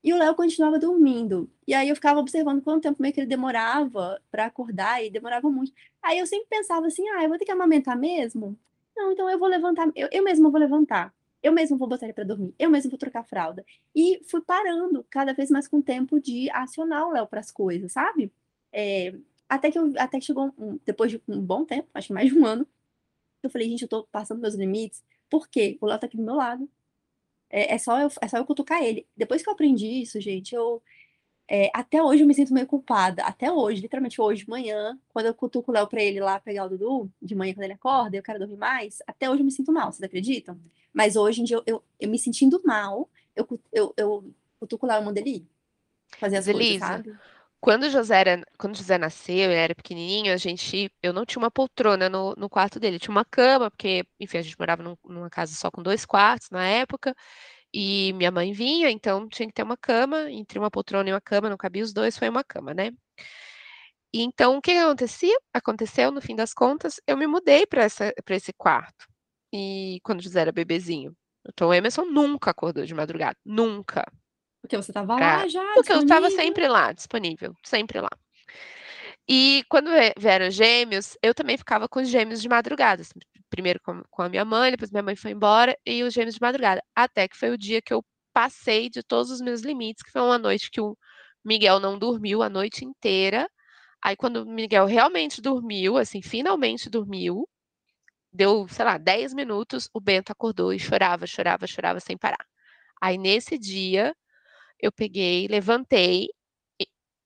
e 0.02 0.12
o 0.12 0.16
Léo 0.18 0.34
continuava 0.34 0.78
dormindo. 0.78 1.48
E 1.66 1.74
aí 1.74 1.88
eu 1.88 1.94
ficava 1.94 2.20
observando 2.20 2.62
quanto 2.62 2.82
tempo 2.82 3.00
meio 3.00 3.14
que 3.14 3.20
ele 3.20 3.26
demorava 3.26 4.20
para 4.30 4.46
acordar, 4.46 5.04
e 5.04 5.10
demorava 5.10 5.48
muito. 5.50 5.72
Aí 6.02 6.18
eu 6.18 6.26
sempre 6.26 6.46
pensava 6.48 6.86
assim: 6.86 7.08
ah, 7.10 7.22
eu 7.22 7.28
vou 7.28 7.38
ter 7.38 7.44
que 7.44 7.52
amamentar 7.52 7.98
mesmo? 7.98 8.58
Não, 8.96 9.12
então 9.12 9.28
eu 9.30 9.38
vou 9.38 9.48
levantar, 9.48 9.90
eu, 9.94 10.08
eu 10.12 10.22
mesmo 10.24 10.50
vou 10.50 10.60
levantar. 10.60 11.14
Eu 11.42 11.52
mesmo 11.52 11.76
vou 11.76 11.88
botar 11.88 12.06
ele 12.06 12.12
para 12.12 12.24
dormir, 12.24 12.54
eu 12.56 12.70
mesmo 12.70 12.90
vou 12.90 12.98
trocar 12.98 13.20
a 13.20 13.24
fralda. 13.24 13.64
E 13.94 14.22
fui 14.28 14.40
parando 14.42 15.04
cada 15.10 15.32
vez 15.32 15.50
mais 15.50 15.66
com 15.66 15.78
o 15.78 15.82
tempo 15.82 16.20
de 16.20 16.48
acionar 16.50 17.08
o 17.08 17.12
Léo 17.12 17.26
para 17.26 17.40
as 17.40 17.50
coisas, 17.50 17.92
sabe? 17.92 18.32
É, 18.72 19.12
até 19.48 19.70
que 19.70 19.78
eu, 19.78 19.92
até 19.98 20.18
que 20.18 20.24
chegou 20.24 20.52
um, 20.56 20.78
depois 20.84 21.10
de 21.10 21.20
um 21.28 21.40
bom 21.40 21.64
tempo, 21.64 21.88
acho 21.94 22.08
que 22.08 22.12
mais 22.12 22.30
de 22.30 22.38
um 22.38 22.46
ano, 22.46 22.66
eu 23.42 23.50
falei, 23.50 23.68
gente, 23.68 23.82
eu 23.82 23.88
tô 23.88 24.04
passando 24.04 24.40
meus 24.40 24.54
limites, 24.54 25.02
por 25.28 25.48
quê? 25.48 25.76
O 25.80 25.86
Léo 25.86 25.98
tá 25.98 26.06
aqui 26.06 26.16
do 26.16 26.22
meu 26.22 26.34
lado, 26.34 26.68
é, 27.52 27.74
é, 27.74 27.78
só 27.78 28.00
eu, 28.00 28.08
é 28.20 28.28
só 28.28 28.38
eu 28.38 28.46
cutucar 28.46 28.82
ele. 28.82 29.06
Depois 29.14 29.42
que 29.42 29.48
eu 29.48 29.52
aprendi 29.52 29.86
isso, 29.86 30.18
gente, 30.20 30.54
eu. 30.54 30.82
É, 31.48 31.70
até 31.74 32.02
hoje 32.02 32.22
eu 32.22 32.26
me 32.26 32.32
sinto 32.32 32.54
meio 32.54 32.66
culpada. 32.66 33.22
Até 33.24 33.52
hoje, 33.52 33.82
literalmente 33.82 34.18
hoje 34.20 34.44
de 34.44 34.48
manhã, 34.48 34.98
quando 35.08 35.26
eu 35.26 35.34
cutuco 35.34 35.70
o 35.70 35.74
Léo 35.74 35.86
pra 35.86 36.02
ele 36.02 36.18
lá 36.18 36.40
pegar 36.40 36.64
o 36.64 36.68
Dudu, 36.70 37.12
de 37.20 37.34
manhã 37.34 37.52
quando 37.52 37.64
ele 37.64 37.74
acorda, 37.74 38.16
eu 38.16 38.22
quero 38.22 38.38
dormir 38.38 38.56
mais, 38.56 39.02
até 39.06 39.28
hoje 39.28 39.42
eu 39.42 39.44
me 39.44 39.52
sinto 39.52 39.70
mal, 39.70 39.92
vocês 39.92 40.02
acreditam? 40.02 40.58
Mas 40.94 41.14
hoje 41.14 41.42
em 41.42 41.44
dia 41.44 41.56
eu, 41.56 41.62
eu, 41.66 41.84
eu 42.00 42.08
me 42.08 42.18
sentindo 42.18 42.62
mal, 42.64 43.10
eu, 43.36 43.46
eu, 43.70 43.92
eu 43.98 44.34
cutuco 44.58 44.86
o 44.86 44.88
Léo 44.88 45.02
e 45.02 45.04
mando 45.04 45.18
ele 45.18 45.30
ir. 45.30 45.46
Fazer 46.16 46.36
as 46.36 46.46
Elisa, 46.46 46.62
coisas, 46.62 46.88
sabe? 46.88 47.18
Quando 47.62 47.88
José, 47.88 48.18
era, 48.20 48.42
quando 48.58 48.76
José 48.76 48.98
nasceu, 48.98 49.36
ele 49.36 49.54
era 49.54 49.72
pequenininho, 49.72 50.34
a 50.34 50.36
gente, 50.36 50.90
eu 51.00 51.12
não 51.12 51.24
tinha 51.24 51.38
uma 51.40 51.50
poltrona 51.50 52.08
no, 52.08 52.34
no 52.36 52.50
quarto 52.50 52.80
dele, 52.80 52.98
tinha 52.98 53.12
uma 53.12 53.24
cama, 53.24 53.70
porque, 53.70 54.04
enfim, 54.18 54.38
a 54.38 54.42
gente 54.42 54.58
morava 54.58 54.82
num, 54.82 54.96
numa 55.04 55.30
casa 55.30 55.54
só 55.54 55.70
com 55.70 55.80
dois 55.80 56.04
quartos 56.04 56.50
na 56.50 56.66
época, 56.66 57.14
e 57.72 58.12
minha 58.14 58.32
mãe 58.32 58.52
vinha, 58.52 58.90
então 58.90 59.28
tinha 59.28 59.46
que 59.48 59.54
ter 59.54 59.62
uma 59.62 59.76
cama, 59.76 60.30
entre 60.32 60.58
uma 60.58 60.72
poltrona 60.72 61.10
e 61.10 61.12
uma 61.12 61.20
cama, 61.20 61.48
não 61.50 61.56
cabia 61.56 61.84
os 61.84 61.92
dois, 61.92 62.18
foi 62.18 62.28
uma 62.28 62.42
cama, 62.44 62.74
né? 62.74 62.90
E 64.12 64.22
então, 64.22 64.56
o 64.58 64.60
que 64.62 64.72
acontecia? 64.72 65.38
Aconteceu, 65.54 66.10
no 66.10 66.20
fim 66.20 66.34
das 66.36 66.52
contas, 66.52 67.00
eu 67.06 67.16
me 67.16 67.26
mudei 67.28 67.64
para 67.66 67.86
esse 67.86 68.52
quarto, 68.54 69.06
e 69.52 70.00
quando 70.02 70.22
José 70.22 70.40
era 70.40 70.52
bebezinho. 70.52 71.16
Então, 71.48 71.68
o 71.68 71.74
Emerson 71.74 72.04
nunca 72.06 72.50
acordou 72.50 72.84
de 72.84 72.94
madrugada, 72.94 73.36
nunca. 73.44 74.04
Porque 74.62 74.76
você 74.76 74.90
estava 74.92 75.18
lá 75.18 75.48
já, 75.48 75.60
Porque 75.74 75.92
disponível. 75.92 75.96
eu 75.96 76.02
estava 76.02 76.30
sempre 76.30 76.68
lá, 76.68 76.92
disponível, 76.92 77.54
sempre 77.64 78.00
lá. 78.00 78.08
E 79.28 79.64
quando 79.68 79.90
vieram 80.18 80.50
gêmeos, 80.50 81.16
eu 81.22 81.34
também 81.34 81.56
ficava 81.56 81.88
com 81.88 82.00
os 82.00 82.08
gêmeos 82.08 82.40
de 82.40 82.48
madrugada. 82.48 83.02
Assim, 83.02 83.12
primeiro 83.50 83.80
com, 83.82 84.02
com 84.10 84.22
a 84.22 84.28
minha 84.28 84.44
mãe, 84.44 84.70
depois 84.70 84.90
minha 84.90 85.02
mãe 85.02 85.16
foi 85.16 85.32
embora, 85.32 85.76
e 85.86 86.02
os 86.02 86.14
gêmeos 86.14 86.34
de 86.34 86.40
madrugada. 86.40 86.82
Até 86.94 87.28
que 87.28 87.36
foi 87.36 87.50
o 87.50 87.58
dia 87.58 87.82
que 87.82 87.92
eu 87.92 88.04
passei 88.32 88.88
de 88.88 89.02
todos 89.02 89.30
os 89.30 89.40
meus 89.40 89.60
limites, 89.60 90.02
que 90.02 90.10
foi 90.10 90.22
uma 90.22 90.38
noite 90.38 90.70
que 90.70 90.80
o 90.80 90.96
Miguel 91.44 91.78
não 91.80 91.98
dormiu 91.98 92.42
a 92.42 92.48
noite 92.48 92.84
inteira. 92.84 93.48
Aí, 94.02 94.16
quando 94.16 94.42
o 94.42 94.46
Miguel 94.46 94.86
realmente 94.86 95.40
dormiu, 95.40 95.96
assim, 95.96 96.22
finalmente 96.22 96.90
dormiu, 96.90 97.48
deu, 98.32 98.66
sei 98.68 98.84
lá, 98.84 98.98
10 98.98 99.34
minutos, 99.34 99.88
o 99.92 100.00
Bento 100.00 100.32
acordou 100.32 100.72
e 100.72 100.78
chorava, 100.78 101.26
chorava, 101.26 101.66
chorava 101.66 102.00
sem 102.00 102.16
parar. 102.16 102.44
Aí, 103.00 103.18
nesse 103.18 103.58
dia, 103.58 104.14
eu 104.82 104.90
peguei, 104.92 105.46
levantei, 105.48 106.28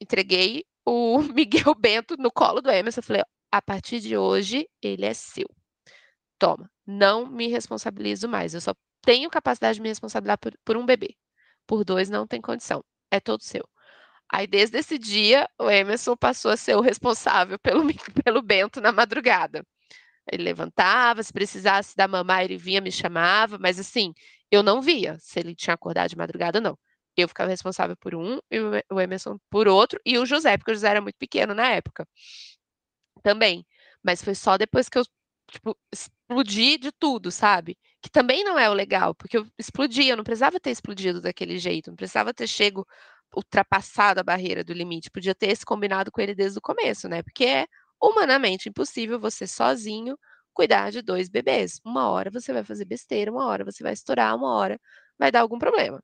entreguei 0.01 0.65
o 0.85 1.19
Miguel 1.35 1.75
Bento 1.75 2.17
no 2.19 2.31
colo 2.31 2.61
do 2.61 2.71
Emerson. 2.71 3.03
Falei, 3.03 3.23
a 3.51 3.63
partir 3.63 4.01
de 4.01 4.17
hoje, 4.17 4.69
ele 4.83 5.07
é 5.07 5.15
seu. 5.15 5.49
Toma, 6.39 6.71
não 6.87 7.27
me 7.27 7.49
responsabilizo 7.49 8.29
mais. 8.29 8.55
Eu 8.55 8.61
só 8.61 8.75
tenho 9.03 9.31
capacidade 9.31 9.77
de 9.77 9.83
me 9.83 9.89
responsabilizar 9.89 10.39
por, 10.39 10.53
por 10.65 10.77
um 10.77 10.85
bebê. 10.85 11.17
Por 11.67 11.85
dois, 11.85 12.11
não 12.11 12.27
tem 12.27 12.41
condição. 12.41 12.85
É 13.11 13.19
todo 13.21 13.43
seu. 13.43 13.67
Aí, 14.31 14.47
desde 14.47 14.79
esse 14.79 14.99
dia, 14.99 15.49
o 15.59 15.71
Emerson 15.71 16.17
passou 16.17 16.51
a 16.51 16.57
ser 16.57 16.77
o 16.77 16.81
responsável 16.81 17.59
pelo, 17.59 17.83
pelo 18.25 18.43
Bento 18.43 18.81
na 18.81 18.93
madrugada. 18.93 19.65
Ele 20.31 20.45
levantava, 20.45 21.23
se 21.23 21.33
precisasse 21.33 21.97
da 21.97 22.09
mamar, 22.09 22.45
ele 22.45 22.57
vinha, 22.59 22.81
me 22.81 22.93
chamava, 22.93 23.59
mas 23.59 23.79
assim, 23.79 24.13
eu 24.51 24.63
não 24.63 24.83
via 24.83 25.17
se 25.21 25.39
ele 25.41 25.55
tinha 25.55 25.75
acordado 25.75 26.11
de 26.11 26.17
madrugada 26.17 26.59
ou 26.59 26.63
não. 26.63 26.79
Eu 27.17 27.29
ficava 27.29 27.51
responsável 27.51 27.97
por 27.97 28.15
um 28.15 28.39
e 28.51 28.59
o 28.93 29.01
Emerson 29.01 29.39
por 29.51 29.69
outro, 29.69 30.01
e 30.05 30.19
o 30.19 30.27
José, 30.27 30.57
porque 30.59 30.73
o 30.73 30.75
José 30.75 30.91
era 30.91 31.01
muito 31.01 31.17
pequeno 31.19 31.55
na 31.55 31.69
época. 31.71 32.07
Também. 33.23 33.65
Mas 34.03 34.23
foi 34.23 34.35
só 34.35 34.57
depois 34.57 34.89
que 34.89 34.99
eu, 34.99 35.05
tipo, 35.51 35.77
explodi 35.93 36.79
de 36.79 36.93
tudo, 36.93 37.31
sabe? 37.31 37.77
Que 38.03 38.11
também 38.11 38.45
não 38.45 38.59
é 38.59 38.69
o 38.71 38.73
legal, 38.75 39.15
porque 39.15 39.37
eu 39.39 39.47
explodi, 39.59 40.09
eu 40.09 40.17
não 40.17 40.25
precisava 40.25 40.61
ter 40.61 40.71
explodido 40.71 41.21
daquele 41.21 41.59
jeito, 41.59 41.91
não 41.91 41.97
precisava 41.97 42.33
ter 42.35 42.47
chego 42.47 42.87
ultrapassado 43.35 44.21
a 44.21 44.23
barreira 44.23 44.63
do 44.65 44.73
limite, 44.73 45.11
podia 45.11 45.35
ter 45.35 45.49
esse 45.51 45.65
combinado 45.65 46.11
com 46.13 46.21
ele 46.21 46.35
desde 46.35 46.59
o 46.59 46.63
começo, 46.63 47.09
né? 47.09 47.23
Porque 47.23 47.45
é 47.45 47.67
humanamente 48.03 48.69
impossível 48.69 49.19
você 49.19 49.47
sozinho 49.47 50.17
cuidar 50.55 50.91
de 50.91 51.03
dois 51.03 51.29
bebês. 51.29 51.81
Uma 51.85 52.09
hora 52.11 52.31
você 52.31 52.53
vai 52.53 52.65
fazer 52.65 52.85
besteira, 52.85 53.31
uma 53.33 53.47
hora 53.47 53.65
você 53.65 53.83
vai 53.83 53.93
estourar, 53.93 54.35
uma 54.37 54.55
hora 54.55 54.81
vai 55.19 55.31
dar 55.33 55.41
algum 55.41 55.59
problema. 55.59 56.03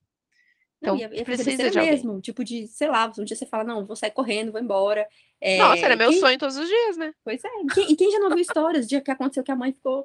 Então, 0.82 0.96
não, 0.96 1.00
ia, 1.00 1.24
precisa 1.24 1.70
de 1.70 1.78
mesmo, 1.78 2.10
alguém. 2.10 2.20
tipo 2.20 2.44
de, 2.44 2.66
sei 2.66 2.88
lá, 2.88 3.10
um 3.16 3.24
dia 3.24 3.36
você 3.36 3.46
fala, 3.46 3.62
não, 3.62 3.86
vou 3.86 3.94
sair 3.94 4.10
correndo, 4.10 4.50
vou 4.50 4.60
embora. 4.60 5.06
É, 5.40 5.56
Nossa, 5.58 5.84
era 5.84 5.94
meu 5.94 6.10
quem... 6.10 6.18
sonho 6.18 6.38
todos 6.38 6.56
os 6.56 6.66
dias, 6.66 6.96
né? 6.96 7.14
Pois 7.24 7.42
é. 7.44 7.48
E 7.48 7.66
quem, 7.72 7.92
e 7.92 7.96
quem 7.96 8.10
já 8.10 8.18
não 8.18 8.30
viu 8.30 8.40
histórias 8.40 8.88
de 8.88 9.00
que 9.00 9.10
aconteceu 9.10 9.44
que 9.44 9.52
a 9.52 9.56
mãe 9.56 9.72
ficou 9.72 10.04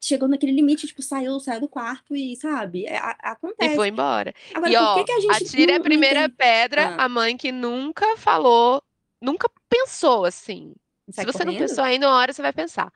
chegou 0.00 0.28
naquele 0.28 0.52
limite, 0.52 0.86
tipo, 0.86 1.02
saiu, 1.02 1.40
saiu 1.40 1.60
do 1.60 1.68
quarto 1.68 2.14
e, 2.14 2.36
sabe, 2.36 2.86
é, 2.86 2.98
a, 2.98 3.16
acontece. 3.32 3.72
E 3.72 3.76
foi 3.76 3.88
embora. 3.88 4.32
Agora, 4.54 4.70
e, 4.70 4.76
ó, 4.76 4.94
que 4.94 5.04
que 5.04 5.12
a 5.12 5.20
gente 5.20 5.44
atire 5.44 5.72
a 5.72 5.80
primeira 5.80 6.28
pedra, 6.28 6.90
ah. 6.90 7.04
a 7.04 7.08
mãe 7.08 7.36
que 7.36 7.50
nunca 7.50 8.16
falou, 8.16 8.82
nunca 9.20 9.50
pensou 9.68 10.24
assim. 10.24 10.74
Sai 11.10 11.24
Se 11.24 11.32
você 11.32 11.38
correndo? 11.38 11.52
não 11.52 11.66
pensou 11.66 11.84
ainda, 11.84 12.06
uma 12.06 12.16
hora 12.16 12.32
você 12.32 12.42
vai 12.42 12.52
pensar. 12.52 12.92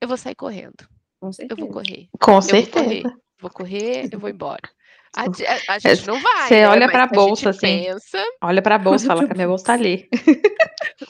Eu 0.00 0.08
vou 0.08 0.16
sair 0.16 0.34
correndo. 0.34 0.86
Com 1.20 1.32
certeza. 1.32 1.60
Eu 1.60 1.66
vou 1.66 1.74
correr. 1.74 2.08
Com 2.20 2.34
eu 2.34 2.42
certeza. 2.42 2.72
Vou 2.74 2.84
correr, 2.84 3.02
vou 3.40 3.50
correr, 3.50 4.08
eu 4.12 4.18
vou 4.18 4.28
embora. 4.28 4.68
A, 5.14 5.24
a, 5.24 5.74
a 5.74 5.78
gente 5.78 6.06
não 6.06 6.20
vai. 6.20 6.48
Você 6.48 6.60
né? 6.60 6.68
olha 6.68 6.90
para 6.90 7.04
a 7.04 7.06
bolsa 7.06 7.50
assim. 7.50 7.84
Pensa... 7.84 8.24
Olha 8.42 8.62
para 8.62 8.76
a 8.76 8.78
bolsa, 8.78 9.06
fala 9.06 9.26
que 9.26 9.32
a 9.32 9.34
minha 9.34 9.48
bolsa 9.48 9.64
tá 9.66 9.72
ali. 9.74 10.08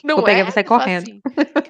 Não 0.03 0.15
vou 0.15 0.25
pegar 0.25 0.39
é? 0.39 0.43
você 0.43 0.63
correndo. 0.63 1.03
Assim. 1.03 1.21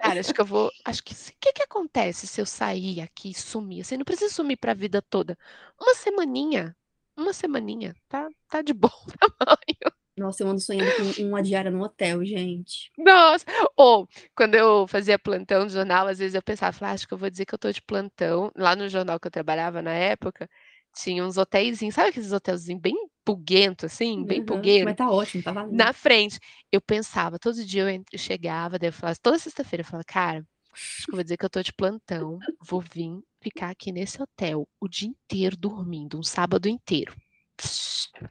Cara, 0.02 0.20
acho 0.20 0.34
que 0.34 0.42
eu 0.42 0.46
vou. 0.46 0.72
Acho 0.86 1.04
que. 1.04 1.14
O 1.14 1.18
que, 1.40 1.54
que 1.54 1.64
acontece 1.64 2.26
se 2.26 2.42
eu 2.42 2.46
sair 2.46 3.02
aqui 3.02 3.32
e 3.32 3.34
sumir? 3.34 3.84
Você 3.84 3.98
não 3.98 4.06
precisa 4.06 4.34
sumir 4.34 4.58
para 4.58 4.72
a 4.72 4.76
vida 4.76 5.02
toda. 5.02 5.38
Uma 5.80 5.94
semaninha. 5.94 6.76
Uma 7.18 7.34
semaninha. 7.34 7.94
Tá, 8.08 8.28
tá 8.50 8.62
de 8.62 8.74
bom 8.74 8.90
tamanho. 9.20 9.94
Nossa, 10.16 10.44
eu 10.44 10.48
ando 10.48 10.60
sonhando 10.60 11.16
com 11.16 11.24
uma 11.24 11.42
diária 11.42 11.72
no 11.72 11.84
hotel, 11.84 12.24
gente. 12.24 12.92
Nossa! 12.98 13.46
Ou, 13.76 14.08
quando 14.36 14.54
eu 14.54 14.88
fazia 14.88 15.18
plantão 15.18 15.66
de 15.66 15.74
jornal, 15.74 16.08
às 16.08 16.20
vezes 16.20 16.36
eu 16.36 16.42
pensava, 16.42 16.86
ah, 16.86 16.92
acho 16.92 17.08
que 17.08 17.14
eu 17.14 17.18
vou 17.18 17.30
dizer 17.32 17.46
que 17.46 17.54
eu 17.54 17.60
tô 17.60 17.72
de 17.72 17.82
plantão. 17.82 18.52
Lá 18.56 18.76
no 18.76 18.88
jornal 18.88 19.20
que 19.20 19.28
eu 19.28 19.32
trabalhava 19.32 19.82
na 19.82 19.94
época, 19.94 20.48
tinha 20.96 21.26
uns 21.26 21.38
hotéisinhos, 21.38 21.96
sabe 21.96 22.10
aqueles 22.10 22.32
hotelzinhos 22.32 22.82
bem 22.82 22.96
puguento, 23.26 23.86
assim, 23.86 24.24
bem 24.24 24.42
uhum, 24.42 24.84
Mas 24.86 24.96
tá 24.96 25.10
ótimo, 25.10 25.44
tá 25.44 25.52
valendo. 25.52 25.76
Na 25.76 25.94
frente. 25.94 26.40
Eu 26.72 26.82
pensava, 26.82 27.40
todo 27.40 27.64
dia 27.66 27.86
eu 28.12 28.20
chegava, 28.20 28.78
daí 28.78 28.90
eu 28.90 28.94
falava, 28.94 29.18
toda 29.22 29.40
sexta-feira 29.40 29.82
eu 29.82 29.86
falava, 29.86 30.04
cara, 30.06 30.40
eu 30.40 31.16
vou 31.16 31.24
dizer 31.24 31.38
que 31.38 31.46
eu 31.46 31.50
tô 31.50 31.62
de 31.62 31.74
plantão, 31.74 32.40
vou 32.62 32.82
vir 32.82 33.22
ficar 33.42 33.70
aqui 33.70 33.92
nesse 33.92 34.22
hotel 34.22 34.68
o 34.80 34.88
dia 34.88 35.10
inteiro 35.10 35.56
dormindo, 35.56 36.18
um 36.18 36.24
sábado 36.24 36.68
inteiro. 36.68 37.16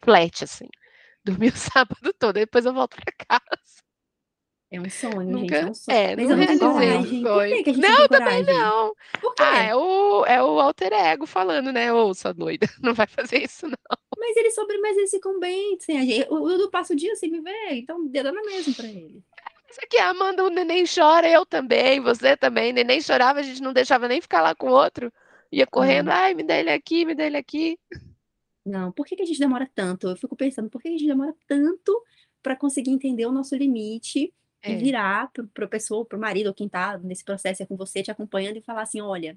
Flat, 0.02 0.44
assim. 0.44 0.68
Dormi 1.24 1.48
o 1.48 1.52
sábado 1.56 2.12
todo, 2.18 2.34
depois 2.34 2.66
eu 2.66 2.74
volto 2.74 2.96
pra 2.96 3.12
casa. 3.28 3.81
É 4.72 4.80
um 4.80 4.88
sonho, 4.88 5.30
Nunca, 5.30 5.54
gente. 5.54 5.66
É 5.66 5.70
um 5.70 5.74
sonho. 5.74 5.98
É, 5.98 6.16
Mas 6.16 6.28
não 6.30 6.36
realizei 6.36 6.66
o 6.66 6.72
sonho. 6.72 7.22
Por 7.22 7.46
que, 7.46 7.62
que 7.62 7.70
a 7.70 7.72
gente 7.74 7.82
não, 7.86 8.08
também 8.08 8.42
não. 8.42 8.94
Por 9.20 9.34
quê? 9.34 9.42
Ah, 9.42 9.62
é 9.64 9.76
o, 9.76 10.24
é 10.24 10.42
o 10.42 10.58
alter 10.58 10.94
ego 10.94 11.26
falando, 11.26 11.70
né? 11.70 11.92
Ô, 11.92 12.14
sua 12.14 12.32
doida, 12.32 12.66
não 12.82 12.94
vai 12.94 13.06
fazer 13.06 13.42
isso, 13.44 13.66
não. 13.66 13.98
Mas 14.16 14.34
eles 14.34 14.54
sobre, 14.54 14.78
mas 14.78 14.96
eles 14.96 15.10
ficam 15.10 15.38
bem 15.38 15.76
sem 15.78 15.98
a 15.98 16.04
gente. 16.06 16.26
O 16.32 16.38
Dudu 16.48 16.70
passa 16.70 16.94
o 16.94 16.96
dia 16.96 17.14
sem 17.16 17.30
me 17.30 17.42
ver, 17.42 17.72
então 17.72 18.02
dando 18.08 18.32
na 18.32 18.42
mesmo 18.44 18.74
pra 18.74 18.86
ele. 18.86 19.22
Isso 19.70 19.80
aqui, 19.82 19.98
Amanda, 19.98 20.42
o 20.42 20.48
neném 20.48 20.84
chora, 20.86 21.28
eu 21.28 21.44
também, 21.44 22.00
você 22.00 22.34
também. 22.34 22.72
Neném 22.72 23.02
chorava, 23.02 23.40
a 23.40 23.42
gente 23.42 23.60
não 23.60 23.74
deixava 23.74 24.08
nem 24.08 24.22
ficar 24.22 24.40
lá 24.40 24.54
com 24.54 24.68
o 24.68 24.72
outro. 24.72 25.12
Ia 25.50 25.66
correndo, 25.66 26.08
hum. 26.08 26.14
ai, 26.14 26.32
me 26.32 26.44
dá 26.44 26.56
ele 26.58 26.70
aqui, 26.70 27.04
me 27.04 27.14
dá 27.14 27.26
ele 27.26 27.36
aqui. 27.36 27.78
Não, 28.64 28.90
por 28.90 29.04
que, 29.04 29.16
que 29.16 29.22
a 29.22 29.26
gente 29.26 29.38
demora 29.38 29.70
tanto? 29.74 30.08
Eu 30.08 30.16
fico 30.16 30.34
pensando, 30.34 30.70
por 30.70 30.80
que 30.80 30.88
a 30.88 30.92
gente 30.92 31.06
demora 31.06 31.34
tanto 31.46 32.02
para 32.42 32.56
conseguir 32.56 32.90
entender 32.90 33.26
o 33.26 33.32
nosso 33.32 33.54
limite 33.54 34.32
é. 34.40 34.41
E 34.66 34.76
virar 34.76 35.30
para 35.54 35.64
a 35.64 35.68
pessoa, 35.68 36.04
para 36.04 36.16
o 36.18 36.20
marido 36.20 36.48
ou 36.48 36.54
quem 36.54 36.66
está 36.66 36.98
nesse 36.98 37.24
processo 37.24 37.62
é 37.62 37.66
com 37.66 37.76
você, 37.76 38.02
te 38.02 38.10
acompanhando 38.10 38.56
e 38.58 38.62
falar 38.62 38.82
assim, 38.82 39.00
olha, 39.00 39.36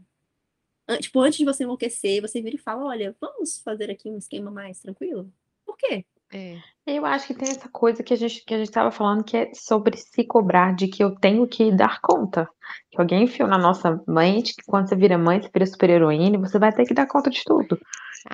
an 0.87 0.97
tipo, 0.99 1.19
antes 1.21 1.39
de 1.39 1.45
você 1.45 1.63
enlouquecer, 1.63 2.21
você 2.21 2.41
vira 2.41 2.55
e 2.55 2.59
fala, 2.59 2.85
olha, 2.85 3.15
vamos 3.21 3.59
fazer 3.59 3.91
aqui 3.91 4.09
um 4.09 4.17
esquema 4.17 4.51
mais 4.51 4.79
tranquilo? 4.79 5.31
Por 5.65 5.77
quê? 5.77 6.05
É. 6.33 6.57
Eu 6.85 7.05
acho 7.05 7.27
que 7.27 7.33
tem 7.33 7.49
essa 7.49 7.67
coisa 7.69 8.03
que 8.03 8.13
a 8.13 8.17
gente 8.17 8.43
que 8.45 8.53
a 8.53 8.57
gente 8.57 8.67
estava 8.67 8.91
falando 8.91 9.23
que 9.23 9.35
é 9.35 9.51
sobre 9.55 9.97
se 9.97 10.23
cobrar 10.23 10.75
de 10.75 10.87
que 10.87 11.03
eu 11.03 11.15
tenho 11.15 11.47
que 11.47 11.71
dar 11.71 11.99
conta. 12.01 12.47
Que 12.91 13.01
alguém 13.01 13.23
enfiou 13.23 13.47
na 13.47 13.57
nossa 13.57 13.99
mente 14.07 14.53
que 14.55 14.63
quando 14.65 14.87
você 14.87 14.95
vira 14.95 15.17
mãe, 15.17 15.41
você 15.41 15.49
vira 15.51 15.65
super 15.65 15.89
heroína, 15.89 16.37
você 16.37 16.59
vai 16.59 16.71
ter 16.71 16.85
que 16.85 16.93
dar 16.93 17.07
conta 17.07 17.29
de 17.29 17.41
tudo. 17.43 17.79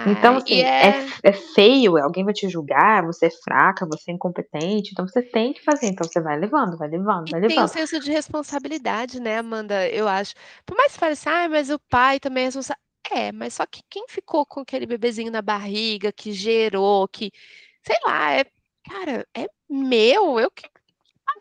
então, 0.08 0.38
assim, 0.38 0.62
é... 0.62 0.89
É, 0.89 1.10
é... 1.23 1.34
feio, 1.34 1.97
alguém 1.97 2.25
vai 2.25 2.34
te 2.34 2.47
julgar, 2.49 3.06
você 3.06 3.27
é 3.27 3.30
fraca, 3.30 3.86
você 3.86 4.12
é 4.12 4.13
incompetente, 4.13 4.91
então 4.91 5.08
você 5.08 5.21
tem 5.21 5.54
que 5.54 5.63
fazer. 5.63 5.88
Então 5.88 6.08
você 6.08 6.19
vai 6.19 6.38
levando, 6.38 6.77
vai 6.77 6.89
levando, 6.89 7.30
vai 7.30 7.39
e 7.39 7.43
levando. 7.43 7.56
Tem 7.56 7.63
um 7.63 7.67
senso 7.67 7.99
de 7.99 8.12
responsabilidade, 8.12 9.19
né, 9.21 9.38
Amanda? 9.38 9.88
Eu 9.89 10.08
acho. 10.08 10.34
Por 10.65 10.75
mais 10.75 10.93
que 10.93 10.99
fale 10.99 11.13
assim, 11.13 11.30
ah, 11.30 11.47
mas 11.49 11.69
o 11.69 11.80
pai 11.89 12.19
também 12.19 12.43
é 12.43 12.47
responsável. 12.47 12.82
É, 13.10 13.32
mas 13.32 13.56
só 13.56 13.65
que 13.65 13.82
quem 13.89 14.06
ficou 14.08 14.45
com 14.45 14.62
aquele 14.62 14.86
bebezinho 14.86 15.32
na 15.32 15.41
barriga, 15.41 16.12
que 16.13 16.32
gerou, 16.32 17.08
que 17.08 17.32
sei 17.85 17.95
lá, 18.05 18.33
é, 18.33 18.45
cara, 18.89 19.27
é 19.35 19.47
meu, 19.69 20.39
eu 20.39 20.51
que 20.51 20.69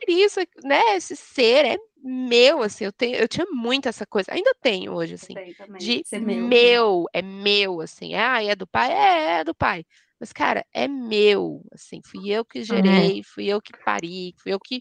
isso, 0.09 0.40
né? 0.64 0.96
Esse 0.96 1.16
ser 1.16 1.64
é 1.66 1.76
meu, 2.03 2.62
assim, 2.62 2.85
eu 2.85 2.92
tenho, 2.92 3.16
eu 3.16 3.29
tinha 3.29 3.46
muito 3.50 3.88
essa 3.88 4.07
coisa, 4.07 4.33
ainda 4.33 4.55
tenho 4.62 4.92
hoje, 4.94 5.14
assim, 5.14 5.35
de 5.79 6.03
meu, 6.12 6.48
meu, 6.48 7.05
é 7.12 7.22
meu, 7.22 7.81
assim, 7.81 8.14
é, 8.14 8.24
ah, 8.24 8.42
é 8.42 8.57
do 8.57 8.66
pai, 8.66 8.92
é, 8.92 9.40
é 9.40 9.44
do 9.44 9.55
pai, 9.55 9.85
mas, 10.18 10.33
cara, 10.33 10.64
é 10.72 10.88
meu, 10.88 11.62
assim, 11.72 12.00
fui 12.05 12.31
eu 12.31 12.44
que 12.44 12.62
gerei, 12.62 13.22
fui 13.22 13.46
eu 13.46 13.61
que 13.61 13.72
pari, 13.85 14.35
fui 14.38 14.53
eu 14.53 14.61
que, 14.61 14.81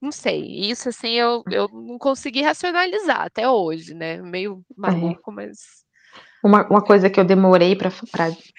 não 0.00 0.10
sei, 0.12 0.42
isso, 0.70 0.88
assim, 0.88 1.10
eu, 1.12 1.44
eu 1.50 1.68
não 1.68 1.98
consegui 1.98 2.42
racionalizar 2.42 3.22
até 3.22 3.48
hoje, 3.48 3.94
né, 3.94 4.20
meio 4.22 4.64
maluco, 4.76 5.30
mas 5.32 5.84
uma, 6.44 6.66
uma 6.68 6.82
coisa 6.82 7.10
que 7.10 7.18
eu 7.18 7.24
demorei 7.24 7.74
para 7.76 7.90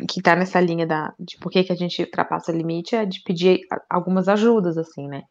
que 0.07 0.21
tá 0.21 0.35
nessa 0.35 0.59
linha 0.59 0.85
da, 0.85 1.13
de 1.19 1.37
por 1.37 1.49
que, 1.49 1.63
que 1.63 1.71
a 1.71 1.75
gente 1.75 2.01
ultrapassa 2.01 2.51
o 2.51 2.55
limite 2.55 2.95
é 2.95 3.05
de 3.05 3.21
pedir 3.23 3.61
algumas 3.89 4.27
ajudas, 4.27 4.77
assim, 4.77 5.07
né? 5.07 5.23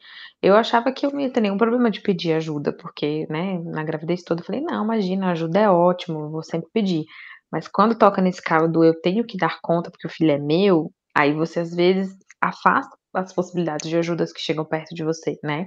Eu 0.42 0.54
achava 0.56 0.90
que 0.92 1.04
eu 1.04 1.10
não 1.10 1.20
ia 1.20 1.32
ter 1.32 1.40
nenhum 1.40 1.58
problema 1.58 1.90
de 1.90 2.00
pedir 2.00 2.32
ajuda, 2.32 2.72
porque, 2.72 3.26
né, 3.28 3.58
na 3.64 3.84
gravidez 3.84 4.22
toda 4.22 4.40
eu 4.40 4.46
falei, 4.46 4.62
não, 4.62 4.84
imagina, 4.84 5.30
ajuda 5.30 5.60
é 5.60 5.68
ótimo, 5.68 6.20
eu 6.20 6.30
vou 6.30 6.42
sempre 6.42 6.70
pedir. 6.72 7.04
Mas 7.52 7.68
quando 7.68 7.98
toca 7.98 8.22
nesse 8.22 8.42
carro 8.42 8.68
do 8.68 8.84
eu 8.84 8.98
tenho 9.00 9.24
que 9.24 9.36
dar 9.36 9.58
conta 9.62 9.90
porque 9.90 10.06
o 10.06 10.10
filho 10.10 10.30
é 10.30 10.38
meu, 10.38 10.90
aí 11.14 11.32
você 11.34 11.60
às 11.60 11.74
vezes 11.74 12.16
afasta 12.40 12.96
as 13.14 13.32
possibilidades 13.32 13.88
de 13.88 13.96
ajudas 13.96 14.32
que 14.32 14.40
chegam 14.40 14.64
perto 14.64 14.94
de 14.94 15.04
você, 15.04 15.38
né? 15.42 15.66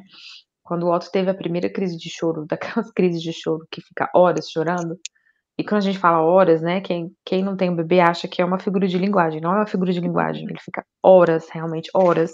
Quando 0.64 0.84
o 0.84 0.94
Otto 0.94 1.12
teve 1.12 1.30
a 1.30 1.34
primeira 1.34 1.70
crise 1.70 1.98
de 1.98 2.10
choro, 2.10 2.46
daquelas 2.50 2.92
crises 2.92 3.22
de 3.22 3.34
choro 3.34 3.66
que 3.72 3.82
fica 3.82 4.10
horas 4.16 4.50
chorando, 4.50 4.98
e 5.58 5.64
quando 5.64 5.80
a 5.80 5.86
gente 5.86 6.00
fala 6.00 6.22
horas, 6.22 6.62
né, 6.62 6.82
quem, 6.82 7.12
quem 7.26 7.44
não 7.44 7.56
tem 7.56 7.70
um 7.70 7.76
bebê 7.76 8.00
acha 8.00 8.28
que 8.28 8.42
é 8.42 8.46
uma 8.46 8.60
figura 8.60 8.88
de 8.88 8.98
linguagem. 8.98 9.42
Não 9.42 9.54
é 9.54 9.58
uma 9.58 9.68
figura 9.68 9.92
de 9.92 10.00
linguagem. 10.00 10.46
Ele 10.46 10.60
fica 10.60 10.84
horas, 11.04 11.50
realmente, 11.50 11.90
horas 11.94 12.32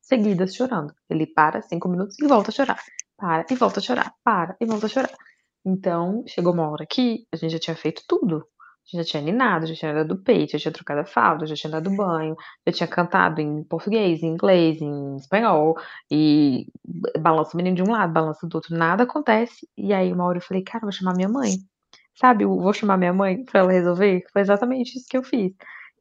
seguidas 0.00 0.54
chorando. 0.54 0.92
Ele 1.08 1.26
para 1.26 1.62
cinco 1.62 1.88
minutos 1.88 2.18
e 2.18 2.26
volta 2.26 2.50
a 2.50 2.54
chorar. 2.54 2.80
Para 3.16 3.44
e 3.50 3.54
volta 3.54 3.80
a 3.80 3.82
chorar. 3.82 4.12
Para 4.24 4.56
e 4.60 4.66
volta 4.66 4.86
a 4.86 4.88
chorar. 4.88 5.10
Então, 5.64 6.24
chegou 6.26 6.52
uma 6.54 6.70
hora 6.70 6.86
que 6.90 7.26
a 7.32 7.36
gente 7.36 7.52
já 7.52 7.58
tinha 7.58 7.76
feito 7.76 8.02
tudo. 8.08 8.38
A 8.38 8.96
gente 8.96 9.06
já 9.06 9.10
tinha 9.12 9.22
ninado, 9.22 9.66
já 9.66 9.74
tinha 9.74 9.94
dado 9.94 10.22
peito, 10.22 10.52
já 10.52 10.58
tinha 10.58 10.72
trocado 10.72 11.00
a 11.00 11.04
fralda, 11.04 11.46
já 11.46 11.54
tinha 11.54 11.70
dado 11.70 11.94
banho, 11.94 12.34
já 12.66 12.72
tinha 12.72 12.88
cantado 12.88 13.40
em 13.40 13.62
português, 13.64 14.22
em 14.22 14.28
inglês, 14.28 14.80
em 14.80 15.16
espanhol, 15.16 15.76
e 16.10 16.66
balança 17.20 17.50
o 17.54 17.56
menino 17.56 17.76
de 17.76 17.82
um 17.82 17.92
lado, 17.92 18.12
balança 18.12 18.46
do 18.48 18.54
outro, 18.54 18.74
nada 18.76 19.04
acontece. 19.04 19.68
E 19.76 19.92
aí, 19.92 20.12
uma 20.12 20.24
hora 20.24 20.38
eu 20.38 20.42
falei, 20.42 20.62
cara, 20.64 20.82
vou 20.82 20.92
chamar 20.92 21.14
minha 21.14 21.28
mãe. 21.28 21.50
Sabe, 22.14 22.44
vou 22.44 22.72
chamar 22.72 22.96
minha 22.98 23.12
mãe 23.12 23.44
para 23.44 23.60
ela 23.60 23.72
resolver? 23.72 24.22
Foi 24.32 24.42
exatamente 24.42 24.96
isso 24.96 25.06
que 25.08 25.16
eu 25.16 25.22
fiz. 25.22 25.52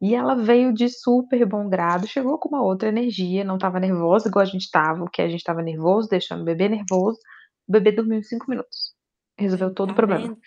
E 0.01 0.15
ela 0.15 0.35
veio 0.35 0.73
de 0.73 0.89
super 0.89 1.45
bom 1.45 1.67
grado, 1.69 2.07
chegou 2.07 2.37
com 2.37 2.49
uma 2.49 2.63
outra 2.63 2.89
energia, 2.89 3.43
não 3.43 3.55
estava 3.55 3.79
nervosa 3.79 4.27
igual 4.29 4.43
a 4.43 4.45
gente 4.45 4.63
estava, 4.63 5.03
o 5.03 5.09
que 5.09 5.21
a 5.21 5.27
gente 5.27 5.39
estava 5.39 5.61
nervoso, 5.61 6.09
deixando 6.09 6.41
o 6.41 6.45
bebê 6.45 6.69
nervoso. 6.69 7.19
O 7.67 7.71
bebê 7.71 7.91
dormiu 7.91 8.19
em 8.19 8.23
cinco 8.23 8.45
minutos. 8.49 8.93
Resolveu 9.37 9.73
todo 9.73 9.89
Tá 9.89 9.93
o 9.93 9.95
problema. 9.95 10.27
vendo? 10.27 10.37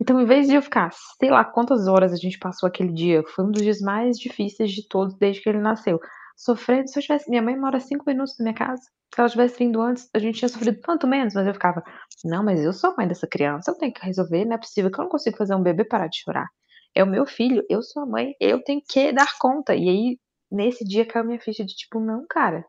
Então, 0.00 0.20
em 0.20 0.24
vez 0.26 0.46
de 0.48 0.54
eu 0.54 0.62
ficar, 0.62 0.90
sei 1.20 1.30
lá 1.30 1.44
quantas 1.44 1.86
horas 1.86 2.12
a 2.12 2.16
gente 2.16 2.38
passou 2.38 2.66
aquele 2.66 2.92
dia, 2.92 3.22
foi 3.34 3.44
um 3.44 3.50
dos 3.50 3.62
dias 3.62 3.80
mais 3.80 4.18
difíceis 4.18 4.72
de 4.72 4.86
todos 4.88 5.14
desde 5.16 5.42
que 5.42 5.48
ele 5.48 5.58
nasceu. 5.60 6.00
Sofrendo, 6.38 6.88
se 6.88 6.96
eu 6.96 7.02
tivesse. 7.02 7.28
Minha 7.28 7.42
mãe 7.42 7.58
mora 7.58 7.80
cinco 7.80 8.04
minutos 8.06 8.36
da 8.36 8.44
minha 8.44 8.54
casa. 8.54 8.82
Se 9.12 9.20
ela 9.20 9.28
tivesse 9.28 9.58
vindo 9.58 9.80
antes, 9.80 10.08
a 10.14 10.18
gente 10.20 10.38
tinha 10.38 10.48
sofrido 10.48 10.78
tanto 10.80 11.06
menos, 11.06 11.34
mas 11.34 11.46
eu 11.46 11.52
ficava, 11.52 11.82
não, 12.24 12.44
mas 12.44 12.62
eu 12.62 12.72
sou 12.72 12.94
mãe 12.96 13.08
dessa 13.08 13.26
criança, 13.26 13.70
eu 13.70 13.74
tenho 13.74 13.92
que 13.92 14.04
resolver, 14.04 14.44
não 14.44 14.54
é 14.54 14.58
possível 14.58 14.90
que 14.90 15.00
eu 15.00 15.04
não 15.04 15.10
consigo 15.10 15.36
fazer 15.36 15.54
um 15.54 15.62
bebê 15.62 15.84
parar 15.84 16.06
de 16.08 16.20
chorar. 16.22 16.46
É 16.94 17.02
o 17.02 17.06
meu 17.06 17.26
filho, 17.26 17.64
eu 17.68 17.82
sou 17.82 18.02
a 18.02 18.06
mãe, 18.06 18.34
eu 18.40 18.62
tenho 18.62 18.80
que 18.88 19.12
dar 19.12 19.28
conta. 19.40 19.74
E 19.74 19.88
aí, 19.88 20.18
nesse 20.50 20.84
dia 20.84 21.04
caiu 21.04 21.24
minha 21.24 21.40
ficha 21.40 21.64
de 21.64 21.74
tipo, 21.74 21.98
não, 21.98 22.24
cara, 22.28 22.64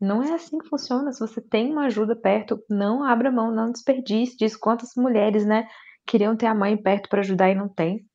não 0.00 0.22
é 0.22 0.34
assim 0.34 0.58
que 0.58 0.68
funciona. 0.68 1.12
Se 1.12 1.20
você 1.20 1.40
tem 1.40 1.72
uma 1.72 1.86
ajuda 1.86 2.14
perto, 2.14 2.62
não 2.68 3.02
abra 3.02 3.32
mão, 3.32 3.52
não 3.52 3.72
desperdice 3.72 4.36
disso. 4.36 4.58
Quantas 4.60 4.90
mulheres, 4.96 5.44
né, 5.44 5.66
queriam 6.06 6.36
ter 6.36 6.46
a 6.46 6.54
mãe 6.54 6.76
perto 6.76 7.08
para 7.08 7.20
ajudar 7.20 7.50
e 7.50 7.54
não 7.54 7.68
tem. 7.68 8.06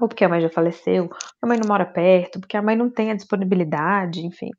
Ou 0.00 0.08
porque 0.08 0.24
a 0.24 0.28
mãe 0.28 0.40
já 0.40 0.48
faleceu, 0.48 1.10
a 1.42 1.46
mãe 1.46 1.58
não 1.58 1.68
mora 1.68 1.84
perto, 1.84 2.40
porque 2.40 2.56
a 2.56 2.62
mãe 2.62 2.74
não 2.74 2.90
tem 2.90 3.10
a 3.10 3.14
disponibilidade, 3.14 4.24
enfim. 4.24 4.50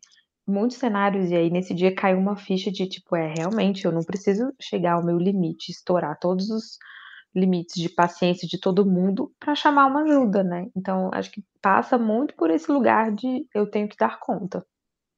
Muitos 0.47 0.77
cenários, 0.77 1.31
e 1.31 1.35
aí 1.35 1.49
nesse 1.49 1.73
dia 1.73 1.93
caiu 1.93 2.17
uma 2.19 2.35
ficha 2.35 2.71
de 2.71 2.87
tipo, 2.87 3.15
é, 3.15 3.33
realmente, 3.33 3.85
eu 3.85 3.91
não 3.91 4.03
preciso 4.03 4.53
chegar 4.61 4.93
ao 4.93 5.05
meu 5.05 5.17
limite, 5.17 5.71
estourar 5.71 6.17
todos 6.19 6.49
os 6.49 6.77
limites 7.35 7.81
de 7.81 7.89
paciência 7.89 8.47
de 8.47 8.59
todo 8.59 8.85
mundo 8.85 9.31
para 9.39 9.55
chamar 9.55 9.87
uma 9.87 10.03
ajuda, 10.03 10.43
né? 10.43 10.67
Então, 10.75 11.09
acho 11.13 11.31
que 11.31 11.43
passa 11.61 11.97
muito 11.97 12.35
por 12.35 12.49
esse 12.51 12.71
lugar 12.71 13.11
de 13.11 13.45
eu 13.55 13.65
tenho 13.69 13.87
que 13.87 13.97
dar 13.97 14.19
conta. 14.19 14.65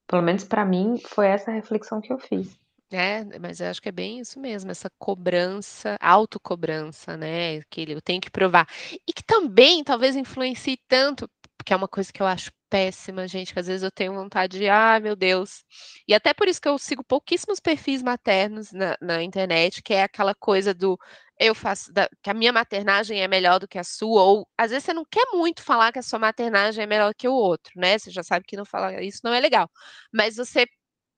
Pelo 0.07 0.21
menos 0.21 0.43
para 0.43 0.63
mim 0.63 0.99
foi 1.05 1.27
essa 1.27 1.51
reflexão 1.51 1.99
que 1.99 2.13
eu 2.13 2.19
fiz. 2.19 2.62
É, 2.95 3.23
mas 3.39 3.59
eu 3.59 3.67
acho 3.69 3.81
que 3.81 3.89
é 3.89 3.91
bem 3.91 4.19
isso 4.19 4.39
mesmo, 4.39 4.69
essa 4.69 4.87
cobrança, 4.99 5.97
autocobrança, 5.99 7.17
né? 7.17 7.61
Que 7.69 7.91
eu 7.91 8.01
tenho 8.01 8.21
que 8.21 8.29
provar. 8.29 8.67
E 9.07 9.11
que 9.11 9.23
também 9.23 9.83
talvez 9.83 10.15
influencie 10.15 10.77
tanto, 10.87 11.27
porque 11.57 11.73
é 11.73 11.75
uma 11.75 11.87
coisa 11.87 12.13
que 12.13 12.21
eu 12.21 12.27
acho 12.27 12.51
péssima, 12.69 13.27
gente, 13.27 13.51
que 13.53 13.59
às 13.59 13.65
vezes 13.67 13.83
eu 13.83 13.91
tenho 13.91 14.13
vontade 14.13 14.59
de, 14.59 14.67
ai 14.69 14.99
meu 14.99 15.15
Deus. 15.15 15.63
E 16.07 16.13
até 16.13 16.33
por 16.33 16.47
isso 16.47 16.61
que 16.61 16.67
eu 16.67 16.77
sigo 16.77 17.03
pouquíssimos 17.03 17.59
perfis 17.59 18.03
maternos 18.03 18.71
na, 18.71 18.95
na 19.01 19.23
internet, 19.23 19.81
que 19.81 19.93
é 19.93 20.03
aquela 20.03 20.35
coisa 20.35 20.73
do 20.73 20.97
eu 21.39 21.55
faço 21.55 21.91
da, 21.91 22.07
que 22.21 22.29
a 22.29 22.33
minha 22.33 22.53
maternagem 22.53 23.21
é 23.21 23.27
melhor 23.27 23.59
do 23.59 23.67
que 23.67 23.79
a 23.79 23.83
sua, 23.83 24.21
ou 24.23 24.47
às 24.57 24.69
vezes 24.71 24.85
você 24.85 24.93
não 24.93 25.03
quer 25.09 25.25
muito 25.33 25.63
falar 25.63 25.91
que 25.91 25.99
a 25.99 26.03
sua 26.03 26.19
maternagem 26.19 26.83
é 26.83 26.87
melhor 26.87 27.13
que 27.15 27.27
o 27.27 27.33
outro, 27.33 27.71
né? 27.75 27.97
Você 27.97 28.11
já 28.11 28.21
sabe 28.23 28.45
que 28.47 28.55
não 28.55 28.65
falar 28.65 29.01
isso 29.01 29.19
não 29.23 29.33
é 29.33 29.39
legal. 29.39 29.67
Mas 30.13 30.35
você 30.37 30.65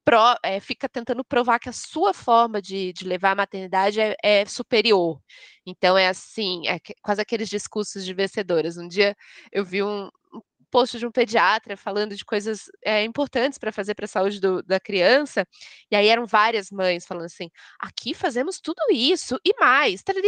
pro, 0.06 0.38
é, 0.44 0.60
fica 0.60 0.88
tentando 0.88 1.26
provar 1.26 1.60
que 1.60 1.68
a 1.68 1.74
sua 1.74 2.14
forma 2.14 2.62
de, 2.62 2.94
de 2.94 3.06
levar 3.06 3.32
a 3.32 3.36
maternidade 3.36 4.00
é, 4.00 4.16
é, 4.24 4.46
superior. 4.46 5.20
Então 5.66 5.98
é 5.98 6.08
assim, 6.08 6.68
é 6.68 6.80
quase 7.02 7.22
aqueles 7.22 7.50
discursos 7.50 8.06
de 8.06 8.14
vencedoras. 8.14 8.78
Um 8.78 8.88
dia 8.88 9.18
eu 9.52 9.66
vi 9.66 9.82
um, 9.84 10.10
post 10.76 11.00
de 11.00 11.08
um 11.08 11.12
pediatra 11.12 11.78
falando 11.78 12.18
de 12.18 12.26
coisas 12.26 12.66
é, 12.84 13.02
importantes 13.06 13.58
para 13.58 13.72
fazer 13.72 13.96
para 13.96 14.04
a 14.04 14.10
saúde 14.10 14.42
do, 14.42 14.62
da 14.62 14.78
criança, 14.78 15.48
e 15.90 15.96
aí 15.96 16.10
eram 16.10 16.26
várias 16.26 16.70
mães 16.70 17.06
falando 17.06 17.28
assim: 17.28 17.50
aqui 17.80 18.14
fazemos 18.14 18.60
tudo 18.60 18.82
isso 18.92 19.40
e 19.46 19.56
mais, 19.58 20.04
tarari, 20.04 20.28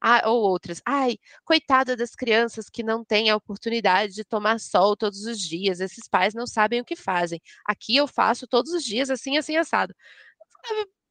ah, 0.00 0.22
ou 0.30 0.40
outras, 0.42 0.80
ai, 0.86 1.18
coitada 1.44 1.94
das 1.94 2.14
crianças 2.14 2.70
que 2.70 2.82
não 2.82 3.04
têm 3.04 3.28
a 3.28 3.36
oportunidade 3.36 4.14
de 4.14 4.24
tomar 4.24 4.58
sol 4.58 4.96
todos 4.96 5.26
os 5.26 5.38
dias, 5.38 5.78
esses 5.78 6.08
pais 6.08 6.32
não 6.32 6.46
sabem 6.46 6.80
o 6.80 6.84
que 6.84 6.96
fazem. 6.96 7.38
Aqui 7.66 7.96
eu 7.96 8.06
faço 8.06 8.46
todos 8.46 8.72
os 8.72 8.82
dias 8.82 9.10
assim, 9.10 9.36
assim, 9.36 9.58
assado. 9.58 9.94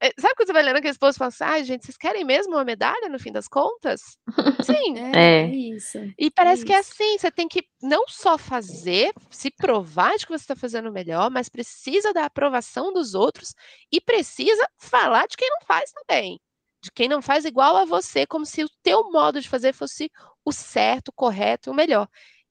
É, 0.01 0.11
sabe 0.19 0.35
quando 0.35 0.47
você 0.47 0.53
vai 0.53 0.63
lendo 0.63 0.77
aqueles 0.77 0.97
posts 0.97 1.15
e 1.15 1.19
fala 1.19 1.29
assim, 1.29 1.43
ai, 1.43 1.63
gente, 1.63 1.85
vocês 1.85 1.97
querem 1.97 2.25
mesmo 2.25 2.53
uma 2.53 2.65
medalha 2.65 3.07
no 3.09 3.17
fim 3.17 3.31
das 3.31 3.47
contas? 3.47 4.17
Sim. 4.65 4.97
É, 4.97 5.11
é. 5.15 5.41
é 5.43 5.55
isso. 5.55 5.97
E 6.17 6.29
parece 6.29 6.63
é 6.63 6.65
que 6.65 6.73
é 6.73 6.79
assim, 6.79 7.17
você 7.17 7.31
tem 7.31 7.47
que 7.47 7.63
não 7.81 8.05
só 8.07 8.37
fazer, 8.37 9.13
se 9.29 9.49
provar 9.49 10.17
de 10.17 10.25
que 10.25 10.31
você 10.31 10.43
está 10.43 10.55
fazendo 10.55 10.91
melhor, 10.91 11.31
mas 11.31 11.47
precisa 11.47 12.11
da 12.11 12.25
aprovação 12.25 12.91
dos 12.91 13.15
outros 13.15 13.53
e 13.91 14.01
precisa 14.01 14.67
falar 14.77 15.25
de 15.27 15.37
quem 15.37 15.49
não 15.49 15.61
faz 15.65 15.91
também. 15.91 16.39
De 16.81 16.91
quem 16.91 17.07
não 17.07 17.21
faz 17.21 17.45
igual 17.45 17.77
a 17.77 17.85
você, 17.85 18.27
como 18.27 18.45
se 18.45 18.61
o 18.61 18.69
teu 18.81 19.09
modo 19.09 19.39
de 19.39 19.47
fazer 19.47 19.73
fosse 19.73 20.11
o 20.43 20.51
certo, 20.51 21.09
o 21.09 21.13
correto, 21.13 21.71
o 21.71 21.73
melhor. 21.73 22.09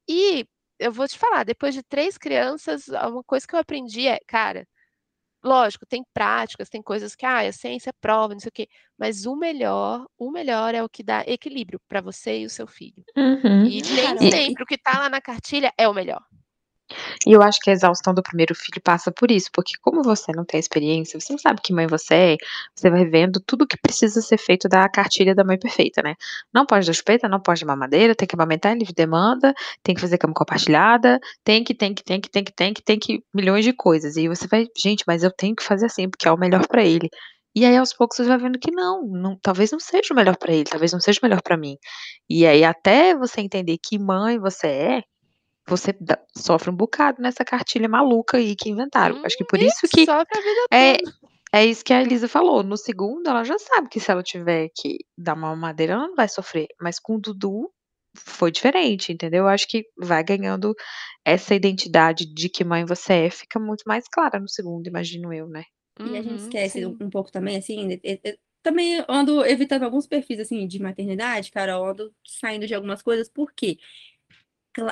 E 0.09 0.47
eu 0.78 0.90
vou 0.90 1.07
te 1.07 1.18
falar, 1.18 1.45
depois 1.45 1.74
de 1.74 1.82
três 1.82 2.18
crianças, 2.18 2.88
uma 2.88 3.22
coisa 3.24 3.47
que 3.47 3.55
eu 3.55 3.59
aprendi 3.61 4.09
é, 4.09 4.18
cara, 4.26 4.66
Lógico, 5.43 5.84
tem 5.84 6.05
práticas, 6.14 6.68
tem 6.68 6.80
coisas 6.80 7.16
que, 7.16 7.26
ah, 7.26 7.40
a 7.40 7.53
ciência 7.53 7.90
é 7.90 7.93
prova, 8.01 8.32
não 8.32 8.40
sei 8.40 8.49
o 8.49 8.53
quê, 8.53 8.68
mas 8.97 9.26
o 9.26 9.34
melhor, 9.34 10.07
o 10.16 10.30
melhor 10.30 10.74
é 10.74 10.82
o 10.82 10.88
que 10.88 11.03
dá 11.03 11.24
equilíbrio 11.26 11.80
para 11.88 12.01
você 12.01 12.40
e 12.40 12.47
o 12.47 12.51
seu 12.51 12.66
filho. 12.66 13.05
Uhum. 13.16 13.66
E 13.66 13.82
nem 13.82 14.30
sempre 14.30 14.62
o 14.62 14.66
que 14.66 14.76
está 14.76 14.99
lá 14.99 15.09
na 15.09 15.20
cartilha 15.20 15.72
é 15.76 15.88
o 15.88 15.95
melhor. 15.95 16.22
E 17.26 17.32
eu 17.32 17.43
acho 17.43 17.59
que 17.61 17.70
a 17.70 17.72
exaustão 17.72 18.14
do 18.14 18.22
primeiro 18.22 18.55
filho 18.55 18.80
passa 18.82 19.11
por 19.12 19.30
isso, 19.30 19.49
porque 19.53 19.72
como 19.80 20.03
você 20.03 20.32
não 20.32 20.45
tem 20.45 20.59
experiência, 20.61 21.18
você 21.18 21.32
não 21.32 21.38
sabe 21.38 21.61
que 21.62 21.72
mãe 21.72 21.86
você 21.86 22.14
é, 22.14 22.36
você 22.74 22.90
vai 22.90 23.05
vendo 23.05 23.40
tudo 23.40 23.66
que 23.66 23.76
precisa 23.76 24.20
ser 24.20 24.38
feito 24.38 24.68
da 24.68 24.88
cartilha 24.88 25.34
da 25.34 25.45
mãe 25.45 25.59
perfeita, 25.59 26.03
né? 26.03 26.14
Não 26.53 26.66
pode 26.66 26.86
dar 26.86 26.93
chupeta, 26.93 27.28
não 27.28 27.40
pode 27.40 27.61
dar 27.62 27.66
mamadeira, 27.66 28.14
tem 28.14 28.26
que 28.28 28.34
amamentar 28.34 28.74
em 28.74 28.78
livre 28.78 28.95
demanda, 28.95 29.55
tem 29.82 29.95
que 29.95 30.01
fazer 30.01 30.18
cama 30.18 30.34
compartilhada, 30.34 31.18
tem 31.45 31.64
que, 31.64 31.74
tem 31.74 31.95
que, 31.95 32.03
tem 32.05 32.20
que, 32.20 32.30
tem 32.30 32.45
que, 32.45 32.53
tem 32.53 32.74
que, 32.74 32.82
tem 32.82 32.99
que, 32.99 33.24
milhões 33.34 33.64
de 33.64 33.72
coisas. 33.72 34.16
E 34.16 34.28
você 34.28 34.47
vai, 34.47 34.66
gente, 34.76 35.05
mas 35.07 35.22
eu 35.22 35.30
tenho 35.30 35.55
que 35.57 35.62
fazer 35.62 35.86
assim, 35.86 36.09
porque 36.09 36.28
é 36.28 36.32
o 36.32 36.38
melhor 36.38 36.66
para 36.66 36.84
ele. 36.84 37.09
E 37.55 37.66
aí 37.66 37.76
aos 37.76 37.93
poucos 37.93 38.16
você 38.16 38.24
vai 38.24 38.38
vendo 38.38 38.59
que 38.59 38.70
não, 38.70 39.07
não 39.07 39.38
talvez 39.43 39.70
não 39.70 39.78
seja 39.80 40.12
o 40.12 40.16
melhor 40.16 40.36
para 40.38 40.53
ele, 40.55 40.64
talvez 40.64 40.93
não 40.93 41.01
seja 41.01 41.20
o 41.22 41.24
melhor 41.26 41.43
para 41.43 41.57
mim. 41.57 41.76
E 42.28 42.47
aí 42.47 42.64
até 42.64 43.14
você 43.14 43.40
entender 43.43 43.78
que 43.82 43.99
mãe 43.99 44.38
você 44.38 44.66
é, 44.68 45.03
você 45.66 45.94
sofre 46.36 46.70
um 46.70 46.76
bocado 46.76 47.22
nessa 47.22 47.44
cartilha 47.44 47.88
maluca 47.88 48.36
aí 48.36 48.56
que 48.56 48.70
inventaram. 48.70 49.16
Hum, 49.16 49.22
Acho 49.24 49.36
que 49.36 49.44
por 49.44 49.60
hum, 49.60 49.66
isso 49.66 49.86
que 49.88 50.04
sofre 50.04 50.38
a 50.38 50.40
vida 50.40 50.68
é, 50.72 50.96
toda. 50.98 51.16
é 51.52 51.64
isso 51.66 51.84
que 51.84 51.92
a 51.92 52.02
Elisa 52.02 52.28
falou. 52.28 52.62
No 52.62 52.76
segundo, 52.76 53.28
ela 53.28 53.44
já 53.44 53.58
sabe 53.58 53.88
que 53.88 54.00
se 54.00 54.10
ela 54.10 54.22
tiver 54.22 54.68
que 54.74 54.98
dar 55.16 55.34
uma 55.34 55.54
madeira, 55.56 55.94
ela 55.94 56.08
não 56.08 56.16
vai 56.16 56.28
sofrer. 56.28 56.68
Mas 56.80 56.98
com 56.98 57.16
o 57.16 57.20
Dudu 57.20 57.70
foi 58.16 58.50
diferente, 58.50 59.12
entendeu? 59.12 59.44
Eu 59.44 59.48
acho 59.48 59.66
que 59.68 59.84
vai 59.96 60.22
ganhando 60.22 60.74
essa 61.24 61.54
identidade 61.54 62.26
de 62.26 62.48
que 62.48 62.64
mãe 62.64 62.84
você 62.84 63.12
é, 63.14 63.30
fica 63.30 63.58
muito 63.58 63.84
mais 63.86 64.06
clara 64.08 64.38
no 64.38 64.48
segundo, 64.48 64.86
imagino 64.86 65.32
eu, 65.32 65.48
né? 65.48 65.64
E 66.00 66.16
a 66.16 66.22
gente 66.22 66.30
uhum, 66.30 66.36
esquece 66.36 66.86
um, 66.86 66.96
um, 67.00 67.10
pouco 67.10 67.30
também, 67.30 67.56
assim, 67.56 68.00
também 68.62 69.04
ando 69.08 69.44
evitando 69.44 69.82
alguns 69.82 70.06
perfis, 70.06 70.40
assim, 70.40 70.66
de 70.66 70.80
maternidade, 70.80 71.50
cara, 71.50 71.72
eu 71.72 71.84
ando 71.84 72.14
saindo 72.24 72.66
de 72.66 72.74
algumas 72.74 73.02
coisas, 73.02 73.28
por 73.28 73.52
quê? 73.52 73.78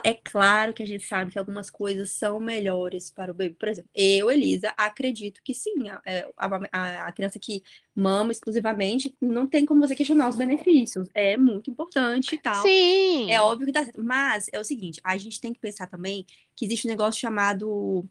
É 0.04 0.14
claro 0.14 0.74
que 0.74 0.82
a 0.82 0.86
gente 0.86 1.06
sabe 1.06 1.30
que 1.30 1.38
algumas 1.38 1.70
coisas 1.70 2.10
são 2.10 2.38
melhores 2.38 3.10
para 3.10 3.32
o 3.32 3.34
bebê. 3.34 3.54
Por 3.54 3.68
exemplo, 3.68 3.90
eu, 3.94 4.30
Elisa, 4.30 4.72
acredito 4.76 5.40
que 5.42 5.54
sim. 5.54 5.88
A, 5.88 6.00
é, 6.04 6.28
a, 6.36 7.06
a, 7.06 7.12
criança 7.12 7.38
que 7.38 7.62
mama 7.94 8.32
exclusivamente, 8.32 9.14
não 9.20 9.46
tem 9.46 9.64
como 9.64 9.80
você 9.80 9.94
questionar 9.94 10.28
os 10.28 10.36
benefícios. 10.36 11.08
É 11.14 11.36
muito 11.36 11.70
importante 11.70 12.34
e 12.34 12.38
tal. 12.38 12.62
Sim. 12.62 13.30
É 13.30 13.40
óbvio 13.40 13.66
que 13.66 13.72
tá 13.72 13.84
certo. 13.84 14.02
Mas 14.02 14.48
é 14.52 14.60
o 14.60 14.64
seguinte, 14.64 15.00
a 15.02 15.16
gente 15.16 15.40
tem 15.40 15.52
que 15.52 15.60
pensar 15.60 15.86
também 15.86 16.26
que 16.54 16.64
existe 16.64 16.86
um 16.86 16.90
negócio 16.90 17.20
chamado 17.20 18.06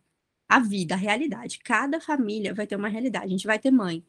a 0.48 0.60
vida, 0.60 0.96
a 0.96 0.98
realidade. 0.98 1.60
Cada 1.60 2.02
família 2.02 2.54
vai 2.54 2.66
ter 2.66 2.76
uma 2.76 2.90
realidade. 2.90 3.26
A 3.26 3.30
gente 3.30 3.48
vai 3.48 3.60
ter 3.60 3.72
mãe. 3.72 4.04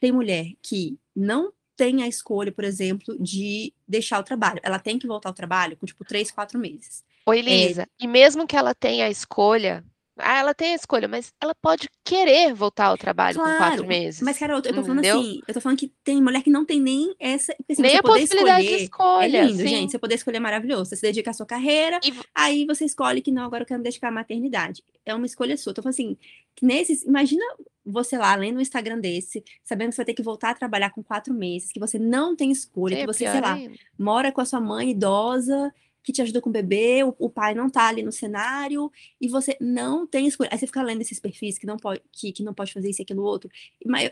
Tem 0.00 0.10
mulher 0.10 0.52
que 0.60 0.98
não 1.14 1.52
tem 1.76 2.02
a 2.02 2.08
escolha, 2.08 2.52
por 2.52 2.64
exemplo, 2.64 3.16
de 3.18 3.72
deixar 3.86 4.20
o 4.20 4.24
trabalho. 4.24 4.60
Ela 4.62 4.78
tem 4.78 4.98
que 4.98 5.06
voltar 5.06 5.28
ao 5.28 5.34
trabalho 5.34 5.76
com, 5.76 5.86
tipo, 5.86 6.04
três, 6.04 6.30
quatro 6.30 6.58
meses. 6.58 7.04
Oi, 7.26 7.38
Elisa, 7.38 7.82
é... 7.82 7.86
e 8.00 8.06
mesmo 8.06 8.46
que 8.46 8.56
ela 8.56 8.74
tenha 8.74 9.06
a 9.06 9.10
escolha, 9.10 9.84
ah, 10.16 10.38
ela 10.38 10.54
tem 10.54 10.72
a 10.72 10.76
escolha, 10.76 11.08
mas 11.08 11.32
ela 11.40 11.54
pode 11.54 11.88
querer 12.04 12.54
voltar 12.54 12.86
ao 12.86 12.96
trabalho 12.96 13.36
claro, 13.36 13.52
com 13.52 13.58
quatro 13.58 13.86
meses. 13.86 14.20
Mas, 14.22 14.38
Carol, 14.38 14.58
eu 14.58 14.62
tô 14.62 14.72
falando 14.72 14.98
entendeu? 14.98 15.18
assim, 15.18 15.40
eu 15.46 15.54
tô 15.54 15.60
falando 15.60 15.78
que 15.78 15.92
tem 16.04 16.22
mulher 16.22 16.42
que 16.42 16.50
não 16.50 16.64
tem 16.64 16.80
nem 16.80 17.14
essa. 17.18 17.52
Assim, 17.68 17.82
nem 17.82 17.96
a 17.96 18.02
possibilidade 18.02 18.64
escolher, 18.64 18.78
de 18.78 18.84
escolha. 18.84 19.36
É 19.38 19.42
lindo, 19.44 19.58
sim. 19.58 19.68
gente. 19.68 19.90
Você 19.90 19.98
poder 19.98 20.14
escolher 20.14 20.36
é 20.36 20.40
maravilhoso. 20.40 20.84
Você 20.86 20.96
se 20.96 21.02
dedica 21.02 21.30
à 21.30 21.34
sua 21.34 21.46
carreira, 21.46 21.98
e... 22.04 22.12
aí 22.32 22.64
você 22.64 22.84
escolhe 22.84 23.20
que 23.20 23.32
não, 23.32 23.44
agora 23.44 23.64
eu 23.64 23.66
quero 23.66 23.80
me 23.80 23.84
dedicar 23.84 24.08
à 24.08 24.12
maternidade. 24.12 24.84
É 25.04 25.12
uma 25.12 25.26
escolha 25.26 25.56
sua. 25.56 25.70
Eu 25.70 25.74
tô 25.74 25.82
falando 25.82 25.94
assim, 25.94 26.16
nesses. 26.62 27.02
Imagina 27.02 27.44
você 27.84 28.16
lá, 28.16 28.34
lendo 28.36 28.58
um 28.58 28.62
Instagram 28.62 29.00
desse, 29.00 29.42
sabendo 29.64 29.90
que 29.90 29.96
você 29.96 30.02
vai 30.02 30.06
ter 30.06 30.14
que 30.14 30.22
voltar 30.22 30.50
a 30.50 30.54
trabalhar 30.54 30.90
com 30.90 31.02
quatro 31.02 31.34
meses, 31.34 31.72
que 31.72 31.80
você 31.80 31.98
não 31.98 32.36
tem 32.36 32.50
escolha, 32.50 32.98
que 32.98 33.06
você, 33.06 33.30
sei 33.30 33.40
lá, 33.40 33.58
mora 33.98 34.30
com 34.30 34.40
a 34.40 34.44
sua 34.44 34.60
mãe 34.60 34.90
idosa 34.90 35.72
que 36.04 36.12
te 36.12 36.20
ajuda 36.20 36.40
com 36.40 36.50
o 36.50 36.52
bebê, 36.52 37.02
o, 37.02 37.14
o, 37.18 37.30
pai 37.30 37.54
não 37.54 37.70
tá 37.70 37.88
ali 37.88 38.02
no 38.02 38.12
cenário, 38.12 38.92
e 39.18 39.26
você 39.26 39.56
não 39.58 40.06
tem 40.06 40.26
escolha. 40.26 40.50
Aí 40.52 40.58
você 40.58 40.66
fica 40.66 40.82
lendo 40.82 41.00
esses 41.00 41.18
perfis 41.18 41.56
que 41.56 41.66
não 41.66 41.78
pode, 41.78 42.02
que, 42.12 42.30
que 42.30 42.42
não 42.42 42.52
pode 42.52 42.74
fazer 42.74 42.90
isso 42.90 43.00
e 43.00 43.04
aquilo 43.04 43.22
outro. 43.22 43.50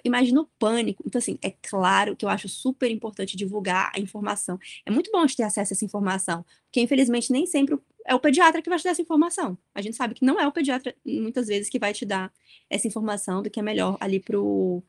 Imagina 0.03 0.40
o 0.40 0.49
pânico. 0.59 1.05
Então, 1.07 1.18
assim, 1.18 1.38
é 1.43 1.51
claro 1.51 2.16
que 2.16 2.24
eu 2.24 2.30
acho 2.30 2.49
super 2.49 2.90
importante 2.90 3.36
divulgar 3.36 3.93
a 3.95 4.01
informação. 4.01 4.59
É 4.86 4.90
muito 4.90 5.12
bom 5.12 5.18
a 5.18 5.26
gente 5.26 5.36
ter 5.36 5.43
acesso 5.43 5.72
a 5.72 5.74
essa 5.74 5.84
informação, 5.84 6.45
porque 6.64 6.80
infelizmente 6.80 7.30
nem 7.30 7.45
sempre 7.47 7.78
é 8.07 8.14
o 8.14 8.20
pediatra 8.20 8.62
que 8.62 8.70
vai 8.70 8.78
te 8.78 8.84
dar 8.84 8.90
essa 8.90 9.03
informação. 9.03 9.59
A 9.74 9.82
gente 9.82 9.97
sabe 9.97 10.14
que 10.14 10.24
não 10.24 10.40
é 10.40 10.49
o 10.49 10.53
pediatra, 10.53 10.95
muitas 11.05 11.47
vezes, 11.47 11.68
que 11.68 11.78
vai 11.78 11.93
te 11.93 12.07
dar 12.07 12.32
essa 12.70 12.88
informação 12.88 13.43
do 13.43 13.51
que 13.51 13.61
é 13.61 13.62
melhor 13.62 13.99
ali 14.01 14.18
pro 14.18 14.82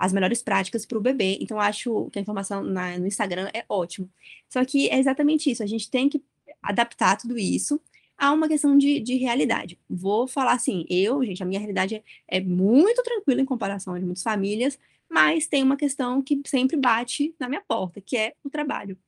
as 0.00 0.14
melhores 0.14 0.42
práticas 0.42 0.86
para 0.86 0.96
o 0.96 1.00
bebê. 1.00 1.36
Então, 1.42 1.60
acho 1.60 2.08
que 2.10 2.18
a 2.18 2.22
informação 2.22 2.62
na, 2.62 2.98
no 2.98 3.06
Instagram 3.06 3.50
é 3.52 3.66
ótimo. 3.68 4.10
Só 4.48 4.64
que 4.64 4.88
é 4.88 4.98
exatamente 4.98 5.50
isso, 5.50 5.62
a 5.62 5.66
gente 5.66 5.90
tem 5.90 6.08
que 6.08 6.22
adaptar 6.62 7.16
tudo 7.16 7.38
isso 7.38 7.80
a 8.16 8.32
uma 8.32 8.48
questão 8.48 8.76
de, 8.76 9.00
de 9.00 9.16
realidade. 9.16 9.78
Vou 9.88 10.28
falar 10.28 10.52
assim, 10.52 10.84
eu, 10.90 11.24
gente, 11.24 11.42
a 11.42 11.46
minha 11.46 11.58
realidade 11.58 11.96
é, 11.96 12.02
é 12.28 12.40
muito 12.40 13.02
tranquila 13.02 13.40
em 13.40 13.46
comparação 13.46 13.94
a 13.94 14.00
muitas 14.00 14.22
famílias, 14.22 14.78
mas 15.08 15.46
tem 15.46 15.62
uma 15.62 15.76
questão 15.76 16.22
que 16.22 16.40
sempre 16.46 16.76
bate 16.76 17.34
na 17.40 17.48
minha 17.48 17.62
porta, 17.62 18.00
que 18.00 18.16
é 18.16 18.34
o 18.44 18.50
trabalho. 18.50 18.98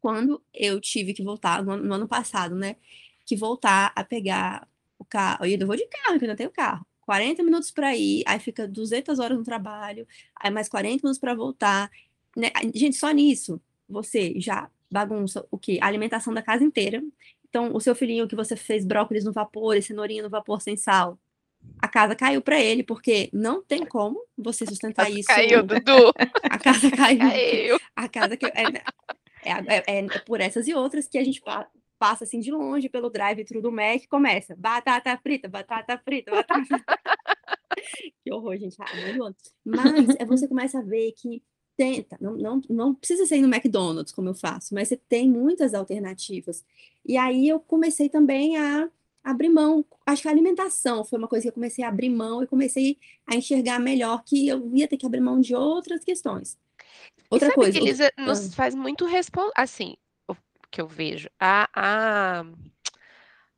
Quando 0.00 0.42
eu 0.54 0.80
tive 0.80 1.12
que 1.12 1.22
voltar, 1.22 1.62
no, 1.62 1.76
no 1.76 1.94
ano 1.94 2.08
passado, 2.08 2.54
né, 2.54 2.76
que 3.26 3.36
voltar 3.36 3.92
a 3.94 4.02
pegar 4.02 4.66
o 4.98 5.04
carro, 5.04 5.44
eu 5.44 5.66
vou 5.66 5.76
de 5.76 5.86
carro, 5.86 6.14
porque 6.14 6.24
eu 6.24 6.28
não 6.28 6.36
tenho 6.36 6.50
carro. 6.50 6.86
40 7.02 7.42
minutos 7.42 7.70
para 7.70 7.96
ir, 7.96 8.22
aí 8.26 8.38
fica 8.38 8.66
200 8.66 9.18
horas 9.18 9.38
no 9.38 9.44
trabalho, 9.44 10.06
aí 10.36 10.50
mais 10.50 10.68
40 10.68 10.96
minutos 11.02 11.18
para 11.18 11.34
voltar. 11.34 11.90
Né? 12.36 12.50
Gente, 12.74 12.96
só 12.96 13.10
nisso 13.10 13.60
você 13.88 14.34
já 14.38 14.70
bagunça 14.90 15.46
o 15.50 15.58
que? 15.58 15.78
A 15.80 15.86
alimentação 15.86 16.32
da 16.32 16.42
casa 16.42 16.64
inteira. 16.64 17.02
Então, 17.48 17.74
o 17.74 17.80
seu 17.80 17.94
filhinho 17.94 18.28
que 18.28 18.36
você 18.36 18.56
fez 18.56 18.84
brócolis 18.84 19.24
no 19.24 19.32
vapor 19.32 19.76
e 19.76 19.82
cenourinha 19.82 20.22
no 20.22 20.30
vapor 20.30 20.60
sem 20.60 20.76
sal, 20.76 21.18
a 21.80 21.88
casa 21.88 22.14
caiu 22.14 22.42
para 22.42 22.60
ele, 22.60 22.82
porque 22.82 23.30
não 23.32 23.62
tem 23.62 23.84
como 23.84 24.20
você 24.36 24.66
sustentar 24.66 25.10
isso. 25.10 25.28
Caiu, 25.28 25.62
Dudu. 25.62 26.12
A 26.42 26.58
casa 26.58 26.90
caiu. 26.90 27.18
Caiu. 27.18 27.80
A 27.96 28.08
casa 28.08 28.36
que 28.36 28.46
é, 28.46 28.50
é, 29.44 29.52
é, 29.76 29.98
é, 29.98 30.18
por 30.20 30.40
essas 30.40 30.66
e 30.66 30.74
outras 30.74 31.06
que 31.08 31.18
a 31.18 31.24
gente 31.24 31.40
passa 31.98 32.24
assim 32.24 32.40
de 32.40 32.50
longe 32.50 32.88
pelo 32.88 33.10
drive-thru 33.10 33.60
do 33.60 33.72
Mac 33.72 34.02
e 34.02 34.08
começa 34.08 34.54
batata 34.56 35.16
frita, 35.18 35.48
batata 35.48 35.98
frita, 35.98 36.30
batata 36.30 36.64
frita. 36.64 36.84
que 38.24 38.32
horror, 38.32 38.56
gente. 38.56 38.76
Ah, 38.80 38.86
Mas 39.64 40.16
é 40.18 40.24
você 40.24 40.48
começa 40.48 40.78
a 40.78 40.82
ver 40.82 41.12
que 41.12 41.42
tenta, 41.78 42.18
não, 42.20 42.32
não, 42.36 42.60
não 42.68 42.92
precisa 42.92 43.24
ser 43.24 43.40
no 43.40 43.46
McDonald's, 43.46 44.12
como 44.12 44.28
eu 44.28 44.34
faço, 44.34 44.74
mas 44.74 44.88
você 44.88 44.96
tem 44.96 45.30
muitas 45.30 45.74
alternativas. 45.74 46.64
E 47.06 47.16
aí 47.16 47.48
eu 47.48 47.60
comecei 47.60 48.08
também 48.08 48.56
a 48.56 48.90
abrir 49.22 49.48
mão. 49.48 49.84
Acho 50.04 50.22
que 50.22 50.28
a 50.28 50.32
alimentação 50.32 51.04
foi 51.04 51.20
uma 51.20 51.28
coisa 51.28 51.44
que 51.44 51.48
eu 51.50 51.54
comecei 51.54 51.84
a 51.84 51.88
abrir 51.88 52.10
mão 52.10 52.42
e 52.42 52.48
comecei 52.48 52.98
a 53.24 53.36
enxergar 53.36 53.78
melhor 53.78 54.24
que 54.24 54.48
eu 54.48 54.68
ia 54.74 54.88
ter 54.88 54.96
que 54.96 55.06
abrir 55.06 55.20
mão 55.20 55.40
de 55.40 55.54
outras 55.54 56.02
questões. 56.02 56.58
Outra 57.30 57.52
coisa. 57.52 57.70
Que 57.70 57.78
Elisa 57.78 58.04
outra... 58.06 58.24
nos 58.24 58.52
faz 58.52 58.74
muito 58.74 59.06
responder. 59.06 59.52
Assim, 59.54 59.94
o 60.26 60.34
que 60.68 60.80
eu 60.80 60.88
vejo, 60.88 61.30
a, 61.38 61.68
a, 61.72 62.44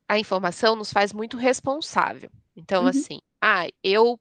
a 0.07 0.19
informação 0.19 0.77
nos 0.77 0.93
faz 0.93 1.11
muito 1.11 1.39
responsável. 1.39 2.31
Então, 2.55 2.83
uhum. 2.83 2.89
assim, 2.89 3.19
ah, 3.41 3.67
eu 3.83 4.21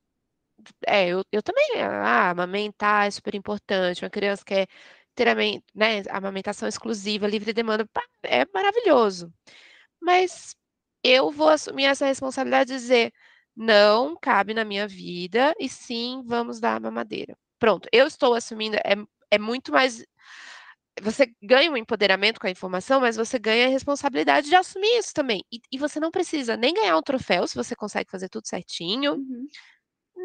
é, 0.87 1.07
eu, 1.09 1.23
eu 1.31 1.43
também, 1.43 1.65
ah, 1.81 2.29
amamentar 2.31 3.07
é 3.07 3.11
super 3.11 3.35
importante, 3.35 4.03
uma 4.03 4.09
criança 4.09 4.43
quer 4.45 4.67
ter 5.15 5.35
né, 5.75 6.01
amamentação 6.09 6.67
exclusiva, 6.67 7.27
livre 7.27 7.51
demanda, 7.53 7.87
é 8.23 8.45
maravilhoso. 8.53 9.33
Mas 10.01 10.55
eu 11.03 11.31
vou 11.31 11.49
assumir 11.49 11.85
essa 11.85 12.05
responsabilidade 12.05 12.71
de 12.71 12.79
dizer, 12.79 13.13
não 13.55 14.15
cabe 14.17 14.53
na 14.53 14.65
minha 14.65 14.87
vida, 14.87 15.53
e 15.59 15.69
sim, 15.69 16.23
vamos 16.25 16.59
dar 16.59 16.77
a 16.77 16.79
mamadeira. 16.79 17.37
Pronto, 17.59 17.89
eu 17.91 18.07
estou 18.07 18.33
assumindo, 18.33 18.77
é, 18.77 18.95
é 19.31 19.39
muito 19.39 19.71
mais. 19.71 20.05
Você 21.01 21.33
ganha 21.41 21.71
um 21.71 21.77
empoderamento 21.77 22.39
com 22.39 22.47
a 22.47 22.51
informação, 22.51 22.99
mas 23.01 23.15
você 23.15 23.39
ganha 23.39 23.67
a 23.67 23.69
responsabilidade 23.69 24.49
de 24.49 24.55
assumir 24.55 24.97
isso 24.97 25.13
também. 25.13 25.43
E, 25.51 25.59
e 25.71 25.77
você 25.77 25.99
não 25.99 26.11
precisa 26.11 26.57
nem 26.57 26.73
ganhar 26.73 26.97
um 26.97 27.01
troféu 27.01 27.47
se 27.47 27.55
você 27.55 27.75
consegue 27.75 28.11
fazer 28.11 28.29
tudo 28.29 28.47
certinho. 28.47 29.13
Uhum 29.15 29.47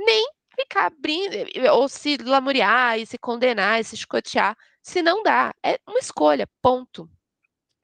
nem 0.04 0.28
ficar 0.54 0.86
abrindo, 0.86 1.36
ou 1.72 1.88
se 1.88 2.16
lamuriar, 2.16 2.98
e 2.98 3.06
se 3.06 3.18
condenar, 3.18 3.80
e 3.80 3.84
se 3.84 3.94
escotear, 3.94 4.56
se 4.82 5.02
não 5.02 5.22
dá. 5.22 5.54
É 5.62 5.78
uma 5.86 5.98
escolha, 5.98 6.48
ponto. 6.62 7.08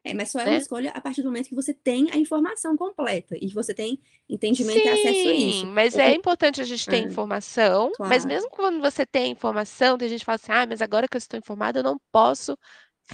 É, 0.03 0.15
mas 0.15 0.31
só 0.31 0.41
é 0.41 0.45
né? 0.45 0.51
uma 0.53 0.59
escolha 0.59 0.91
a 0.95 1.01
partir 1.01 1.23
do 1.23 1.27
momento 1.27 1.49
que 1.49 1.55
você 1.55 1.75
tem 1.75 2.11
a 2.11 2.17
informação 2.17 2.77
completa 2.77 3.37
e 3.41 3.49
você 3.49 3.75
tem 3.75 4.01
entendimento 4.29 4.79
Sim, 4.79 4.87
e 4.87 4.89
acesso 4.89 5.29
a 5.29 5.33
isso. 5.33 5.67
Mas 5.67 5.99
é 5.99 6.15
importante 6.15 6.61
a 6.61 6.65
gente 6.65 6.87
ter 6.87 6.97
ah, 6.97 7.07
informação, 7.07 7.93
claro. 7.95 8.09
mas 8.09 8.25
mesmo 8.25 8.49
quando 8.51 8.81
você 8.81 9.05
tem 9.05 9.33
informação, 9.33 9.99
tem 9.99 10.09
gente 10.09 10.21
que 10.21 10.25
fala 10.25 10.37
assim, 10.37 10.53
ah, 10.53 10.67
mas 10.67 10.81
agora 10.81 11.07
que 11.07 11.17
eu 11.17 11.19
estou 11.19 11.39
informada, 11.39 11.81
eu 11.81 11.85
não 11.85 12.01
posso 12.11 12.57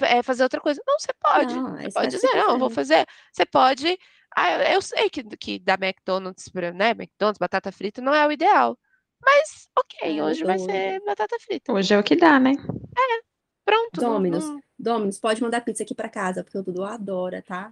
é, 0.03 0.23
fazer 0.23 0.43
outra 0.43 0.61
coisa. 0.61 0.81
Não, 0.87 0.99
você 0.99 1.13
pode. 1.21 1.55
Não, 1.55 1.77
você 1.77 1.91
pode 1.91 2.11
dizer, 2.11 2.35
não, 2.35 2.59
vou 2.59 2.71
fazer. 2.71 3.07
Você 3.33 3.45
pode. 3.47 3.99
Ah, 4.37 4.73
eu 4.73 4.83
sei 4.83 5.09
que, 5.11 5.25
que 5.37 5.59
da 5.59 5.75
McDonald's, 5.75 6.51
né? 6.75 6.91
McDonald's, 6.91 7.39
batata 7.39 7.73
frita 7.73 8.01
não 8.01 8.15
é 8.15 8.27
o 8.27 8.31
ideal. 8.31 8.79
Mas, 9.25 9.69
ok, 9.77 10.23
hoje 10.23 10.45
vai 10.45 10.59
ser 10.59 11.01
batata 11.05 11.37
frita. 11.41 11.73
Hoje 11.73 11.95
é 11.95 11.99
o 11.99 12.03
que 12.03 12.17
dá, 12.17 12.39
né? 12.39 12.53
É, 12.53 13.23
pronto. 13.65 14.01
Dominus, 14.01 14.45
hum. 14.45 14.61
Dominus, 14.79 15.19
pode 15.19 15.43
mandar 15.43 15.63
pizza 15.63 15.83
aqui 15.83 15.95
para 15.95 16.09
casa, 16.09 16.45
porque 16.45 16.59
o 16.59 16.63
Dudu 16.63 16.85
adora, 16.85 17.43
tá? 17.43 17.71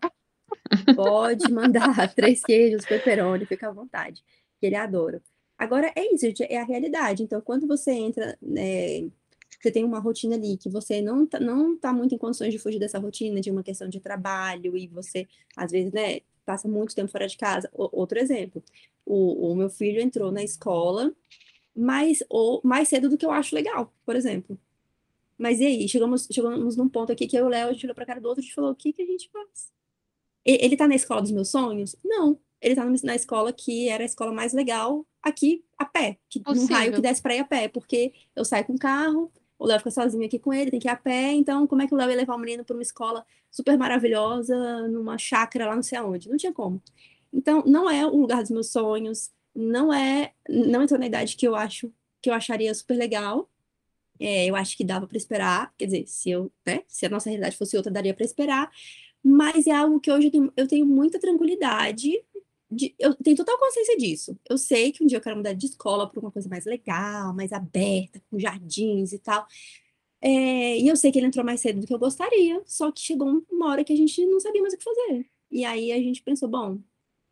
Pode 0.96 1.50
mandar 1.50 1.84
três 2.14 2.42
queijos, 2.42 2.84
pepperoni, 2.84 3.46
fica 3.46 3.68
à 3.68 3.72
vontade, 3.72 4.22
ele 4.60 4.76
adora. 4.76 5.22
Agora, 5.58 5.92
é 5.96 6.12
isso, 6.12 6.26
gente, 6.26 6.42
é 6.42 6.60
a 6.60 6.64
realidade. 6.64 7.22
Então, 7.22 7.40
quando 7.40 7.66
você 7.66 7.92
entra, 7.92 8.36
né, 8.42 9.08
você 9.60 9.70
tem 9.70 9.84
uma 9.84 9.98
rotina 9.98 10.34
ali 10.34 10.56
que 10.56 10.68
você 10.68 11.00
não 11.00 11.26
tá, 11.26 11.40
não 11.40 11.78
tá 11.78 11.92
muito 11.92 12.14
em 12.14 12.18
condições 12.18 12.52
de 12.52 12.58
fugir 12.58 12.78
dessa 12.78 12.98
rotina, 12.98 13.40
de 13.40 13.50
uma 13.50 13.62
questão 13.62 13.88
de 13.88 14.00
trabalho, 14.00 14.76
e 14.76 14.86
você, 14.88 15.26
às 15.56 15.70
vezes, 15.70 15.92
né, 15.92 16.20
passa 16.44 16.68
muito 16.68 16.94
tempo 16.94 17.10
fora 17.10 17.26
de 17.26 17.36
casa. 17.36 17.68
O, 17.72 18.00
outro 18.00 18.18
exemplo, 18.18 18.62
o, 19.04 19.52
o 19.52 19.56
meu 19.56 19.70
filho 19.70 20.00
entrou 20.00 20.30
na 20.30 20.42
escola 20.42 21.12
mais, 21.74 22.22
ou, 22.28 22.60
mais 22.64 22.88
cedo 22.88 23.08
do 23.08 23.18
que 23.18 23.26
eu 23.26 23.30
acho 23.30 23.54
legal, 23.54 23.92
por 24.04 24.16
exemplo. 24.16 24.58
Mas 25.36 25.60
e 25.60 25.66
aí? 25.66 25.88
Chegamos, 25.88 26.28
chegamos 26.30 26.76
num 26.76 26.88
ponto 26.88 27.12
aqui 27.12 27.26
que 27.26 27.36
eu 27.36 27.44
e 27.44 27.46
o 27.46 27.50
Léo, 27.50 27.68
a 27.68 27.72
gente 27.72 27.86
olhou 27.86 27.94
pra 27.94 28.06
cara 28.06 28.20
do 28.20 28.28
outro 28.28 28.44
e 28.44 28.50
falou, 28.50 28.70
o 28.70 28.74
que 28.74 28.92
que 28.92 29.02
a 29.02 29.06
gente 29.06 29.28
faz? 29.30 29.72
Ele 30.44 30.76
tá 30.76 30.86
na 30.86 30.94
escola 30.94 31.22
dos 31.22 31.32
meus 31.32 31.48
sonhos? 31.48 31.96
Não. 32.04 32.38
Ele 32.60 32.74
tá 32.74 32.84
na 32.84 33.14
escola 33.14 33.52
que 33.52 33.88
era 33.88 34.02
a 34.02 34.06
escola 34.06 34.32
mais 34.32 34.52
legal 34.52 35.06
aqui, 35.22 35.64
a 35.76 35.84
pé. 35.84 36.18
Que, 36.28 36.40
num 36.46 36.66
raio 36.66 36.92
que 36.92 37.00
desce 37.00 37.20
pra 37.20 37.34
ir 37.34 37.40
a 37.40 37.44
pé. 37.44 37.68
Porque 37.68 38.12
eu 38.36 38.44
saio 38.44 38.64
com 38.64 38.74
o 38.74 38.78
carro, 38.78 39.32
o 39.58 39.66
Léo 39.66 39.78
fica 39.78 39.90
sozinho 39.90 40.26
aqui 40.26 40.38
com 40.38 40.52
ele, 40.52 40.70
tem 40.70 40.80
que 40.80 40.88
ir 40.88 40.90
a 40.90 40.96
pé. 40.96 41.32
Então, 41.32 41.66
como 41.66 41.82
é 41.82 41.86
que 41.86 41.94
o 41.94 41.96
Léo 41.96 42.10
ia 42.10 42.16
levar 42.16 42.34
o 42.34 42.38
menino 42.38 42.64
pra 42.64 42.74
uma 42.74 42.82
escola 42.82 43.24
super 43.50 43.78
maravilhosa, 43.78 44.88
numa 44.88 45.16
chácara 45.18 45.66
lá 45.66 45.76
não 45.76 45.82
sei 45.82 45.98
aonde? 45.98 46.28
Não 46.28 46.36
tinha 46.36 46.52
como. 46.52 46.82
Então, 47.32 47.62
não 47.66 47.90
é 47.90 48.06
o 48.06 48.16
lugar 48.16 48.42
dos 48.42 48.50
meus 48.50 48.70
sonhos, 48.70 49.30
não 49.54 49.92
é, 49.92 50.32
não 50.48 50.82
entrou 50.82 50.98
na 50.98 51.06
idade 51.06 51.36
que 51.36 51.46
eu 51.46 51.54
acho 51.54 51.92
que 52.20 52.30
eu 52.30 52.34
acharia 52.34 52.74
super 52.74 52.96
legal. 52.96 53.50
É, 54.20 54.46
eu 54.46 54.56
acho 54.56 54.76
que 54.76 54.84
dava 54.84 55.06
para 55.06 55.16
esperar, 55.16 55.72
quer 55.76 55.86
dizer, 55.86 56.06
se 56.06 56.30
eu, 56.30 56.50
né, 56.64 56.82
se 56.86 57.04
a 57.04 57.08
nossa 57.08 57.28
realidade 57.28 57.56
fosse 57.56 57.76
outra, 57.76 57.92
daria 57.92 58.14
para 58.14 58.24
esperar. 58.24 58.70
Mas 59.22 59.66
é 59.66 59.72
algo 59.72 60.00
que 60.00 60.10
hoje 60.10 60.28
eu 60.28 60.30
tenho, 60.30 60.52
eu 60.56 60.68
tenho 60.68 60.86
muita 60.86 61.18
tranquilidade 61.18 62.22
de, 62.74 62.94
eu 62.98 63.14
tenho 63.14 63.36
total 63.36 63.58
consciência 63.58 63.96
disso. 63.96 64.38
Eu 64.48 64.58
sei 64.58 64.92
que 64.92 65.02
um 65.02 65.06
dia 65.06 65.18
eu 65.18 65.22
quero 65.22 65.36
mudar 65.36 65.52
de 65.52 65.66
escola 65.66 66.08
para 66.08 66.20
uma 66.20 66.30
coisa 66.30 66.48
mais 66.48 66.64
legal, 66.64 67.34
mais 67.34 67.52
aberta, 67.52 68.22
com 68.30 68.38
jardins 68.38 69.12
e 69.12 69.18
tal. 69.18 69.46
É, 70.20 70.78
e 70.78 70.88
eu 70.88 70.96
sei 70.96 71.12
que 71.12 71.18
ele 71.18 71.26
entrou 71.26 71.44
mais 71.44 71.60
cedo 71.60 71.80
do 71.80 71.86
que 71.86 71.94
eu 71.94 71.98
gostaria, 71.98 72.62
só 72.64 72.90
que 72.90 73.00
chegou 73.00 73.42
uma 73.50 73.70
hora 73.70 73.84
que 73.84 73.92
a 73.92 73.96
gente 73.96 74.24
não 74.26 74.40
sabia 74.40 74.62
mais 74.62 74.72
o 74.72 74.78
que 74.78 74.84
fazer. 74.84 75.26
E 75.50 75.64
aí 75.64 75.92
a 75.92 75.98
gente 75.98 76.22
pensou, 76.22 76.48
bom, 76.48 76.78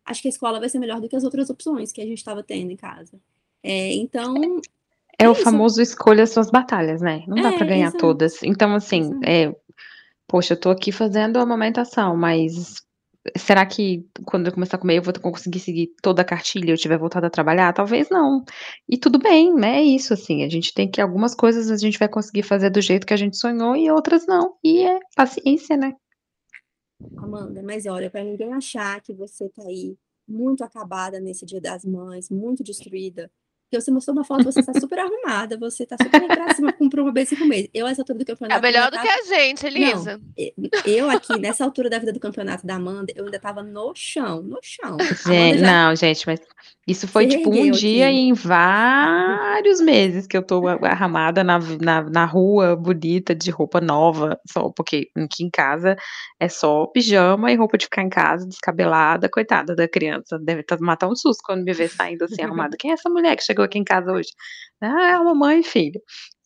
acho 0.04 0.20
que 0.20 0.28
a 0.28 0.30
escola 0.30 0.60
vai 0.60 0.68
ser 0.68 0.78
melhor 0.78 1.00
do 1.00 1.08
que 1.08 1.16
as 1.16 1.24
outras 1.24 1.48
opções 1.48 1.90
que 1.90 2.00
a 2.00 2.06
gente 2.06 2.18
estava 2.18 2.42
tendo 2.42 2.70
em 2.70 2.76
casa. 2.76 3.18
É, 3.62 3.94
então. 3.94 4.60
É, 5.18 5.24
é 5.24 5.28
o 5.28 5.32
isso. 5.32 5.42
famoso 5.42 5.80
escolha 5.80 6.26
suas 6.26 6.50
batalhas, 6.50 7.00
né? 7.00 7.24
Não 7.26 7.36
dá 7.40 7.52
é, 7.52 7.56
para 7.56 7.66
ganhar 7.66 7.92
todas. 7.92 8.42
Então, 8.42 8.74
assim, 8.74 9.18
é, 9.24 9.54
poxa, 10.26 10.54
eu 10.54 10.60
tô 10.60 10.70
aqui 10.70 10.92
fazendo 10.92 11.38
a 11.38 11.42
amamentação, 11.42 12.16
mas 12.16 12.82
será 13.36 13.64
que 13.64 14.06
quando 14.24 14.46
eu 14.46 14.52
começar 14.52 14.76
a 14.76 14.80
comer 14.80 14.98
eu 14.98 15.02
vou 15.02 15.14
conseguir 15.14 15.60
seguir 15.60 15.94
toda 16.02 16.22
a 16.22 16.24
cartilha 16.24 16.70
e 16.70 16.70
eu 16.70 16.76
tiver 16.76 16.98
voltado 16.98 17.26
a 17.26 17.30
trabalhar? 17.30 17.72
Talvez 17.72 18.08
não. 18.10 18.44
E 18.88 18.98
tudo 18.98 19.18
bem, 19.18 19.54
né? 19.54 19.78
É 19.78 19.82
isso, 19.82 20.12
assim. 20.12 20.44
A 20.44 20.48
gente 20.48 20.74
tem 20.74 20.90
que 20.90 21.00
algumas 21.00 21.34
coisas 21.34 21.70
a 21.70 21.76
gente 21.76 21.98
vai 21.98 22.08
conseguir 22.08 22.42
fazer 22.42 22.70
do 22.70 22.80
jeito 22.80 23.06
que 23.06 23.14
a 23.14 23.16
gente 23.16 23.36
sonhou 23.36 23.76
e 23.76 23.90
outras 23.90 24.26
não. 24.26 24.56
E 24.62 24.82
é 24.84 24.98
paciência, 25.14 25.76
né? 25.76 25.94
Amanda, 27.16 27.62
mas 27.62 27.86
olha, 27.86 28.10
para 28.10 28.24
ninguém 28.24 28.52
achar 28.52 29.00
que 29.00 29.12
você 29.12 29.48
tá 29.48 29.62
aí 29.62 29.96
muito 30.26 30.62
acabada 30.62 31.20
nesse 31.20 31.44
Dia 31.44 31.60
das 31.60 31.84
Mães, 31.84 32.30
muito 32.30 32.62
destruída, 32.62 33.30
porque 33.72 33.80
você 33.80 33.90
mostrou 33.90 34.14
uma 34.14 34.22
foto, 34.22 34.44
você 34.44 34.60
está 34.60 34.78
super 34.78 34.98
arrumada, 34.98 35.56
você 35.56 35.84
está 35.84 35.96
super 35.96 36.26
pra 36.26 36.54
cima 36.54 36.74
com 36.74 36.84
uma 36.84 37.10
bem 37.10 37.24
cinco 37.24 37.46
meses. 37.46 37.70
Eu, 37.72 37.86
essa 37.86 38.02
altura 38.02 38.18
do 38.18 38.24
campeonato. 38.26 38.58
É 38.58 38.60
melhor 38.60 38.90
do 38.90 39.00
que 39.00 39.08
a 39.08 39.22
gente, 39.22 39.66
Elisa. 39.66 40.20
Não, 40.58 40.70
eu 40.84 41.08
aqui, 41.08 41.38
nessa 41.38 41.64
altura 41.64 41.88
da 41.88 41.98
vida 41.98 42.12
do 42.12 42.20
campeonato 42.20 42.66
da 42.66 42.74
Amanda, 42.74 43.10
eu 43.16 43.24
ainda 43.24 43.38
estava 43.38 43.62
no 43.62 43.94
chão, 43.94 44.42
no 44.42 44.58
chão. 44.62 44.98
Gente, 45.26 45.60
já... 45.60 45.66
Não, 45.66 45.96
gente, 45.96 46.26
mas 46.26 46.40
Isso 46.86 47.06
foi 47.06 47.26
Se 47.30 47.36
tipo 47.36 47.50
um 47.50 47.70
dia 47.70 48.08
aqui. 48.08 48.16
em 48.16 48.32
vários 48.34 49.80
meses 49.80 50.26
que 50.26 50.36
eu 50.36 50.42
tô 50.44 50.66
a 50.66 50.72
arrumada 50.88 51.44
na 51.44 51.58
na 51.80 52.02
na 52.10 52.24
rua, 52.24 52.74
bonita, 52.74 53.34
de 53.36 53.52
roupa 53.52 53.80
nova, 53.80 54.36
só 54.50 54.68
porque 54.70 55.08
aqui 55.16 55.44
em 55.44 55.50
casa 55.50 55.94
é 56.40 56.48
só 56.48 56.84
pijama 56.88 57.52
e 57.52 57.54
roupa 57.54 57.78
de 57.78 57.84
ficar 57.84 58.02
em 58.02 58.08
casa, 58.08 58.48
descabelada, 58.48 59.28
coitada 59.30 59.76
da 59.76 59.86
criança, 59.86 60.36
deve 60.40 60.64
tá 60.64 60.76
matar 60.80 61.06
um 61.08 61.14
susto 61.14 61.40
quando 61.46 61.62
me 61.64 61.72
vê 61.72 61.86
saindo 61.86 62.24
assim 62.24 62.42
arrumada. 62.42 62.76
"Quem 62.76 62.90
é 62.90 62.94
essa 62.94 63.08
mulher 63.08 63.36
que 63.36 63.44
chegou 63.44 63.64
aqui 63.64 63.78
em 63.78 63.84
casa 63.84 64.10
hoje?" 64.12 64.30
"Ah, 64.80 65.10
é 65.10 65.12
a 65.12 65.22
mamãe 65.22 65.60
e 65.60 65.62
filho", 65.62 66.00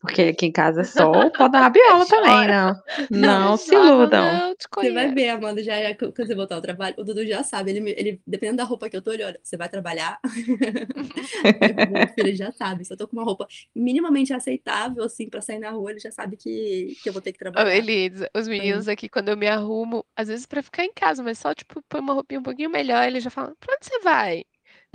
porque 0.07 0.23
aqui 0.23 0.47
em 0.47 0.53
casa 0.53 0.83
é 0.83 0.85
só 0.85 1.11
o 1.11 1.31
pó 1.31 1.49
da 1.49 1.61
rabiola 1.61 2.07
também, 2.09 2.49
não 2.49 2.77
não 3.11 3.57
se 3.57 3.71
Chora, 3.71 3.89
iludam. 3.89 4.33
não 4.33 4.55
Você 4.75 4.93
vai 4.93 5.13
ver, 5.13 5.31
Amanda, 5.31 5.63
já 5.63 5.83
já 5.83 5.95
quando 5.95 6.15
você 6.17 6.35
voltar 6.35 6.55
ao 6.55 6.61
trabalho, 6.63 6.95
o 6.99 7.05
Dudu 7.05 7.27
já 7.27 7.43
sabe, 7.43 7.73
ele 7.73 7.91
ele 7.97 8.21
dependendo 8.27 8.59
da 8.59 8.65
roupa 8.65 8.89
que 8.89 8.97
eu 8.97 9.03
tô, 9.03 9.13
ele 9.13 9.25
olha: 9.25 9.39
"Você 9.43 9.57
vai 9.57 9.69
trabalhar?" 9.69 10.19
Meu 11.91 12.09
filho 12.15 12.37
já 12.37 12.53
sabe, 12.53 12.85
se 12.85 12.93
eu 12.93 12.97
tô 12.97 13.09
com 13.09 13.17
uma 13.17 13.25
roupa 13.25 13.47
minimamente 13.75 14.33
aceitável, 14.33 15.03
assim, 15.05 15.29
pra 15.29 15.41
sair 15.41 15.59
na 15.59 15.71
rua, 15.71 15.91
ele 15.91 16.01
já 16.01 16.11
sabe 16.11 16.37
que 16.37 16.97
que 17.03 17.09
eu 17.09 17.13
vou 17.13 17.21
ter 17.23 17.33
que 17.33 17.39
trabalhar. 17.39 17.75
Elisa, 17.77 18.31
os 18.35 18.47
meninos 18.47 18.89
aqui 18.89 19.09
quando 19.09 19.29
eu 19.29 19.37
me 19.37 19.49
arrumo, 19.49 20.05
às 20.17 20.29
vezes 20.29 20.47
pra 20.47 20.63
ficar 20.63 20.85
em 20.85 20.93
casa, 20.93 21.23
mas 21.23 21.39
só 21.39 21.53
tipo 21.53 21.83
põe 21.89 22.01
uma 22.01 22.15
roupinha 22.15 22.41
um 22.41 22.45
pouquinho 22.45 22.71
melhor, 22.71 23.07
eles 23.07 23.25
já 23.25 23.31
falam: 23.31 23.55
"Pra 23.59 23.75
onde 23.75 23.87
você 23.87 23.99
vai?" 24.01 24.45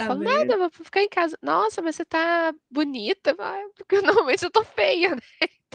Eu 0.03 0.07
Tá 0.07 0.13
falo? 0.15 0.23
"Nada, 0.23 0.57
vou 0.57 0.69
ficar 0.71 1.01
em 1.01 1.09
casa". 1.09 1.37
"Nossa, 1.41 1.81
mas 1.81 1.95
você 1.95 2.05
tá 2.05 2.53
bonita". 2.69 3.35
"Ah, 3.39 3.59
porque 3.75 4.01
normalmente 4.25 4.43
eu 4.43 4.51
tô 4.51 4.63
feia, 4.63 5.15
né, 5.15 5.21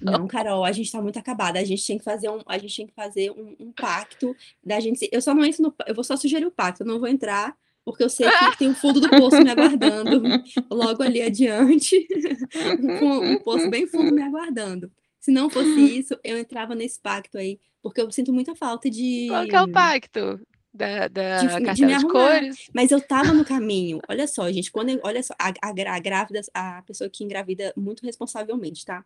então". 0.01 0.21
Não, 0.21 0.27
Carol, 0.29 0.65
a 0.65 0.73
gente 0.73 0.91
tá 0.93 1.01
muito 1.01 1.19
acabada, 1.19 1.59
a 1.59 1.65
gente 1.65 1.83
tinha 1.85 1.99
que 1.99 2.05
fazer 2.05 2.29
um 2.29 2.41
a 2.47 2.59
gente 2.59 2.75
tinha 2.75 2.87
que 2.87 2.95
fazer 2.95 3.31
um 3.31 3.57
um 3.59 3.73
pacto 3.73 4.37
da 4.65 4.79
gente 4.81 5.09
eu 5.11 5.21
só 5.23 5.35
não 5.35 5.45
entro 5.45 5.63
no 5.63 5.75
eu 5.87 5.95
vou 5.95 6.05
só 6.05 6.17
sugerir 6.17 6.47
o 6.47 6.51
pacto, 6.51 6.83
eu 6.83 6.87
não 6.87 6.99
vou 6.99 7.09
entrar, 7.09 7.57
porque 7.85 8.03
eu 8.05 8.11
sei 8.11 8.29
que 8.31 8.59
tem 8.59 8.69
o 8.69 8.75
fundo 8.75 9.01
do 9.01 9.09
poço 9.09 9.43
me 9.43 9.51
aguardando 9.51 10.23
logo 10.71 11.03
ali 11.03 11.23
adiante, 11.23 12.07
um 13.03 13.33
um 13.33 13.39
poço 13.39 13.69
bem 13.71 13.87
fundo 13.87 14.13
me 14.13 14.23
aguardando. 14.23 14.91
Se 15.21 15.33
não 15.33 15.51
fosse 15.51 15.99
isso, 15.99 16.17
eu 16.23 16.39
entrava 16.39 16.75
nesse 16.75 17.01
pacto 17.01 17.37
aí, 17.39 17.59
porque 17.83 18.01
eu 18.01 18.11
sinto 18.13 18.33
muita 18.33 18.55
falta 18.55 18.89
de 18.91 19.27
Qual 19.29 19.47
que 19.49 19.57
é 19.57 19.63
o 19.63 19.69
pacto? 19.73 20.41
Da 20.77 21.09
de 21.09 21.15
da 21.15 21.39
de 21.39 21.47
me 21.61 21.63
cartela 21.63 21.89
de 21.89 21.95
arrumar. 21.95 22.13
cores? 22.13 22.69
Mas 22.75 22.91
eu 22.91 22.99
estava 22.99 23.33
no 23.33 23.45
caminho. 23.45 24.01
Olha 24.09 24.27
só, 24.27 24.51
gente, 24.53 24.71
quando 24.71 24.91
eu 24.91 25.01
olha 25.03 25.23
só, 25.23 25.35
a 25.39 25.49
a 25.63 25.71
a 25.71 25.99
grávida 26.01 26.41
a 26.55 26.83
pessoa 26.83 27.09
que 27.09 27.25
engravida 27.25 27.73
muito 27.77 28.05
responsavelmente, 28.05 28.85
tá. 28.85 29.05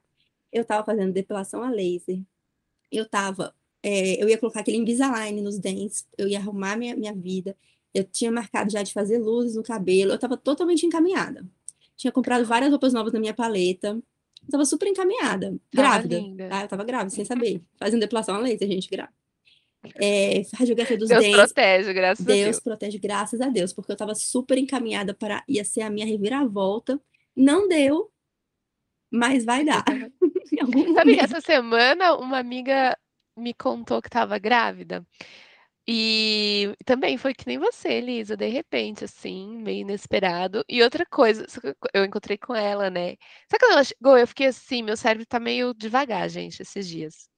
Eu 0.53 0.63
estava 0.63 0.85
fazendo 0.85 1.13
depilação 1.13 1.63
a 1.63 1.71
laser, 1.71 2.21
eu 2.91 3.05
estava, 3.05 3.55
eh, 3.83 4.23
eu 4.23 4.29
ia 4.29 4.37
colocar 4.39 4.61
aquele 4.61 4.79
Invisalign 4.79 5.41
nos 5.41 5.59
dentes, 5.59 6.07
eu 6.19 6.27
ia 6.29 6.39
arrumar 6.39 6.77
minha 6.77 6.97
minha 6.97 7.15
vida, 7.15 7.57
eu 7.95 8.05
tinha 8.05 8.33
marcado 8.33 8.71
já 8.73 8.83
de 8.83 8.93
fazer 8.93 9.19
luzes 9.19 9.55
no 9.57 9.63
cabelo, 9.63 10.11
eu 10.13 10.17
estava 10.17 10.37
totalmente 10.37 10.85
encaminhada. 10.87 11.45
Tinha 11.97 12.13
comprado 12.13 12.45
várias 12.45 12.71
roupas 12.71 12.93
novas 12.93 13.13
na 13.13 13.21
minha 13.21 13.35
paleta, 13.35 13.89
eu 13.91 14.03
estava 14.45 14.65
super 14.65 14.89
encaminhada, 14.89 15.57
grávida, 15.73 16.19
linda. 16.19 16.49
tá, 16.49 16.61
eu 16.61 16.65
estava 16.65 16.85
grávida 16.85 17.11
sem 17.11 17.25
saber, 17.25 17.63
fazendo 17.79 18.01
depilação 18.01 18.35
a 18.35 18.39
laser, 18.39 18.67
gente, 18.69 18.89
grávida. 18.89 19.20
Eh, 20.01 20.43
radiografia 20.55 20.97
dos 20.99 21.09
Deus 21.09 21.23
dentes 21.23 21.53
protege, 21.53 21.93
graças 21.93 22.27
a 22.27 22.29
Deus 22.29 22.45
Deus. 22.45 22.61
protege, 22.61 22.99
graças 22.99 23.41
a 23.41 23.49
Deus, 23.49 23.73
porque 23.73 23.93
eu 23.93 23.95
estava 23.95 24.15
super 24.15 24.59
encaminhada 24.59 25.15
para 25.15 25.43
ia 25.49 25.65
ser 25.65 25.83
a 25.83 25.91
minha 25.91 26.07
reviravolta, 26.07 27.01
não 27.35 27.67
deu, 27.67 28.13
mas 29.11 29.45
vai 29.45 29.65
dar. 29.65 29.83
Sabe 30.95 31.15
que 31.15 31.21
essa 31.21 31.41
semana 31.41 32.15
uma 32.17 32.39
amiga 32.39 32.97
me 33.37 33.55
contou 33.55 34.03
que 34.03 34.09
estava 34.09 34.39
grávida, 34.39 35.03
e 35.93 36.73
também 36.85 37.17
foi 37.19 37.35
que 37.35 37.47
nem 37.47 37.59
você, 37.59 37.95
Elisa, 37.95 38.37
de 38.37 38.47
repente, 38.47 39.05
assim, 39.05 39.59
meio 39.61 39.81
inesperado. 39.81 40.65
E 40.69 40.83
outra 40.83 41.05
coisa, 41.07 41.47
só 41.49 41.61
que 41.61 41.75
eu 41.93 42.05
encontrei 42.05 42.39
com 42.39 42.55
ela, 42.55 42.89
né, 42.91 43.17
sabe 43.51 43.59
quando 43.59 43.73
ela 43.73 43.85
chegou, 43.85 44.17
eu 44.17 44.27
fiquei 44.27 44.47
assim, 44.47 44.83
meu 44.83 44.97
cérebro 44.97 45.27
tá 45.27 45.41
meio 45.41 45.75
devagar, 45.75 46.29
gente, 46.29 46.63
esses 46.63 46.87
dias. 46.87 47.29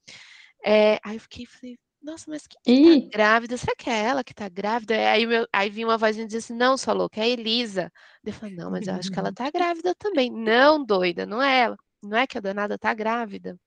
Eh, 0.65 0.99
aí 1.03 1.15
eu 1.15 1.19
fiquei 1.21 1.45
falei: 1.47 1.77
"Nossa, 2.03 2.25
mas 2.29 2.45
quem 2.47 2.59
que 2.61 2.73
tá 2.81 2.97
grávida? 3.11 3.57
Será 3.57 3.73
que 3.77 3.89
é 3.89 4.03
ela 4.03 4.23
que 4.23 4.33
tá 4.33 4.49
grávida?" 4.49 4.93
Aí 5.11 5.25
meu 5.25 5.47
aí 5.53 5.69
vinha 5.69 5.87
uma 5.87 5.97
vozinha 5.97 6.23
e 6.25 6.27
dizia 6.27 6.39
assim: 6.39 6.53
"Não, 6.53 6.77
sua 6.77 6.93
louca, 6.93 7.19
é 7.21 7.23
a 7.23 7.27
Elisa". 7.27 7.91
Eu 8.25 8.33
falei: 8.33 8.53
"Não, 8.55 8.69
mas 8.71 8.87
eu 8.87 8.93
acho 8.95 9.09
que 9.11 9.19
ela 9.19 9.31
tá 9.31 9.49
grávida 9.49 9.95
também". 9.95 10.29
"Não, 10.31 10.83
doida, 10.85 11.25
não 11.25 11.41
é 11.41 11.59
ela. 11.61 11.77
Não 12.01 12.17
é 12.17 12.27
que 12.27 12.37
a 12.37 12.41
danada 12.41 12.77
tá 12.77 12.93
grávida". 12.93 13.57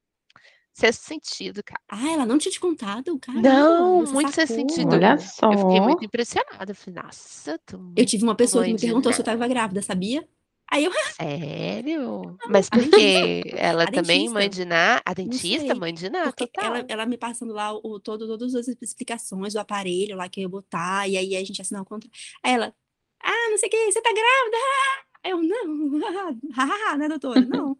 Sexto 0.75 1.03
sentido, 1.05 1.63
cara. 1.65 1.81
Ah, 1.91 2.11
ela 2.13 2.27
não 2.27 2.39
tinha 2.39 2.53
te 2.53 2.61
contado? 2.61 3.19
Caramba, 3.21 3.85
Não, 3.85 4.07
muito 4.07 4.33
sexto 4.35 4.53
sacou. 4.53 4.55
sentido. 4.55 4.95
Olha 4.95 5.19
Eu 5.51 5.59
fiquei 5.59 5.81
só. 5.81 5.81
muito 5.81 6.05
impressionada, 6.05 6.73
eu 6.73 6.77
falei: 6.77 7.03
"Nossa, 7.03 7.59
tu 7.67 7.79
Eu 7.97 8.05
tive 8.05 8.25
uma 8.25 8.37
pessoa 8.37 8.63
que 8.65 8.71
me 8.71 8.79
perguntou 8.79 9.11
se 9.13 9.21
eu 9.21 9.23
Ná". 9.23 9.25
estava 9.25 9.49
grávida, 9.49 9.81
sabia? 9.83 10.29
Aí 10.71 10.85
eu 10.85 10.91
Sério? 11.21 12.37
Mas 12.49 12.67
a 12.67 12.71
por 12.71 12.81
dentista, 12.83 12.99
quê? 12.99 13.43
Ela 13.57 13.85
a 13.85 13.87
também 13.87 14.29
mãe 14.29 14.49
dentista. 14.49 14.65
de 14.65 14.69
Ná? 14.69 15.03
A 15.05 15.15
dentista, 15.15 15.67
sei, 15.69 15.75
mãe 15.81 15.95
de 15.95 16.11
Ná, 16.11 16.25
porque 16.33 16.51
ela 16.59 16.79
total. 16.79 16.87
ela 16.89 17.07
me 17.07 17.17
passando 17.17 17.53
lá 17.53 17.73
o 17.73 17.99
todo 18.01 18.27
todas 18.27 18.55
as 18.55 18.69
explicações 18.83 19.53
do 19.55 19.61
aparelho 19.61 20.17
lá 20.17 20.29
que 20.29 20.41
eu 20.41 20.43
ia 20.43 20.49
botar, 20.49 21.09
e 21.09 21.17
aí 21.17 21.37
a 21.37 21.45
gente 21.45 21.61
assinar 21.63 21.83
o 21.83 21.85
contra 21.87 22.11
aí 22.43 22.53
ela: 22.55 22.75
"Ah, 23.23 23.51
não 23.51 23.57
sei 23.59 23.69
o 23.69 23.71
quê, 23.71 23.93
você 23.93 24.01
tá 24.03 24.11
grávida, 24.13 24.57
ah!" 24.57 25.05
Aí 25.25 25.31
eu: 25.33 25.43
"Não, 25.43 25.99
ha-ha-ha, 26.55 26.99
né, 26.99 27.09
doutora? 27.09 27.41
Não". 27.41 27.77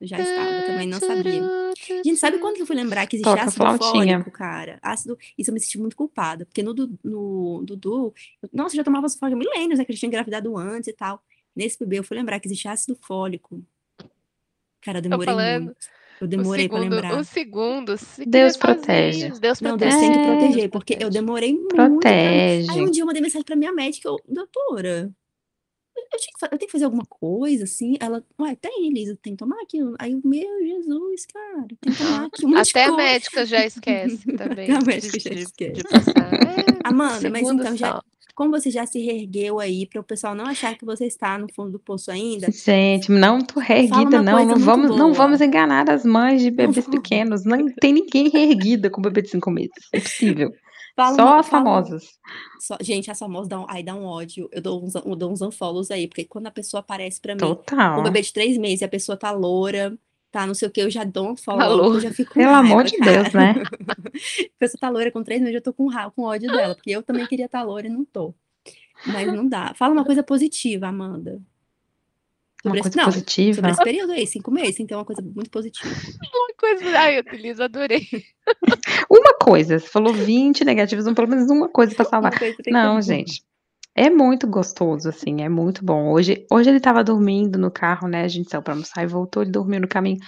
Eu 0.00 0.06
já 0.06 0.18
estava, 0.18 0.62
também 0.66 0.88
não 0.88 0.98
sabia. 0.98 1.42
Gente, 2.02 2.16
sabe 2.16 2.38
quando 2.38 2.56
que 2.56 2.62
eu 2.62 2.66
fui 2.66 2.74
lembrar 2.74 3.06
que 3.06 3.16
existe 3.16 3.30
Toca 3.30 3.42
a 3.42 3.44
ácido 3.44 3.64
flautinha. 3.66 4.14
fólico, 4.18 4.30
cara? 4.30 4.78
Ácido 4.82 5.16
isso 5.36 5.50
eu 5.50 5.54
me 5.54 5.60
senti 5.60 5.78
muito 5.78 5.94
culpada, 5.94 6.46
porque 6.46 6.62
no 6.62 6.72
Du 6.72 6.98
no 7.04 7.62
Dudu, 7.64 8.14
nossa, 8.52 8.74
eu 8.74 8.78
já 8.78 8.84
tomava 8.84 9.06
ácido 9.06 9.20
fólico 9.20 9.36
há 9.36 9.38
milênios, 9.38 9.78
né, 9.78 9.84
que 9.84 9.92
ele 9.92 9.98
tinha 9.98 10.08
engravidado 10.08 10.56
antes 10.56 10.88
e 10.88 10.92
tal. 10.94 11.22
Nesse 11.54 11.78
bebê 11.78 11.98
eu 11.98 12.04
fui 12.04 12.16
lembrar 12.16 12.38
que 12.40 12.48
existe 12.48 12.68
ácido 12.68 12.96
fólico. 13.00 13.62
Cara, 14.80 14.98
eu 14.98 15.02
demorei 15.02 15.26
falando, 15.26 15.64
muito. 15.66 15.86
Eu 16.20 16.26
demorei 16.28 16.68
pra 16.68 16.78
segundo 16.78 16.92
o 16.92 16.96
lembrar. 16.96 17.24
segundo 17.24 17.96
se 17.98 18.26
Deus 18.26 18.56
protege. 18.56 19.30
Deus 19.40 19.60
Não, 19.60 19.70
protege, 19.76 19.98
Deus 19.98 20.00
tem 20.00 20.12
que 20.12 20.18
É. 20.18 20.26
Proteger, 20.38 20.70
porque 20.70 20.92
eu 20.94 20.98
protege. 20.98 21.20
demorei 21.20 21.52
muito 21.54 21.68
pra 21.74 21.84
aí 21.84 21.90
Protege. 21.90 22.80
um 22.82 22.90
dia 22.90 23.02
eu 23.02 23.06
mandei 23.06 23.22
mensagem 23.22 23.44
pra 23.44 23.56
minha 23.56 23.72
médica, 23.72 24.08
eu: 24.08 24.16
"Doutora, 24.28 25.10
eu 26.12 26.18
tinha 26.18 26.32
que 26.38 26.44
eu 26.44 26.58
tenho 26.58 26.66
que 26.68 26.72
fazer 26.72 26.84
alguma 26.84 27.04
coisa, 27.06 27.64
assim?" 27.64 27.96
Ela: 28.00 28.22
"Ué, 28.40 28.56
tem, 28.56 28.88
Elisa, 28.88 29.18
tem 29.22 29.34
que 29.34 29.38
tomar 29.38 29.60
aquilo". 29.62 29.94
Aí 29.98 30.12
eu: 30.12 30.20
"Meu 30.24 30.60
Jesus, 30.66 31.26
cara, 31.26 31.66
tem 31.80 31.92
que 31.92 31.98
tomar 31.98 32.26
aqui 32.26 32.46
um 32.46 32.56
Até 32.56 32.84
a 32.84 32.88
coisa". 32.88 32.96
médica 32.96 33.46
já 33.46 33.64
esquece 33.66 34.18
também 34.36 34.64
Até 34.64 34.72
a 34.72 34.78
de 34.78 34.86
médica 34.86 35.20
já 35.20 35.40
esquece. 35.40 35.82
passar. 35.84 36.34
É, 36.48 36.64
Amanda, 36.84 37.30
mas 37.30 37.48
então 37.48 37.76
já 37.76 37.92
só. 37.92 38.02
como 38.34 38.50
você 38.50 38.70
já 38.70 38.86
se 38.86 38.98
reergueu 38.98 39.58
aí, 39.60 39.86
para 39.86 40.00
o 40.00 40.04
pessoal 40.04 40.34
não 40.34 40.46
achar 40.46 40.76
que 40.76 40.84
você 40.84 41.06
está 41.06 41.36
no 41.38 41.46
fundo 41.52 41.72
do 41.72 41.78
poço 41.78 42.10
ainda 42.10 42.50
Gente, 42.50 43.10
não 43.10 43.40
tô 43.40 43.60
reerguida 43.60 44.22
não, 44.22 44.44
não 44.46 44.56
vamos 44.56 44.96
não 44.96 45.12
vamos 45.12 45.40
enganar 45.40 45.88
as 45.90 46.04
mães 46.04 46.40
de 46.42 46.50
bebês 46.50 46.86
pequenos, 46.88 47.44
não 47.44 47.66
tem 47.80 47.92
ninguém 47.92 48.28
reerguida 48.28 48.88
com 48.90 49.02
bebê 49.02 49.22
de 49.22 49.28
5 49.30 49.50
meses, 49.50 49.70
impossível. 49.94 50.50
Fala 50.96 51.14
Só 51.16 51.22
uma 51.22 51.40
as 51.40 51.46
uma 51.46 51.50
famosas. 51.50 52.18
só 52.58 52.76
gente, 52.80 53.10
as 53.10 53.18
famosas 53.18 53.48
dão 53.48 53.66
ai, 53.68 53.82
dá 53.82 53.94
um 53.94 54.04
ódio, 54.04 54.48
eu 54.52 54.60
dou 54.62 54.84
uns 54.84 54.94
eu 54.94 55.16
dou 55.16 55.32
uns 55.32 55.40
unfollows 55.42 55.90
aí, 55.90 56.06
porque 56.08 56.24
quando 56.24 56.46
a 56.48 56.50
pessoa 56.50 56.80
aparece 56.80 57.20
pra 57.20 57.34
mim 57.34 57.40
com 57.40 57.46
um 57.46 57.54
Total. 57.56 58.02
bebê 58.02 58.20
de 58.22 58.32
3 58.32 58.58
meses 58.58 58.80
e 58.82 58.84
a 58.84 58.88
pessoa 58.88 59.16
tá 59.16 59.30
loura, 59.30 59.96
tá 60.30 60.46
não 60.46 60.54
sei 60.54 60.68
o 60.68 60.70
quê, 60.70 60.82
eu 60.82 60.90
já 60.90 61.04
dou 61.04 61.26
um 61.32 61.34
Alô. 61.60 61.84
porque 61.84 61.96
eu 61.96 62.00
já 62.00 62.12
fico 62.12 62.34
com 62.34 62.40
Pelo 62.40 62.52
amor 62.54 62.84
raiva, 62.84 62.90
de 62.90 62.98
Deus, 63.00 63.28
cara. 63.28 63.54
né. 63.54 63.62
A 64.56 64.58
pessoa 64.58 64.78
tá 64.80 64.88
loira 64.90 65.10
com 65.10 65.22
3 65.24 65.40
meses, 65.40 65.54
eu 65.56 65.62
tô 65.62 65.72
com 65.72 65.86
ra 65.88 66.10
com 66.10 66.22
ódio 66.22 66.50
dela, 66.50 66.74
porque 66.74 66.90
eu 66.90 67.02
também 67.02 67.26
queria 67.26 67.46
estar 67.46 67.62
loira 67.62 67.86
e 67.88 67.90
não 67.90 68.04
tô. 68.04 68.34
Mas 69.06 69.26
não 69.32 69.48
dá. 69.48 69.72
Fala 69.74 69.92
uma 69.94 70.04
coisa 70.04 70.22
positiva, 70.22 70.86
Amanda. 70.88 71.40
Uma 72.62 72.74
Sobre 72.74 72.80
esse 72.80 72.90
coisa 72.90 72.96
não, 72.98 73.04
sobre 73.12 73.20
positiva. 73.24 73.70
esse 73.70 73.82
período 73.82 74.12
aí, 74.12 74.26
5 74.26 74.50
meses, 74.50 74.76
que 74.76 74.84
ter 74.86 74.94
uma 74.94 75.04
coisa 75.04 75.22
muito 75.22 75.50
positiva. 75.50 75.88
Uma 76.34 76.54
coisa 76.58 76.98
ai, 76.98 77.18
Elisa, 77.32 77.64
adorei. 77.64 78.06
Uma 79.50 79.56
coisa, 79.56 79.78
você 79.80 79.86
falou 79.88 80.14
20 80.14 80.64
negativas, 80.64 81.04
então 81.04 81.14
pelo 81.14 81.28
menos 81.28 81.50
uma 81.50 81.68
coisa 81.68 81.94
pra 81.94 82.04
salvar. 82.04 82.38
Coisa 82.38 82.56
Não, 82.68 83.02
gente, 83.02 83.42
é 83.96 84.08
muito 84.08 84.46
gostoso, 84.46 85.08
assim, 85.08 85.42
é 85.42 85.48
muito 85.48 85.84
bom. 85.84 86.12
Hoje 86.12 86.46
hoje 86.50 86.70
ele 86.70 86.76
estava 86.76 87.02
dormindo 87.02 87.58
no 87.58 87.70
carro, 87.70 88.06
né, 88.06 88.22
a 88.22 88.28
gente 88.28 88.48
saiu 88.48 88.62
pra 88.62 88.74
almoçar 88.74 89.02
e 89.02 89.06
voltou, 89.08 89.42
ele 89.42 89.50
dormiu 89.50 89.80
no 89.80 89.88
caminho. 89.88 90.18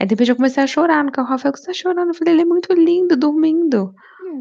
Aí 0.00 0.06
de 0.06 0.12
repente 0.14 0.30
eu 0.30 0.36
comecei 0.36 0.62
a 0.62 0.66
chorar 0.66 1.04
no 1.04 1.12
carro, 1.12 1.28
"Rafael, 1.28 1.52
por 1.52 1.58
que 1.58 1.64
você 1.64 1.66
tá 1.66 1.74
chorando?" 1.74 2.08
Eu 2.10 2.14
falei: 2.14 2.34
"Ele 2.34 2.42
é 2.42 2.44
muito 2.44 2.72
lindo 2.72 3.16
dormindo". 3.16 3.92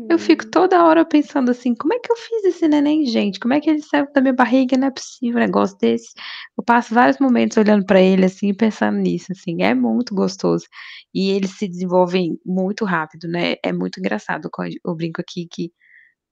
Eu 0.09 0.19
fico 0.19 0.45
Hum. 0.45 0.51
toda 0.51 0.83
hora 0.85 1.05
pensando 1.05 1.51
assim: 1.51 1.75
"Como 1.75 1.93
é 1.93 1.99
que 1.99 2.11
eu 2.11 2.17
fiz 2.17 2.43
esse 2.45 2.67
neném, 2.67 3.05
gente? 3.07 3.39
Como 3.39 3.53
é 3.53 3.61
que 3.61 3.69
ele 3.69 3.81
saiu 3.83 4.07
da 4.13 4.21
minha 4.21 4.33
barriga? 4.33 4.77
Não 4.77 4.87
é 4.89 4.91
possível 4.91 5.37
um 5.39 5.45
negócio 5.45 5.77
desse". 5.79 6.09
Eu 6.57 6.63
passo 6.65 6.93
vários 6.95 7.19
momentos 7.19 7.57
olhando 7.57 7.85
pra 7.85 8.01
ele, 8.01 8.25
assim, 8.25 8.53
pensando 8.53 8.97
nisso, 8.99 9.31
assim, 9.33 9.63
é 9.63 9.73
muito 9.75 10.15
gostoso. 10.15 10.65
E 11.13 11.31
eles 11.31 11.51
se 11.57 11.67
desenvolvem 11.67 12.39
muito 12.45 12.85
rápido, 12.85 13.27
né, 13.29 13.55
é 13.65 13.73
muito 13.73 13.99
engraçado 13.99 14.49
quando 14.53 14.73
eu 14.85 14.95
brinco 14.95 15.21
aqui 15.21 15.47
que 15.51 15.71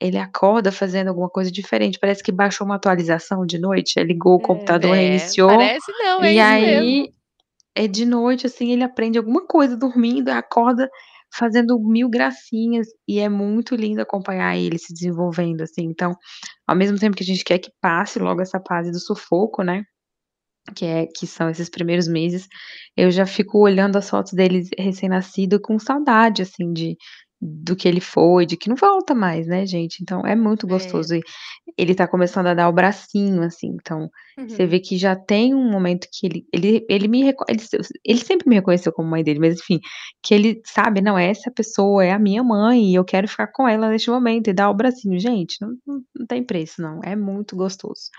ele 0.01 0.17
acorda 0.17 0.71
fazendo 0.71 1.09
alguma 1.09 1.29
coisa 1.29 1.51
diferente, 1.51 1.99
parece 1.99 2.23
que 2.23 2.31
baixou 2.31 2.65
uma 2.67 2.75
atualização 2.77 3.45
de 3.45 3.59
noite, 3.59 3.99
aí 3.99 4.05
ligou 4.05 4.35
o 4.37 4.39
É. 4.39 4.41
computador, 4.41 4.95
É, 4.95 4.97
reiniciou, 4.97 5.49
parece 5.57 5.91
não, 5.93 6.23
é 6.23 6.33
e 6.33 6.39
isso 6.39 6.57
mesmo. 6.57 6.97
É 7.79 7.87
de 7.87 8.05
noite, 8.05 8.45
assim, 8.45 8.71
ele 8.71 8.83
aprende 8.83 9.17
alguma 9.17 9.45
coisa 9.47 9.77
dormindo, 9.77 10.29
acorda 10.29 10.89
fazendo 11.33 11.79
mil 11.79 12.09
gracinhas, 12.09 12.87
e 13.07 13.19
é 13.19 13.29
muito 13.29 13.75
lindo 13.75 14.01
acompanhar 14.01 14.57
ele 14.57 14.77
se 14.77 14.93
desenvolvendo, 14.93 15.61
assim. 15.61 15.83
Então, 15.83 16.15
ao 16.67 16.75
mesmo 16.75 16.97
tempo 16.99 17.15
que 17.15 17.23
a 17.23 17.25
gente 17.25 17.43
quer 17.43 17.59
que 17.59 17.71
passe 17.81 18.19
logo 18.19 18.41
essa 18.41 18.61
fase 18.67 18.91
do 18.91 18.99
sufoco, 18.99 19.63
né, 19.63 19.83
que 20.75 20.85
é 20.85 21.07
que 21.07 21.25
são 21.27 21.49
esses 21.49 21.69
primeiros 21.69 22.07
meses, 22.07 22.47
eu 22.97 23.11
já 23.11 23.25
fico 23.25 23.59
olhando 23.59 23.97
as 23.97 24.09
fotos 24.09 24.33
dele 24.33 24.63
recém-nascido 24.77 25.59
com 25.61 25.79
saudade, 25.79 26.41
assim, 26.41 26.73
de 26.73 26.97
do 27.41 27.75
que 27.75 27.87
ele 27.87 28.01
foi, 28.01 28.45
de 28.45 28.57
que 28.57 28.69
não 28.69 28.75
volta 28.75 29.15
mais, 29.15 29.47
né, 29.47 29.65
gente. 29.65 29.99
Então 30.01 30.21
é 30.25 30.35
muito 30.35 30.67
É. 30.67 30.99
gostoso 30.99 31.15
e 31.15 31.21
ele 31.77 31.95
tá 31.95 32.07
começando 32.07 32.47
a 32.47 32.53
dar 32.55 32.69
o 32.69 32.73
bracinho, 32.73 33.43
assim, 33.43 33.69
então 33.81 34.09
você 34.47 34.65
Uhum. 34.65 34.67
vê 34.67 34.79
que 34.79 34.97
já 34.97 35.15
tem 35.15 35.53
um 35.55 35.71
momento 35.71 36.07
que 36.11 36.27
ele 36.27 36.45
ele 36.53 36.85
ele 36.89 37.07
me 37.07 37.21
ele 37.23 37.61
ele 38.05 38.19
sempre 38.19 38.49
me 38.49 38.55
reconheceu 38.55 38.91
como 38.93 39.09
mãe 39.09 39.23
dele, 39.23 39.39
mas 39.39 39.59
enfim, 39.59 39.79
que 40.23 40.33
ele 40.35 40.61
sabe: 40.65 41.01
"Não, 41.01 41.17
essa 41.17 41.51
pessoa 41.51 42.03
é 42.05 42.11
a 42.11 42.19
minha 42.19 42.43
mãe 42.43 42.91
e 42.91 42.95
eu 42.95 43.05
quero 43.05 43.27
ficar 43.27 43.47
com 43.53 43.67
ela 43.67 43.89
neste 43.89 44.09
momento", 44.11 44.49
e 44.49 44.53
dar 44.53 44.69
o 44.71 44.73
bracinho. 44.75 45.19
Gente, 45.19 45.57
não 45.61 45.69
não 45.87 46.01
não 46.17 46.27
tem 46.27 46.43
preço 46.45 46.81
não, 46.81 46.99
é 47.03 47.15
muito 47.15 47.55
gostoso. 47.55 48.09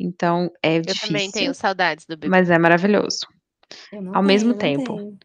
Então 0.00 0.50
é 0.62 0.80
Eu 0.86 0.96
também 0.96 1.30
tenho 1.30 1.52
difícil, 1.52 1.54
saudades 1.54 2.06
do 2.06 2.16
bebê. 2.16 2.32
mas 2.32 2.50
é 2.50 2.58
maravilhoso. 2.58 3.20
Eu 3.90 4.00
Ao 4.12 4.22
tenho, 4.24 4.24
mesmo 4.24 4.54
tempo. 4.54 5.00
tenho. 5.04 5.18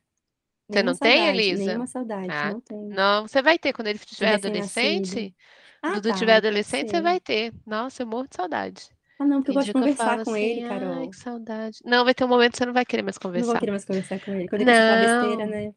Você 0.70 0.80
Nenhuma 0.80 0.92
não 0.92 0.98
tem, 0.98 1.18
saudade, 1.18 1.38
Elisa? 1.40 1.66
nenhuma 1.66 1.88
saudade, 1.88 2.30
Ah, 2.30 2.52
não 2.52 2.62
tenho. 2.62 2.90
não, 2.90 3.28
você 3.28 3.42
vai 3.42 3.58
ter 3.58 3.74
quando 3.74 3.88
ele 3.88 4.00
tiver 4.00 4.32
recém-nascido. 4.32 4.50
adolescente. 4.50 5.36
Ah, 5.82 5.94
Dudu 5.94 6.10
tá, 6.10 6.14
tiver 6.16 6.34
pode 6.34 6.48
adolescente, 6.48 6.90
você 6.90 6.98
ser. 6.98 7.04
vai 7.04 7.20
ter. 7.20 7.54
Nossa, 7.66 8.04
eu 8.04 8.08
morro 8.08 8.28
de 8.28 8.36
saudade. 8.36 8.90
Ah, 9.20 9.26
não, 9.26 9.42
porque 9.42 9.52
eu 9.52 9.54
Tem 9.54 9.54
gosto 9.56 9.66
dia 9.66 9.66
de 9.66 9.72
que 9.72 9.78
eu 9.78 9.82
conversar 9.82 10.26
com 10.26 10.32
assim, 10.36 10.44
ele, 10.44 10.62
ai, 10.64 10.80
Carol. 10.80 11.10
que 11.10 11.16
saudade. 11.16 11.80
Não, 11.86 12.04
vai 12.06 12.14
ter 12.14 12.24
um 12.26 12.28
momento 12.28 12.52
que 12.52 12.58
você 12.58 12.66
não 12.66 12.74
vai 12.74 12.86
querer 12.86 13.02
mais 13.04 13.18
Não 13.18 13.22
vou 13.22 13.32
conversar. 13.32 13.60
querer 13.60 13.72
mais 13.72 13.86
conversar 13.86 14.20
com 14.20 14.34
ele. 14.34 14.48
Quando 14.50 14.62
ele 14.62 14.72
a 14.72 14.74
falar 14.74 14.98
besteira, 14.98 15.46
Não, 15.46 15.52
né? 15.52 15.74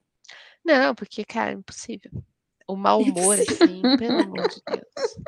não, 0.64 0.94
porque, 0.94 1.24
cara, 1.24 1.50
é 1.52 1.54
impossível. 1.54 2.10
O 2.66 2.76
mau 2.76 3.00
humor, 3.00 3.38
assim, 3.40 3.82
pelo 3.96 4.18
amor 4.18 4.46
de 4.48 4.60
Deus. 4.66 5.18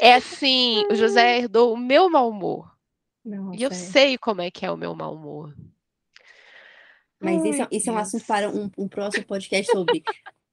É 0.00 0.14
assim, 0.14 0.84
o 0.90 0.94
José 0.94 1.38
herdou 1.38 1.72
o 1.72 1.76
meu 1.76 2.08
mau 2.10 2.28
humor. 2.30 2.70
E 3.52 3.62
eu 3.62 3.70
Nossa, 3.70 3.74
é. 3.74 3.76
sei 3.76 4.18
como 4.18 4.40
é 4.40 4.50
que 4.50 4.64
é 4.64 4.70
o 4.70 4.76
meu 4.76 4.94
mau 4.94 5.14
humor. 5.14 5.54
Mas 7.20 7.44
isso, 7.44 7.60
é- 7.62 7.64
Ai, 7.64 7.68
isso 7.72 7.90
é 7.90 7.92
um 7.92 7.98
assunto 7.98 8.24
para 8.26 8.48
um, 8.50 8.70
um 8.78 8.88
próximo 8.88 9.24
podcast 9.24 9.70
sobre 9.72 10.02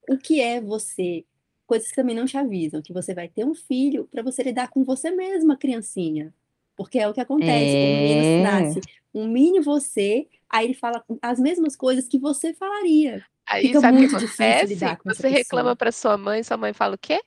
o 0.10 0.18
que 0.18 0.42
é 0.42 0.60
você. 0.60 1.24
Coisas 1.68 1.90
que 1.90 1.96
também 1.96 2.16
não 2.16 2.26
te 2.26 2.38
avisam, 2.38 2.82
que 2.82 2.94
você 2.94 3.14
vai 3.14 3.28
ter 3.28 3.44
um 3.46 3.56
filho 3.56 4.08
para 4.12 4.22
você 4.22 4.44
lidar 4.44 4.70
com 4.70 4.84
você 4.84 5.10
mesma, 5.12 5.58
criancinha. 5.58 6.34
Porque 6.76 7.00
é 7.00 7.08
o 7.08 7.14
que 7.14 7.22
acontece, 7.22 7.76
o 7.76 7.98
menino 8.02 8.22
É. 8.22 8.42
nasce 8.42 8.82
um 9.14 9.28
mini 9.28 9.62
você, 9.62 10.28
aí 10.50 10.66
ele 10.66 10.74
fala 10.74 11.04
as 11.22 11.40
mesmas 11.40 11.76
coisas 11.76 12.08
que 12.08 12.20
você 12.20 12.54
falaria. 12.54 13.24
Aí 13.48 13.68
Fica 13.68 13.80
sabe 13.80 13.98
o 14.06 14.10
que 14.10 14.16
acontece? 14.16 14.76
Você 15.06 15.28
reclama 15.30 15.76
para 15.76 15.92
sua 15.92 16.18
mãe, 16.18 16.44
sua 16.44 16.58
mãe 16.58 16.74
fala 16.74 16.96
o 16.96 16.98
quê? 16.98 17.22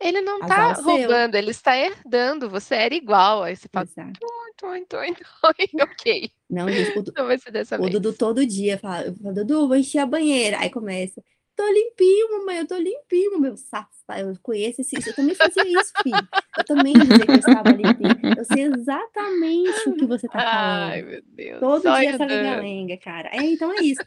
Ele 0.00 0.20
não 0.20 0.42
Azar 0.42 0.74
tá 0.74 0.80
o 0.80 0.84
seu. 0.84 0.84
roubando, 0.84 1.34
ele 1.36 1.50
está 1.50 1.76
herdando, 1.76 2.48
você 2.50 2.74
era 2.74 2.94
igual. 2.94 3.42
Aí 3.44 3.54
você 3.56 3.68
fala, 3.72 3.86
Exato. 3.86 4.18
Toi, 4.58 4.84
toi, 4.86 5.14
toi, 5.40 5.68
ok. 5.82 6.30
Não, 6.50 6.68
gente, 6.68 6.98
o, 6.98 7.04
Não 7.16 7.26
vai 7.26 7.38
ser 7.38 7.50
dessa 7.50 7.76
o 7.76 7.80
vez. 7.80 7.92
Dudu 7.92 8.12
todo 8.12 8.44
dia 8.46 8.78
fala, 8.78 9.06
eu 9.06 9.14
falo, 9.14 9.34
Dudu, 9.34 9.68
vou 9.68 9.76
encher 9.76 9.98
a 10.00 10.06
banheira. 10.06 10.58
Aí 10.58 10.70
começa, 10.70 11.22
tô 11.56 11.66
limpinho, 11.70 12.38
mamãe, 12.38 12.58
eu 12.58 12.66
tô 12.66 12.76
limpinho, 12.76 13.38
meu 13.40 13.56
safado. 13.56 14.20
Eu 14.20 14.36
conheço 14.42 14.80
esse, 14.80 14.96
eu 15.06 15.14
também 15.14 15.34
fazia 15.34 15.62
isso, 15.68 15.92
filho. 16.02 16.28
Eu 16.56 16.64
também 16.64 16.94
dizia 16.94 17.18
que 17.26 17.30
eu 17.30 17.34
estava 17.36 17.70
limpinho. 17.70 18.34
Eu 18.36 18.44
sei 18.44 18.64
exatamente 18.64 19.88
o 19.88 19.94
que 19.94 20.06
você 20.06 20.26
tá 20.28 20.38
Ai, 20.38 21.02
falando. 21.02 21.10
meu 21.10 21.22
Deus. 21.26 21.60
Todo 21.60 21.82
só 21.82 21.98
dia 21.98 22.10
essa 22.10 22.24
lenga-lenga, 22.24 22.96
cara. 22.96 23.28
É, 23.32 23.42
então 23.42 23.72
é 23.72 23.82
isso. 23.82 24.02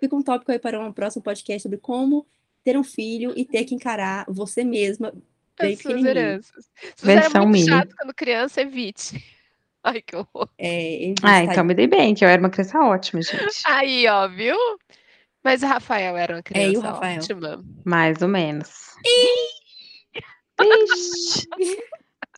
Fica 0.00 0.16
um 0.16 0.22
tópico 0.22 0.50
aí 0.52 0.58
para 0.58 0.80
um 0.80 0.92
próximo 0.92 1.22
podcast 1.22 1.62
sobre 1.62 1.78
como 1.78 2.26
ter 2.64 2.78
um 2.78 2.84
filho 2.84 3.32
e 3.36 3.44
ter 3.44 3.64
que 3.64 3.74
encarar 3.74 4.24
você 4.28 4.64
mesma 4.64 5.12
bem 5.60 5.74
As 5.74 5.80
suas 5.82 6.04
heranças. 6.04 6.70
Se 6.96 7.04
você 7.04 7.12
era 7.12 7.28
muito 7.40 7.48
mini. 7.52 7.68
chato 7.68 7.94
quando 7.96 8.14
criança, 8.14 8.62
evite. 8.62 9.22
Ai, 9.84 10.00
que 10.02 10.16
horror. 10.16 10.48
É, 10.58 11.12
Ah, 11.22 11.40
está 11.42 11.52
então 11.52 11.64
me 11.64 11.74
dei 11.74 11.86
bem, 11.86 12.14
que 12.14 12.24
eu 12.24 12.28
era 12.28 12.40
uma 12.40 12.50
criança 12.50 12.78
ótima, 12.80 13.20
gente. 13.22 13.62
Aí, 13.66 14.06
ó, 14.08 14.28
viu? 14.28 14.56
Mas 15.44 15.62
o 15.62 15.66
Rafael 15.66 16.16
era 16.16 16.34
uma 16.36 16.42
É, 16.54 16.68
e 16.68 16.76
o 16.76 16.80
criança 16.80 16.90
Rafael? 16.92 17.18
ótima. 17.20 17.64
Mais 17.84 18.22
ou 18.22 18.28
menos. 18.28 18.70
Ixi. 20.60 21.48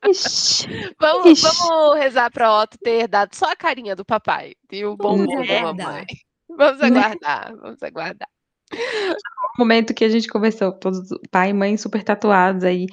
Ixi. 0.06 0.66
Vamos, 0.98 1.26
Ixi. 1.26 1.42
vamos 1.42 1.96
rezar 1.98 2.30
pra 2.30 2.62
Otto 2.62 2.78
ter 2.78 3.00
herdado 3.02 3.34
só 3.34 3.50
a 3.52 3.56
carinha 3.56 3.94
do 3.96 4.04
papai 4.04 4.54
e 4.72 4.84
o 4.84 4.96
bom 4.96 5.16
Vamos 5.18 5.26
humor 5.32 5.46
da 5.46 5.54
aguardar. 5.58 5.86
mamãe. 5.86 6.06
Vamos 6.48 6.78
Né? 6.80 6.86
aguardar, 6.88 7.56
vamos 7.56 7.82
aguardar. 7.82 8.28
No 8.72 9.58
momento 9.58 9.94
que 9.94 10.04
a 10.04 10.08
gente 10.08 10.28
conversou, 10.28 10.72
todos 10.72 11.00
pai 11.30 11.50
e 11.50 11.52
mãe 11.52 11.76
super 11.76 12.02
tatuados 12.02 12.64
aí. 12.64 12.86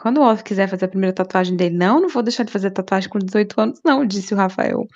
Quando 0.00 0.18
o 0.18 0.28
Otto 0.30 0.44
quiser 0.44 0.68
fazer 0.68 0.84
a 0.84 0.88
primeira 0.88 1.14
tatuagem 1.14 1.56
dele, 1.56 1.76
não, 1.76 2.00
não 2.00 2.08
vou 2.08 2.22
deixar 2.22 2.42
de 2.44 2.52
fazer 2.52 2.70
tatuagem 2.70 3.08
com 3.08 3.18
18 3.18 3.60
anos, 3.60 3.80
não, 3.84 4.06
disse 4.06 4.34
o 4.34 4.36
Rafael. 4.36 4.86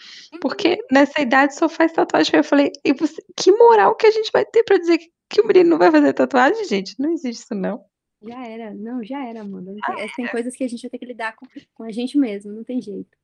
Porque 0.41 0.79
nessa 0.91 1.21
idade 1.21 1.55
só 1.55 1.69
faz 1.69 1.93
tatuagem. 1.93 2.37
Eu 2.37 2.45
falei, 2.45 2.71
e 2.85 2.93
você, 2.93 3.23
que 3.37 3.51
moral 3.53 3.95
que 3.97 4.07
a 4.07 4.11
gente 4.11 4.31
vai 4.33 4.45
ter 4.45 4.63
pra 4.65 4.79
dizer 4.79 4.99
que, 4.99 5.11
que 5.29 5.41
o 5.41 5.47
menino 5.47 5.71
não 5.71 5.79
vai 5.79 5.91
fazer 5.91 6.13
tatuagem, 6.13 6.65
gente? 6.67 6.95
Não 6.99 7.13
existe 7.13 7.43
isso, 7.43 7.55
não. 7.55 7.85
Já 8.23 8.47
era, 8.47 8.75
não, 8.75 9.03
já 9.03 9.25
era, 9.25 9.41
Amanda. 9.41 9.73
Não 9.73 9.97
tem, 9.97 10.09
tem 10.15 10.27
coisas 10.29 10.55
que 10.55 10.63
a 10.63 10.69
gente 10.69 10.83
vai 10.83 10.91
ter 10.91 10.99
que 10.99 11.07
lidar 11.07 11.35
com, 11.35 11.47
com 11.73 11.85
a 11.85 11.91
gente 11.91 12.19
mesmo, 12.19 12.53
não 12.53 12.63
tem 12.63 12.81
jeito. 12.81 13.19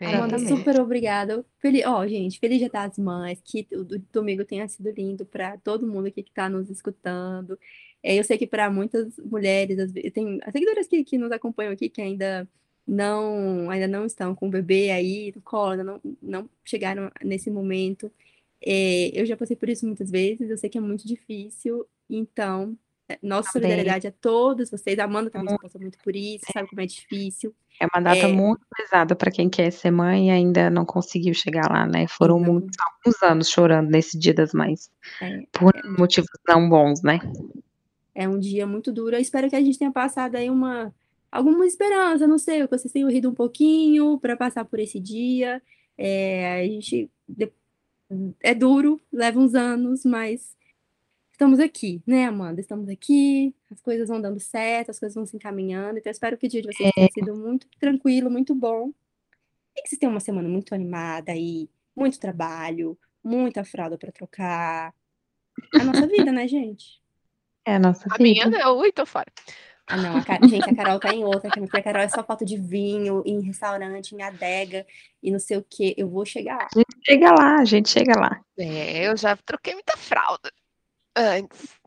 Amanda, 0.00 0.36
Exatamente. 0.36 0.48
super 0.48 0.80
obrigada. 0.80 1.44
Feliz, 1.58 1.84
ó, 1.86 2.06
gente, 2.06 2.40
feliz 2.40 2.58
Dia 2.58 2.68
das 2.70 2.98
Mães, 2.98 3.40
que 3.44 3.68
o 3.72 3.84
do- 3.84 4.02
domingo 4.12 4.44
tenha 4.44 4.66
sido 4.66 4.90
lindo 4.90 5.24
para 5.24 5.58
todo 5.58 5.86
mundo 5.86 6.06
aqui 6.08 6.22
que 6.22 6.30
está 6.30 6.48
nos 6.48 6.68
escutando. 6.70 7.58
É, 8.02 8.18
eu 8.18 8.24
sei 8.24 8.36
que 8.36 8.46
para 8.46 8.70
muitas 8.70 9.16
mulheres, 9.18 9.92
tem 10.12 10.40
as 10.44 10.52
seguidoras 10.52 10.86
que, 10.88 11.04
que 11.04 11.16
nos 11.18 11.30
acompanham 11.30 11.72
aqui 11.72 11.88
que 11.88 12.02
ainda 12.02 12.48
não, 12.86 13.70
ainda 13.70 13.86
não 13.86 14.04
estão 14.04 14.34
com 14.34 14.48
o 14.48 14.50
bebê 14.50 14.90
aí 14.90 15.32
no 15.34 15.40
colo, 15.42 15.84
não, 15.84 16.00
não 16.20 16.50
chegaram 16.64 17.10
nesse 17.22 17.50
momento. 17.50 18.10
É, 18.64 19.10
eu 19.14 19.24
já 19.26 19.36
passei 19.36 19.56
por 19.56 19.68
isso 19.68 19.86
muitas 19.86 20.10
vezes, 20.10 20.50
eu 20.50 20.58
sei 20.58 20.68
que 20.68 20.78
é 20.78 20.80
muito 20.80 21.06
difícil, 21.06 21.86
então, 22.10 22.76
é, 23.08 23.18
nossa 23.22 23.52
Também. 23.52 23.70
solidariedade 23.70 24.06
a 24.06 24.12
todos 24.12 24.70
vocês. 24.70 24.98
A 24.98 25.04
Amanda 25.04 25.30
também 25.30 25.50
já 25.50 25.58
passou 25.58 25.80
muito 25.80 25.98
por 26.02 26.14
isso, 26.14 26.44
sabe 26.52 26.68
como 26.68 26.80
é 26.80 26.86
difícil. 26.86 27.54
É 27.80 27.86
uma 27.92 28.02
data 28.02 28.26
É. 28.26 28.28
muito 28.28 28.62
pesada 28.76 29.16
para 29.16 29.30
quem 29.30 29.48
quer 29.48 29.70
ser 29.72 29.90
mãe 29.90 30.28
e 30.28 30.30
ainda 30.30 30.70
não 30.70 30.84
conseguiu 30.84 31.34
chegar 31.34 31.68
lá, 31.70 31.86
né? 31.86 32.06
Foram 32.06 32.36
Exato. 32.38 32.52
muitos, 32.52 32.76
alguns 32.78 33.22
anos 33.22 33.48
chorando 33.48 33.90
nesse 33.90 34.16
Dia 34.18 34.34
das 34.34 34.52
Mães. 34.52 34.90
É, 35.20 35.42
Por 35.52 35.72
motivos 35.98 36.28
não 36.48 36.68
bons, 36.68 37.02
né? 37.02 37.18
É 38.14 38.28
um 38.28 38.38
dia 38.38 38.66
muito 38.66 38.92
duro. 38.92 39.16
Eu 39.16 39.20
espero 39.20 39.48
que 39.48 39.56
a 39.56 39.60
gente 39.60 39.78
tenha 39.78 39.92
passado 39.92 40.36
aí 40.36 40.50
uma 40.50 40.94
alguma 41.30 41.66
esperança, 41.66 42.26
não 42.26 42.36
sei, 42.36 42.62
que 42.68 42.76
vocês 42.76 42.92
tenham 42.92 43.08
rido 43.10 43.30
um 43.30 43.34
pouquinho 43.34 44.18
para 44.18 44.36
passar 44.36 44.66
por 44.66 44.78
esse 44.78 45.00
dia. 45.00 45.62
É, 45.96 46.60
a 46.60 46.64
gente 46.66 47.10
é 48.42 48.54
duro, 48.54 49.00
leva 49.10 49.40
uns 49.40 49.54
anos, 49.54 50.04
mas 50.04 50.54
estamos 51.32 51.58
aqui, 51.58 52.02
né, 52.06 52.26
Amanda? 52.26 52.60
Estamos 52.60 52.88
aqui, 52.88 53.54
as 53.70 53.80
coisas 53.80 54.08
vão 54.08 54.20
dando 54.20 54.38
certo, 54.38 54.90
as 54.90 54.98
coisas 54.98 55.14
vão 55.14 55.26
se 55.26 55.34
encaminhando. 55.36 55.98
Então, 55.98 56.10
eu 56.10 56.12
espero 56.12 56.36
que 56.36 56.46
o 56.46 56.48
dia 56.50 56.62
de 56.62 56.68
vocês 56.68 56.92
tenha 56.94 57.08
sido 57.12 57.34
muito 57.34 57.66
tranquilo, 57.80 58.30
muito 58.30 58.54
bom. 58.54 58.92
E 59.74 59.82
que 59.82 59.88
vocês 59.88 59.98
tenham 59.98 60.12
uma 60.12 60.20
semana 60.20 60.48
muito 60.48 60.74
animada 60.74 61.32
aí, 61.32 61.68
muito 61.96 62.20
trabalho, 62.20 62.98
muita 63.24 63.64
fralda 63.64 63.96
para 63.98 64.12
trocar. 64.12 64.94
A 65.74 65.84
nossa 65.84 66.06
vida, 66.06 66.30
né, 66.30 66.46
gente? 66.46 67.01
É 67.64 67.76
a 67.76 67.78
nossa 67.78 68.06
A 68.10 68.22
minha 68.22 68.46
não, 68.46 68.78
ui, 68.78 68.90
tô 68.92 69.06
fora. 69.06 69.26
Ah, 69.86 69.96
não, 69.96 70.16
a 70.16 70.24
Ca- 70.24 70.38
gente, 70.46 70.68
a 70.70 70.74
Carol 70.74 70.98
tá 70.98 71.12
em 71.12 71.24
outra, 71.24 71.50
porque 71.50 71.76
a 71.76 71.82
Carol 71.82 72.02
é 72.02 72.08
só 72.08 72.22
falta 72.24 72.44
de 72.44 72.56
vinho, 72.56 73.22
em 73.26 73.40
restaurante, 73.42 74.12
em 74.14 74.22
adega 74.22 74.86
e 75.22 75.30
não 75.30 75.38
sei 75.38 75.56
o 75.58 75.66
quê. 75.68 75.94
Eu 75.96 76.08
vou 76.08 76.24
chegar 76.24 76.56
lá. 76.56 76.68
Chega 77.04 77.32
lá, 77.32 77.58
a 77.58 77.64
gente 77.64 77.90
chega 77.90 78.18
lá. 78.18 78.40
É, 78.58 79.08
eu 79.08 79.16
já 79.16 79.36
troquei 79.36 79.74
muita 79.74 79.96
fralda 79.96 80.50
antes. 81.16 81.78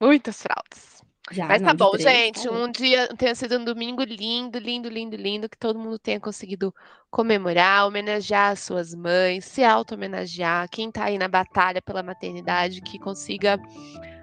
Muitas 0.00 0.42
fraldas. 0.42 1.02
Já, 1.32 1.48
Mas 1.48 1.60
tá 1.60 1.74
bom, 1.74 1.90
três, 1.90 2.04
gente. 2.04 2.44
tá 2.44 2.50
bom. 2.50 2.64
Um 2.64 2.70
dia 2.70 3.08
tenha 3.16 3.34
sido 3.34 3.58
um 3.58 3.64
domingo 3.64 4.04
lindo, 4.04 4.58
lindo, 4.58 4.88
lindo, 4.88 5.16
lindo. 5.16 5.48
Que 5.48 5.58
todo 5.58 5.78
mundo 5.78 5.98
tenha 5.98 6.20
conseguido 6.20 6.72
comemorar, 7.10 7.86
homenagear 7.86 8.52
as 8.52 8.60
suas 8.60 8.94
mães, 8.94 9.44
se 9.44 9.64
auto-homenagear. 9.64 10.68
Quem 10.70 10.90
tá 10.92 11.04
aí 11.04 11.18
na 11.18 11.26
batalha 11.26 11.82
pela 11.82 12.02
maternidade, 12.02 12.80
que 12.80 12.98
consiga 12.98 13.58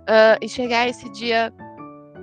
ah, 0.08 0.38
enxergar 0.42 0.88
esse 0.88 1.10
dia, 1.12 1.54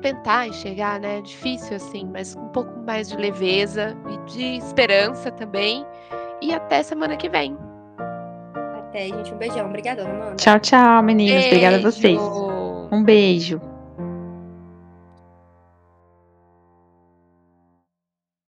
tentar 0.03 0.49
enxergar, 0.49 1.01
né? 1.01 1.21
Difícil 1.21 1.77
assim, 1.77 2.09
mas 2.13 2.35
com 2.35 2.43
um 2.43 2.49
pouco 2.49 2.79
mais 2.87 3.09
de 3.09 3.17
leveza 3.17 3.97
e 4.09 4.33
de 4.33 4.57
esperança 4.57 5.31
também. 5.31 5.87
E 6.43 6.53
até 6.53 6.83
semana 6.83 7.17
que 7.17 7.29
vem. 7.29 7.57
Até, 8.79 9.09
gente. 9.09 9.33
Um 9.33 9.37
beijão. 9.37 9.67
Obrigadão, 9.67 10.07
Amanda. 10.07 10.37
Tchau, 10.37 10.59
tchau, 10.59 11.03
meninas. 11.03 11.47
Obrigada 11.47 11.77
a 11.77 11.81
vocês. 11.81 12.21
Um 12.91 13.05
beijo. 13.05 13.61